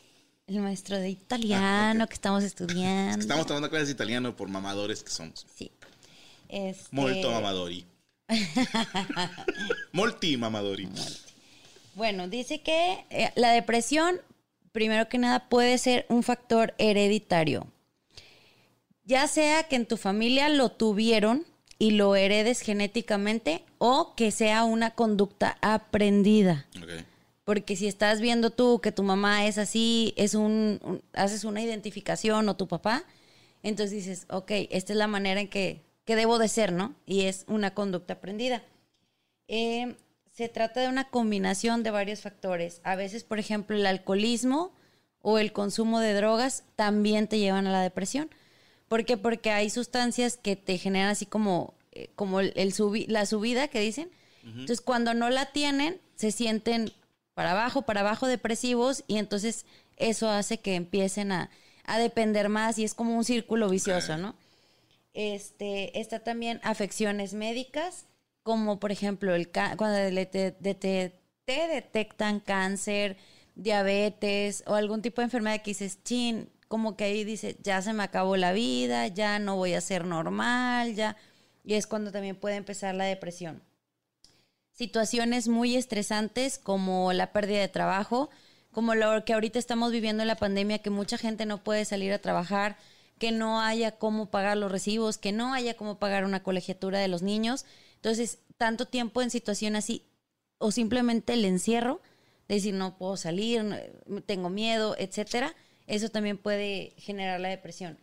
El 0.48 0.60
maestro 0.62 0.98
de 0.98 1.10
italiano 1.10 2.02
Ah, 2.02 2.04
ok. 2.06 2.10
que 2.10 2.16
estamos 2.16 2.44
estudiando. 2.44 3.20
Estamos 3.20 3.46
tomando 3.46 3.70
clases 3.70 3.90
de 3.90 3.94
italiano 3.94 4.36
por 4.36 4.48
mamadores 4.50 5.04
que 5.04 5.12
somos. 5.12 5.46
Sí. 5.56 5.72
Este, 6.50 6.88
Molto 6.92 7.30
mamadori. 7.32 7.86
Molti 9.94 10.38
mamadori. 10.38 10.90
Bueno, 11.96 12.28
dice 12.28 12.62
que 12.62 13.06
eh, 13.10 13.32
la 13.36 13.52
depresión, 13.52 14.20
primero 14.72 15.10
que 15.10 15.18
nada, 15.18 15.50
puede 15.50 15.78
ser 15.78 16.06
un 16.10 16.24
factor 16.24 16.74
hereditario. 16.78 17.68
Ya 19.04 19.28
sea 19.28 19.64
que 19.64 19.76
en 19.78 19.86
tu 19.86 19.98
familia 19.98 20.50
lo 20.50 20.70
tuvieron 20.70 21.46
y 21.80 21.92
lo 21.92 22.16
heredes 22.16 22.62
genéticamente 22.62 23.64
o 23.78 24.14
que 24.16 24.32
sea 24.32 24.64
una 24.64 24.92
conducta 24.92 25.58
aprendida. 25.62 26.66
Porque 27.46 27.78
si 27.78 27.88
estás 27.88 28.20
viendo 28.20 28.50
tú 28.50 28.82
que 28.82 28.92
tu 28.92 29.04
mamá 29.04 29.48
es 29.48 29.58
así, 29.58 30.14
es 30.18 30.34
un, 30.34 30.80
un- 30.84 31.02
haces 31.14 31.46
una 31.46 31.62
identificación 31.62 32.50
o 32.50 32.58
tu 32.58 32.68
papá, 32.68 33.06
entonces 33.64 33.96
dices, 33.96 34.26
ok, 34.30 34.52
esta 34.70 34.92
es 34.94 34.98
la 34.98 35.08
manera 35.08 35.40
en 35.40 35.48
que, 35.48 35.82
que 36.08 36.16
debo 36.16 36.40
de 36.40 36.48
ser, 36.48 36.72
¿no? 36.72 36.96
Y 37.06 37.26
es 37.26 37.44
una 37.48 37.76
conducta 37.76 38.14
aprendida. 38.14 38.64
Eh, 39.48 39.96
se 40.32 40.50
trata 40.50 40.80
de 40.82 40.88
una 40.88 41.10
combinación 41.10 41.84
de 41.84 41.92
varios 41.92 42.22
factores. 42.22 42.80
A 42.84 42.96
veces, 42.96 43.24
por 43.24 43.40
ejemplo, 43.40 43.76
el 43.76 43.86
alcoholismo 43.86 44.72
o 45.22 45.38
el 45.38 45.52
consumo 45.52 46.00
de 46.00 46.14
drogas 46.14 46.64
también 46.76 47.28
te 47.28 47.40
llevan 47.40 47.68
a 47.68 47.72
la 47.72 47.82
depresión. 47.82 48.30
¿Por 48.88 49.04
qué? 49.04 49.18
Porque 49.18 49.52
hay 49.52 49.70
sustancias 49.70 50.38
que 50.38 50.56
te 50.56 50.78
generan 50.78 51.10
así 51.10 51.26
como, 51.26 51.74
eh, 51.92 52.10
como 52.16 52.40
el, 52.40 52.54
el 52.56 52.74
subi- 52.74 53.08
la 53.08 53.26
subida 53.26 53.68
que 53.68 53.82
dicen. 53.82 54.10
Entonces, 54.44 54.80
cuando 54.80 55.14
no 55.14 55.30
la 55.30 55.48
tienen, 55.48 56.00
se 56.16 56.32
sienten 56.32 56.94
para 57.34 57.52
abajo, 57.52 57.82
para 57.82 58.00
abajo 58.00 58.28
depresivos 58.28 59.04
y 59.08 59.18
entonces 59.18 59.66
eso 59.98 60.30
hace 60.30 60.60
que 60.60 60.76
empiecen 60.76 61.34
a, 61.34 61.50
a 61.84 61.98
depender 62.00 62.48
más 62.48 62.78
y 62.78 62.86
es 62.86 62.94
como 62.94 63.18
un 63.18 63.26
círculo 63.26 63.68
vicioso, 63.68 64.16
¿no? 64.18 64.36
Este, 65.20 66.00
está 66.00 66.20
también 66.20 66.60
afecciones 66.64 67.34
médicas, 67.34 68.06
como 68.44 68.80
por 68.80 68.92
ejemplo 68.92 69.34
el 69.34 69.50
cuando 69.50 69.96
te, 70.28 70.52
de- 70.60 70.76
te- 70.76 71.20
te 71.46 71.68
detectan 71.68 72.40
cáncer, 72.40 73.18
diabetes 73.56 74.64
o 74.68 74.76
algún 74.76 75.02
tipo 75.02 75.22
de 75.22 75.26
enfermedad 75.26 75.62
que 75.64 75.72
dices, 75.72 76.04
chin, 76.04 76.50
como 76.68 76.96
que 76.96 77.06
ahí 77.06 77.24
dice, 77.24 77.58
ya 77.64 77.82
se 77.82 77.94
me 77.94 78.04
acabó 78.04 78.38
la 78.38 78.52
vida, 78.54 79.08
ya 79.08 79.40
no 79.40 79.56
voy 79.56 79.74
a 79.74 79.82
ser 79.82 80.06
normal, 80.06 80.94
ya. 80.94 81.18
Y 81.66 81.74
es 81.74 81.88
cuando 81.88 82.12
también 82.12 82.36
puede 82.36 82.56
empezar 82.58 82.94
la 82.94 83.06
depresión 83.06 83.64
situaciones 84.72 85.48
muy 85.48 85.76
estresantes 85.76 86.60
como 86.60 87.12
la 87.14 87.32
pérdida 87.34 87.60
de 87.62 87.68
trabajo, 87.68 88.30
como 88.72 88.94
lo 88.94 89.26
que 89.26 89.34
ahorita 89.34 89.58
estamos 89.58 89.92
viviendo 89.92 90.22
en 90.22 90.28
la 90.28 90.36
pandemia, 90.36 90.80
que 90.80 90.92
mucha 90.92 91.18
gente 91.18 91.46
no 91.46 91.64
puede 91.64 91.84
salir 91.86 92.14
a 92.14 92.20
trabajar, 92.20 92.78
que 93.20 93.32
no 93.32 93.62
haya 93.62 93.92
cómo 93.98 94.30
pagar 94.30 94.58
los 94.58 94.72
recibos, 94.72 95.18
que 95.18 95.32
no 95.32 95.54
haya 95.54 95.76
cómo 95.76 96.00
pagar 96.00 96.26
una 96.26 96.44
colegiatura 96.44 97.00
de 97.00 97.08
los 97.08 97.22
niños. 97.22 97.66
Entonces, 97.96 98.40
tanto 98.58 98.86
tiempo 98.86 99.22
en 99.22 99.30
situación 99.30 99.76
así, 99.76 100.04
o 100.58 100.72
simplemente 100.72 101.34
el 101.34 101.46
encierro, 101.46 102.02
de 102.48 102.56
decir 102.56 102.74
no 102.74 102.98
puedo 102.98 103.18
salir, 103.18 103.94
tengo 104.26 104.50
miedo, 104.50 104.96
etcétera, 104.98 105.56
eso 105.86 106.10
también 106.10 106.38
puede 106.38 106.94
generar 106.98 107.40
la 107.40 107.50
depresión. 107.50 107.98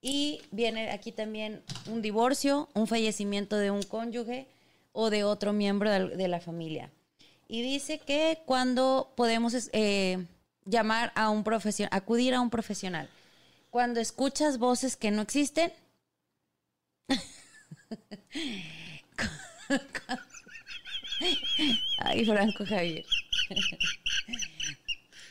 Y 0.00 0.42
viene 0.50 0.90
aquí 0.90 1.12
también 1.12 1.62
un 1.86 2.02
divorcio, 2.02 2.68
un 2.74 2.86
fallecimiento 2.86 3.56
de 3.56 3.70
un 3.70 3.82
cónyuge 3.82 4.46
o 4.92 5.10
de 5.10 5.24
otro 5.24 5.52
miembro 5.52 5.90
de, 5.90 6.16
de 6.16 6.28
la 6.28 6.40
familia. 6.40 6.90
Y 7.48 7.62
dice 7.62 7.98
que 7.98 8.40
cuando 8.44 9.12
podemos 9.16 9.54
eh, 9.72 10.26
llamar 10.66 11.12
a 11.14 11.30
un 11.30 11.44
profesional, 11.44 11.90
acudir 11.92 12.34
a 12.34 12.40
un 12.40 12.50
profesional, 12.50 13.08
cuando 13.78 14.00
escuchas 14.00 14.58
voces 14.58 14.96
que 14.96 15.12
no 15.12 15.22
existen. 15.22 15.72
Ay, 21.98 22.26
Franco 22.26 22.66
Javier. 22.66 23.06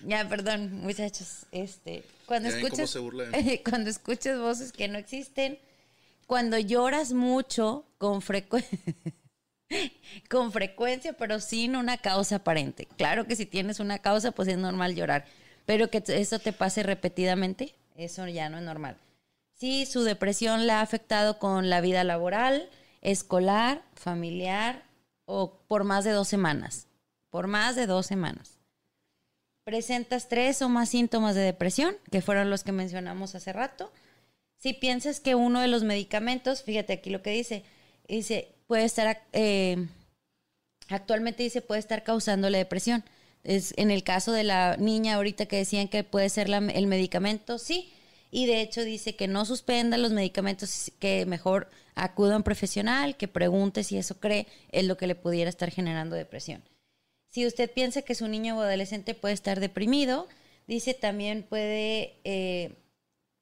ya, 0.05 0.29
perdón, 0.29 0.79
muchachos. 0.79 1.45
Este, 1.51 2.05
cuando 2.25 2.47
escuchas, 2.47 2.97
cuando 3.69 3.89
escuchas 3.89 4.39
voces 4.39 4.71
que 4.71 4.87
no 4.87 4.97
existen, 4.97 5.59
cuando 6.25 6.57
lloras 6.57 7.11
mucho 7.11 7.83
con 7.97 8.21
frecuencia. 8.21 8.79
con 10.29 10.53
frecuencia, 10.53 11.11
pero 11.11 11.41
sin 11.41 11.75
una 11.75 11.97
causa 11.97 12.37
aparente. 12.37 12.87
Claro 12.95 13.27
que 13.27 13.35
si 13.35 13.45
tienes 13.45 13.81
una 13.81 13.99
causa, 13.99 14.31
pues 14.31 14.47
es 14.47 14.57
normal 14.57 14.95
llorar, 14.95 15.25
pero 15.65 15.89
que 15.89 16.01
eso 16.07 16.39
te 16.39 16.53
pase 16.53 16.81
repetidamente, 16.83 17.75
eso 17.97 18.27
ya 18.27 18.49
no 18.49 18.57
es 18.57 18.63
normal. 18.63 18.97
Si 19.53 19.85
su 19.87 20.03
depresión 20.03 20.67
la 20.67 20.79
ha 20.79 20.81
afectado 20.81 21.39
con 21.39 21.69
la 21.69 21.81
vida 21.81 22.03
laboral, 22.03 22.69
escolar, 23.01 23.81
familiar 23.95 24.83
o 25.25 25.59
por 25.67 25.83
más 25.83 26.03
de 26.03 26.11
dos 26.11 26.27
semanas. 26.27 26.87
Por 27.31 27.47
más 27.47 27.75
de 27.75 27.87
dos 27.87 28.05
semanas. 28.05 28.59
Presentas 29.63 30.29
tres 30.29 30.61
o 30.61 30.69
más 30.69 30.89
síntomas 30.89 31.35
de 31.35 31.41
depresión, 31.41 31.97
que 32.11 32.21
fueron 32.21 32.49
los 32.49 32.63
que 32.63 32.71
mencionamos 32.71 33.35
hace 33.35 33.51
rato. 33.51 33.91
Si 34.59 34.73
piensas 34.73 35.19
que 35.19 35.35
uno 35.35 35.59
de 35.59 35.67
los 35.67 35.83
medicamentos, 35.83 36.63
fíjate 36.63 36.93
aquí 36.93 37.09
lo 37.09 37.21
que 37.21 37.31
dice, 37.31 37.63
dice, 38.07 38.55
puede 38.67 38.85
estar, 38.85 39.23
eh, 39.33 39.87
actualmente 40.87 41.43
dice, 41.43 41.61
puede 41.61 41.79
estar 41.79 42.03
causándole 42.03 42.59
depresión. 42.59 43.03
Es, 43.47 43.73
en 43.77 43.89
el 43.91 44.03
caso 44.03 44.31
de 44.33 44.43
la 44.43 44.75
niña 44.77 45.15
ahorita 45.15 45.45
que 45.47 45.55
decían 45.57 45.87
que 45.87 46.03
puede 46.03 46.29
ser 46.29 46.49
la- 46.49 46.57
el 46.57 46.85
medicamento, 46.85 47.57
sí. 47.57 47.91
Y 48.29 48.45
de 48.45 48.61
hecho 48.61 48.83
dice 48.83 49.15
que 49.15 49.27
no 49.27 49.45
suspenda 49.45 49.97
los 49.97 50.11
medicamentos, 50.11 50.91
que 50.99 51.25
mejor 51.25 51.69
acuda 51.95 52.33
a 52.33 52.37
un 52.37 52.43
profesional, 52.43 53.15
que 53.15 53.27
pregunte 53.29 53.83
si 53.83 53.97
eso 53.97 54.19
cree 54.19 54.47
es 54.71 54.83
lo 54.85 54.97
que 54.97 55.07
le 55.07 55.15
pudiera 55.15 55.49
estar 55.49 55.71
generando 55.71 56.15
depresión. 56.15 56.61
Si 57.29 57.45
usted 57.47 57.71
piensa 57.71 58.01
que 58.01 58.15
su 58.15 58.27
niño 58.27 58.57
o 58.57 58.61
adolescente 58.61 59.13
puede 59.15 59.33
estar 59.33 59.59
deprimido, 59.61 60.27
dice 60.67 60.93
también 60.93 61.43
puede 61.43 62.19
eh, 62.25 62.75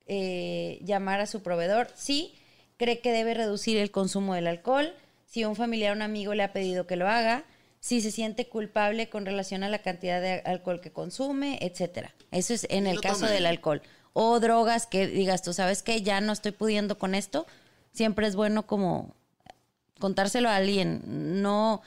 eh, 0.06 0.80
llamar 0.84 1.20
a 1.20 1.26
su 1.26 1.42
proveedor 1.42 1.88
si 1.96 2.36
cree 2.78 3.00
que 3.00 3.12
debe 3.12 3.34
reducir 3.34 3.78
el 3.78 3.90
consumo 3.90 4.36
del 4.36 4.48
alcohol, 4.48 4.94
si 5.26 5.46
un 5.46 5.56
familiar 5.56 5.92
o 5.94 5.96
un 5.96 6.02
amigo 6.04 6.36
le 6.36 6.44
ha 6.44 6.54
pedido 6.54 6.86
que 6.86 6.96
lo 6.96 7.08
haga, 7.08 7.44
si 7.86 8.02
se 8.02 8.10
siente 8.10 8.48
culpable 8.50 9.10
con 9.10 9.28
relación 9.28 9.62
a 9.64 9.70
la 9.70 9.78
cantidad 9.80 10.20
de 10.20 10.42
alcohol 10.46 10.82
que 10.82 10.92
consume, 10.92 11.60
etcétera. 11.62 12.16
Eso 12.32 12.56
es 12.56 12.66
en 12.72 12.88
el 12.88 13.00
caso 13.00 13.28
del 13.28 13.46
alcohol. 13.46 13.84
O 14.14 14.40
drogas 14.40 14.88
que 14.88 15.06
digas, 15.06 15.44
tú 15.44 15.54
sabes 15.54 15.84
que 15.84 16.02
ya 16.02 16.20
no 16.20 16.34
estoy 16.34 16.52
pudiendo 16.52 16.98
con 16.98 17.14
esto. 17.14 17.46
Siempre 17.94 18.26
es 18.26 18.36
bueno 18.36 18.66
como 18.66 19.14
contárselo 20.00 20.50
a 20.50 20.56
alguien. 20.56 21.42
No 21.44 21.84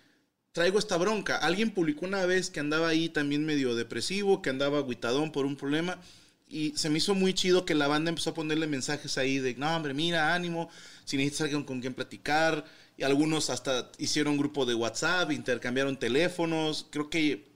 traigo 0.53 0.79
esta 0.79 0.97
bronca. 0.97 1.37
Alguien 1.37 1.71
publicó 1.71 2.05
una 2.05 2.25
vez 2.25 2.49
que 2.49 2.59
andaba 2.59 2.87
ahí 2.87 3.09
también 3.09 3.45
medio 3.45 3.75
depresivo, 3.75 4.41
que 4.41 4.49
andaba 4.49 4.79
aguitadón 4.79 5.31
por 5.31 5.45
un 5.45 5.55
problema. 5.55 5.99
Y 6.47 6.71
se 6.77 6.89
me 6.89 6.99
hizo 6.99 7.15
muy 7.15 7.33
chido 7.33 7.65
que 7.65 7.75
la 7.75 7.87
banda 7.87 8.09
empezó 8.09 8.29
a 8.29 8.33
ponerle 8.33 8.67
mensajes 8.67 9.17
ahí 9.17 9.39
de, 9.39 9.55
no, 9.55 9.75
hombre, 9.75 9.93
mira, 9.93 10.33
ánimo, 10.35 10.69
si 11.03 11.17
necesitas 11.17 11.41
alguien 11.41 11.63
con 11.63 11.81
quien 11.81 11.93
platicar. 11.93 12.65
Y 12.97 13.03
algunos 13.03 13.49
hasta 13.49 13.91
hicieron 13.97 14.37
grupo 14.37 14.65
de 14.65 14.75
WhatsApp, 14.75 15.31
intercambiaron 15.31 15.97
teléfonos. 15.97 16.87
Creo 16.91 17.09
que 17.09 17.53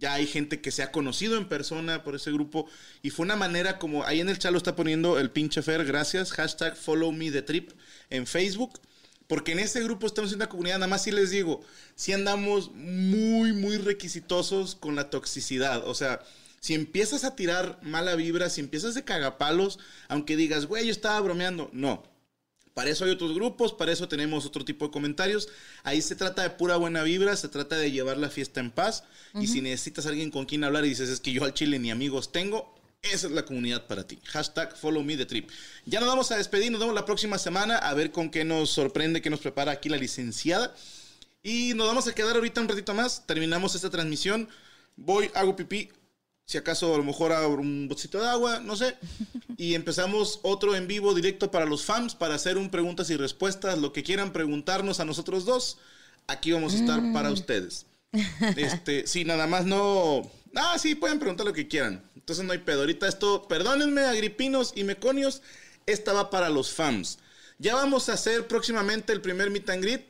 ya 0.00 0.14
hay 0.14 0.26
gente 0.26 0.60
que 0.60 0.70
se 0.70 0.82
ha 0.82 0.90
conocido 0.90 1.36
en 1.36 1.48
persona 1.48 2.02
por 2.02 2.16
ese 2.16 2.32
grupo. 2.32 2.66
Y 3.02 3.10
fue 3.10 3.24
una 3.24 3.36
manera 3.36 3.78
como, 3.78 4.04
ahí 4.04 4.20
en 4.20 4.28
el 4.28 4.38
chat 4.38 4.50
lo 4.50 4.58
está 4.58 4.74
poniendo 4.74 5.18
el 5.18 5.30
pinche 5.30 5.62
Fer, 5.62 5.84
gracias, 5.84 6.32
hashtag 6.32 6.76
follow 6.76 7.12
me 7.12 7.30
the 7.30 7.42
trip 7.42 7.70
en 8.08 8.26
Facebook. 8.26 8.80
Porque 9.28 9.52
en 9.52 9.60
ese 9.60 9.80
grupo 9.84 10.08
estamos 10.08 10.32
en 10.32 10.36
una 10.36 10.48
comunidad, 10.48 10.78
nada 10.78 10.88
más 10.88 11.04
si 11.04 11.12
les 11.12 11.30
digo, 11.30 11.62
si 11.94 12.12
andamos 12.12 12.72
muy, 12.72 13.52
muy 13.52 13.76
requisitosos 13.76 14.74
con 14.74 14.96
la 14.96 15.08
toxicidad. 15.08 15.86
O 15.86 15.94
sea, 15.94 16.20
si 16.58 16.74
empiezas 16.74 17.22
a 17.22 17.36
tirar 17.36 17.78
mala 17.82 18.16
vibra, 18.16 18.50
si 18.50 18.60
empiezas 18.60 18.94
de 18.94 19.04
cagapalos, 19.04 19.78
aunque 20.08 20.36
digas, 20.36 20.66
güey, 20.66 20.86
yo 20.86 20.90
estaba 20.90 21.20
bromeando, 21.20 21.70
no. 21.72 22.09
Para 22.80 22.92
eso 22.92 23.04
hay 23.04 23.10
otros 23.10 23.34
grupos, 23.34 23.74
para 23.74 23.92
eso 23.92 24.08
tenemos 24.08 24.46
otro 24.46 24.64
tipo 24.64 24.86
de 24.86 24.90
comentarios. 24.90 25.50
Ahí 25.82 26.00
se 26.00 26.16
trata 26.16 26.44
de 26.44 26.48
pura 26.48 26.78
buena 26.78 27.02
vibra, 27.02 27.36
se 27.36 27.50
trata 27.50 27.76
de 27.76 27.92
llevar 27.92 28.16
la 28.16 28.30
fiesta 28.30 28.58
en 28.58 28.70
paz. 28.70 29.04
Y 29.38 29.48
si 29.48 29.60
necesitas 29.60 30.06
alguien 30.06 30.30
con 30.30 30.46
quien 30.46 30.64
hablar 30.64 30.86
y 30.86 30.88
dices, 30.88 31.10
es 31.10 31.20
que 31.20 31.30
yo 31.30 31.44
al 31.44 31.52
chile 31.52 31.78
ni 31.78 31.90
amigos 31.90 32.32
tengo, 32.32 32.74
esa 33.02 33.26
es 33.26 33.34
la 33.34 33.44
comunidad 33.44 33.86
para 33.86 34.06
ti. 34.06 34.18
Hashtag 34.24 34.74
follow 34.78 35.02
me 35.02 35.18
the 35.18 35.26
trip. 35.26 35.50
Ya 35.84 36.00
nos 36.00 36.08
vamos 36.08 36.30
a 36.30 36.38
despedir, 36.38 36.72
nos 36.72 36.80
vemos 36.80 36.94
la 36.94 37.04
próxima 37.04 37.36
semana 37.36 37.76
a 37.76 37.92
ver 37.92 38.12
con 38.12 38.30
qué 38.30 38.46
nos 38.46 38.70
sorprende, 38.70 39.20
qué 39.20 39.28
nos 39.28 39.40
prepara 39.40 39.72
aquí 39.72 39.90
la 39.90 39.98
licenciada. 39.98 40.74
Y 41.42 41.74
nos 41.74 41.86
vamos 41.86 42.08
a 42.08 42.14
quedar 42.14 42.34
ahorita 42.34 42.62
un 42.62 42.68
ratito 42.68 42.94
más. 42.94 43.26
Terminamos 43.26 43.74
esta 43.74 43.90
transmisión. 43.90 44.48
Voy, 44.96 45.30
hago 45.34 45.54
pipí. 45.54 45.90
Si 46.50 46.58
acaso 46.58 46.92
a 46.92 46.98
lo 46.98 47.04
mejor 47.04 47.30
abro 47.30 47.62
un 47.62 47.86
botecito 47.86 48.20
de 48.20 48.26
agua, 48.26 48.58
no 48.58 48.74
sé. 48.74 48.96
Y 49.56 49.76
empezamos 49.76 50.40
otro 50.42 50.74
en 50.74 50.88
vivo 50.88 51.14
directo 51.14 51.52
para 51.52 51.64
los 51.64 51.84
fans, 51.84 52.16
para 52.16 52.34
hacer 52.34 52.58
un 52.58 52.70
preguntas 52.70 53.08
y 53.10 53.16
respuestas. 53.16 53.78
Lo 53.78 53.92
que 53.92 54.02
quieran 54.02 54.32
preguntarnos 54.32 54.98
a 54.98 55.04
nosotros 55.04 55.44
dos, 55.44 55.78
aquí 56.26 56.50
vamos 56.50 56.74
a 56.74 56.78
estar 56.78 57.12
para 57.12 57.30
ustedes. 57.30 57.86
Este, 58.56 59.06
sí, 59.06 59.24
nada 59.24 59.46
más 59.46 59.64
no. 59.64 60.28
Ah, 60.56 60.76
sí, 60.76 60.96
pueden 60.96 61.20
preguntar 61.20 61.46
lo 61.46 61.52
que 61.52 61.68
quieran. 61.68 62.02
Entonces 62.16 62.44
no 62.44 62.50
hay 62.50 62.58
pedo. 62.58 62.80
Ahorita 62.80 63.06
esto, 63.06 63.46
perdónenme, 63.46 64.00
agripinos 64.00 64.72
y 64.74 64.82
meconios, 64.82 65.42
esta 65.86 66.12
va 66.12 66.30
para 66.30 66.48
los 66.48 66.72
fans. 66.72 67.20
Ya 67.58 67.76
vamos 67.76 68.08
a 68.08 68.14
hacer 68.14 68.48
próximamente 68.48 69.12
el 69.12 69.20
primer 69.20 69.50
meet 69.50 69.70
and 69.70 69.84
greet. 69.84 70.09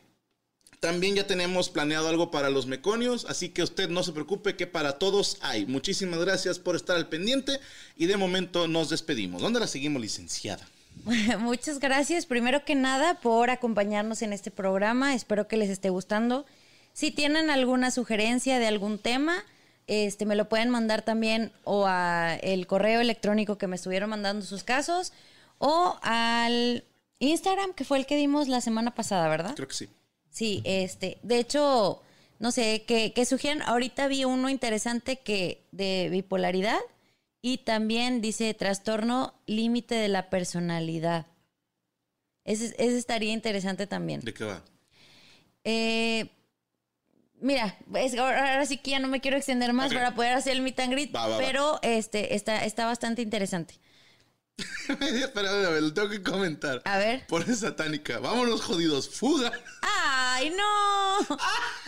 También 0.80 1.14
ya 1.14 1.26
tenemos 1.26 1.68
planeado 1.68 2.08
algo 2.08 2.30
para 2.30 2.48
los 2.48 2.66
meconios, 2.66 3.26
así 3.28 3.50
que 3.50 3.62
usted 3.62 3.90
no 3.90 4.02
se 4.02 4.12
preocupe 4.12 4.56
que 4.56 4.66
para 4.66 4.98
todos 4.98 5.36
hay. 5.42 5.66
Muchísimas 5.66 6.20
gracias 6.20 6.58
por 6.58 6.74
estar 6.74 6.96
al 6.96 7.10
pendiente 7.10 7.60
y 7.96 8.06
de 8.06 8.16
momento 8.16 8.66
nos 8.66 8.88
despedimos. 8.88 9.42
¿Dónde 9.42 9.60
la 9.60 9.66
seguimos, 9.66 10.00
licenciada? 10.00 10.66
Muchas 11.38 11.80
gracias, 11.80 12.24
primero 12.24 12.64
que 12.64 12.74
nada, 12.74 13.20
por 13.20 13.50
acompañarnos 13.50 14.22
en 14.22 14.32
este 14.32 14.50
programa. 14.50 15.14
Espero 15.14 15.48
que 15.48 15.58
les 15.58 15.68
esté 15.68 15.90
gustando. 15.90 16.46
Si 16.94 17.10
tienen 17.10 17.50
alguna 17.50 17.90
sugerencia 17.90 18.58
de 18.58 18.66
algún 18.66 18.98
tema, 18.98 19.44
este, 19.86 20.24
me 20.24 20.34
lo 20.34 20.48
pueden 20.48 20.70
mandar 20.70 21.02
también 21.02 21.52
o 21.64 21.84
a 21.86 22.36
el 22.36 22.66
correo 22.66 23.02
electrónico 23.02 23.58
que 23.58 23.66
me 23.66 23.76
estuvieron 23.76 24.08
mandando 24.08 24.46
sus 24.46 24.64
casos 24.64 25.12
o 25.58 25.98
al 26.00 26.84
Instagram, 27.18 27.74
que 27.74 27.84
fue 27.84 27.98
el 27.98 28.06
que 28.06 28.16
dimos 28.16 28.48
la 28.48 28.62
semana 28.62 28.94
pasada, 28.94 29.28
¿verdad? 29.28 29.54
Creo 29.54 29.68
que 29.68 29.74
sí. 29.74 29.88
Sí, 30.30 30.62
este, 30.64 31.18
de 31.22 31.38
hecho, 31.38 32.02
no 32.38 32.50
sé, 32.52 32.84
que, 32.86 33.12
que 33.12 33.24
sugieren, 33.24 33.62
ahorita 33.62 34.06
vi 34.08 34.24
uno 34.24 34.48
interesante 34.48 35.18
que 35.18 35.62
de 35.72 36.08
bipolaridad, 36.10 36.78
Y 37.42 37.58
también 37.64 38.20
dice 38.20 38.52
trastorno 38.52 39.32
límite 39.46 39.94
de 39.94 40.08
la 40.08 40.28
personalidad. 40.28 41.24
Ese, 42.44 42.66
ese 42.78 42.98
estaría 42.98 43.32
interesante 43.32 43.86
también. 43.86 44.20
¿De 44.20 44.34
qué 44.34 44.44
va? 44.44 44.62
Eh, 45.64 46.28
mira, 47.40 47.76
es- 47.94 48.16
ahora 48.18 48.52
ahora 48.52 48.66
sí 48.66 48.76
que 48.76 48.90
ya 48.90 48.98
no 48.98 49.08
me 49.08 49.20
quiero 49.22 49.36
extender 49.38 49.72
más 49.72 49.92
para 49.92 50.14
poder 50.14 50.34
hacer 50.34 50.52
el 50.52 50.60
meet 50.62 50.78
and 50.80 50.92
greet, 50.92 51.14
Va, 51.14 51.26
va, 51.28 51.36
va. 51.36 51.38
pero 51.38 51.78
este 51.82 52.34
está, 52.34 52.64
está 52.64 52.84
bastante 52.86 53.22
interesante. 53.22 53.74
Espera, 55.00 55.80
lo 55.80 55.92
tengo 55.92 56.08
que 56.08 56.22
comentar. 56.22 56.82
A 56.84 56.98
ver. 56.98 57.26
Por 57.26 57.44
satánica. 57.54 58.18
Vámonos, 58.18 58.62
jodidos. 58.62 59.08
Fuga. 59.08 59.52
¡Ay, 59.82 60.50
no! 60.50 61.18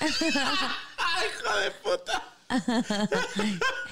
¡Ay, 0.00 1.26
hijo 1.28 1.56
de 1.58 1.70
puta! 1.82 2.22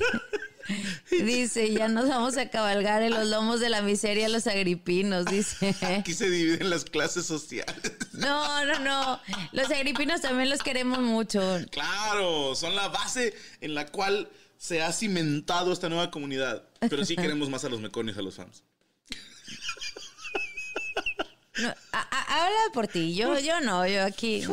Dice, 1.11 1.73
ya 1.73 1.89
nos 1.89 2.09
vamos 2.09 2.37
a 2.37 2.49
cabalgar 2.49 3.03
en 3.03 3.11
los 3.11 3.27
lomos 3.27 3.61
de 3.61 3.71
la 3.71 3.83
miseria 3.83 4.29
los 4.29 4.47
agripinos, 4.47 5.25
dice. 5.27 5.75
Aquí 5.99 6.15
se 6.15 6.31
dividen 6.31 6.71
las 6.71 6.85
clases 6.85 7.27
sociales. 7.27 7.93
No, 8.13 8.65
no, 8.65 8.79
no. 8.79 9.21
Los 9.53 9.71
agripinos 9.71 10.21
también 10.21 10.49
los 10.49 10.63
queremos 10.63 11.01
mucho. 11.01 11.41
Claro, 11.71 12.55
son 12.55 12.77
la 12.77 12.89
base 12.89 13.35
en 13.61 13.75
la 13.75 13.87
cual 13.87 14.29
se 14.59 14.83
ha 14.83 14.93
cimentado 14.93 15.73
esta 15.73 15.89
nueva 15.89 16.11
comunidad. 16.11 16.63
Pero 16.81 17.05
sí 17.05 17.17
queremos 17.17 17.49
más 17.49 17.65
a 17.65 17.69
los 17.69 17.81
meconios, 17.81 18.17
a 18.19 18.23
los 18.23 18.37
fans. 18.37 18.63
No, 21.63 21.69
a- 21.69 21.75
a- 21.93 22.45
habla 22.45 22.59
por 22.73 22.87
ti, 22.89 23.15
yo, 23.15 23.39
yo 23.39 23.61
no, 23.61 23.87
yo 23.87 24.05
aquí. 24.05 24.45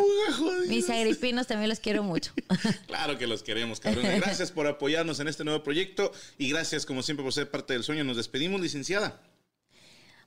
Mis 0.68 0.90
agripinos 0.90 1.48
también 1.48 1.70
los 1.70 1.80
quiero 1.80 2.04
mucho. 2.04 2.32
Claro 2.88 3.18
que 3.18 3.28
los 3.28 3.44
queremos, 3.44 3.80
cabrones. 3.80 4.20
Gracias 4.22 4.52
por 4.52 4.68
apoyarnos 4.68 5.20
en 5.20 5.28
este 5.28 5.44
nuevo 5.44 5.64
proyecto 5.64 6.12
y 6.38 6.50
gracias, 6.50 6.86
como 6.86 7.04
siempre, 7.04 7.24
por 7.24 7.34
ser 7.34 7.50
parte 7.50 7.74
del 7.74 7.84
sueño. 7.84 8.04
Nos 8.04 8.18
despedimos, 8.18 8.60
licenciada. 8.62 9.22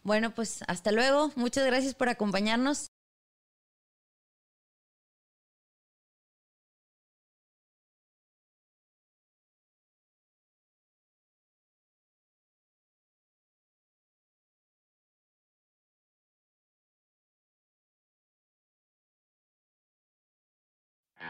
Bueno, 0.03 0.35
pues 0.35 0.61
hasta 0.66 0.93
luego. 0.93 1.33
Muchas 1.37 1.66
gracias 1.66 1.95
por 1.95 2.09
acompañarnos. 2.09 2.91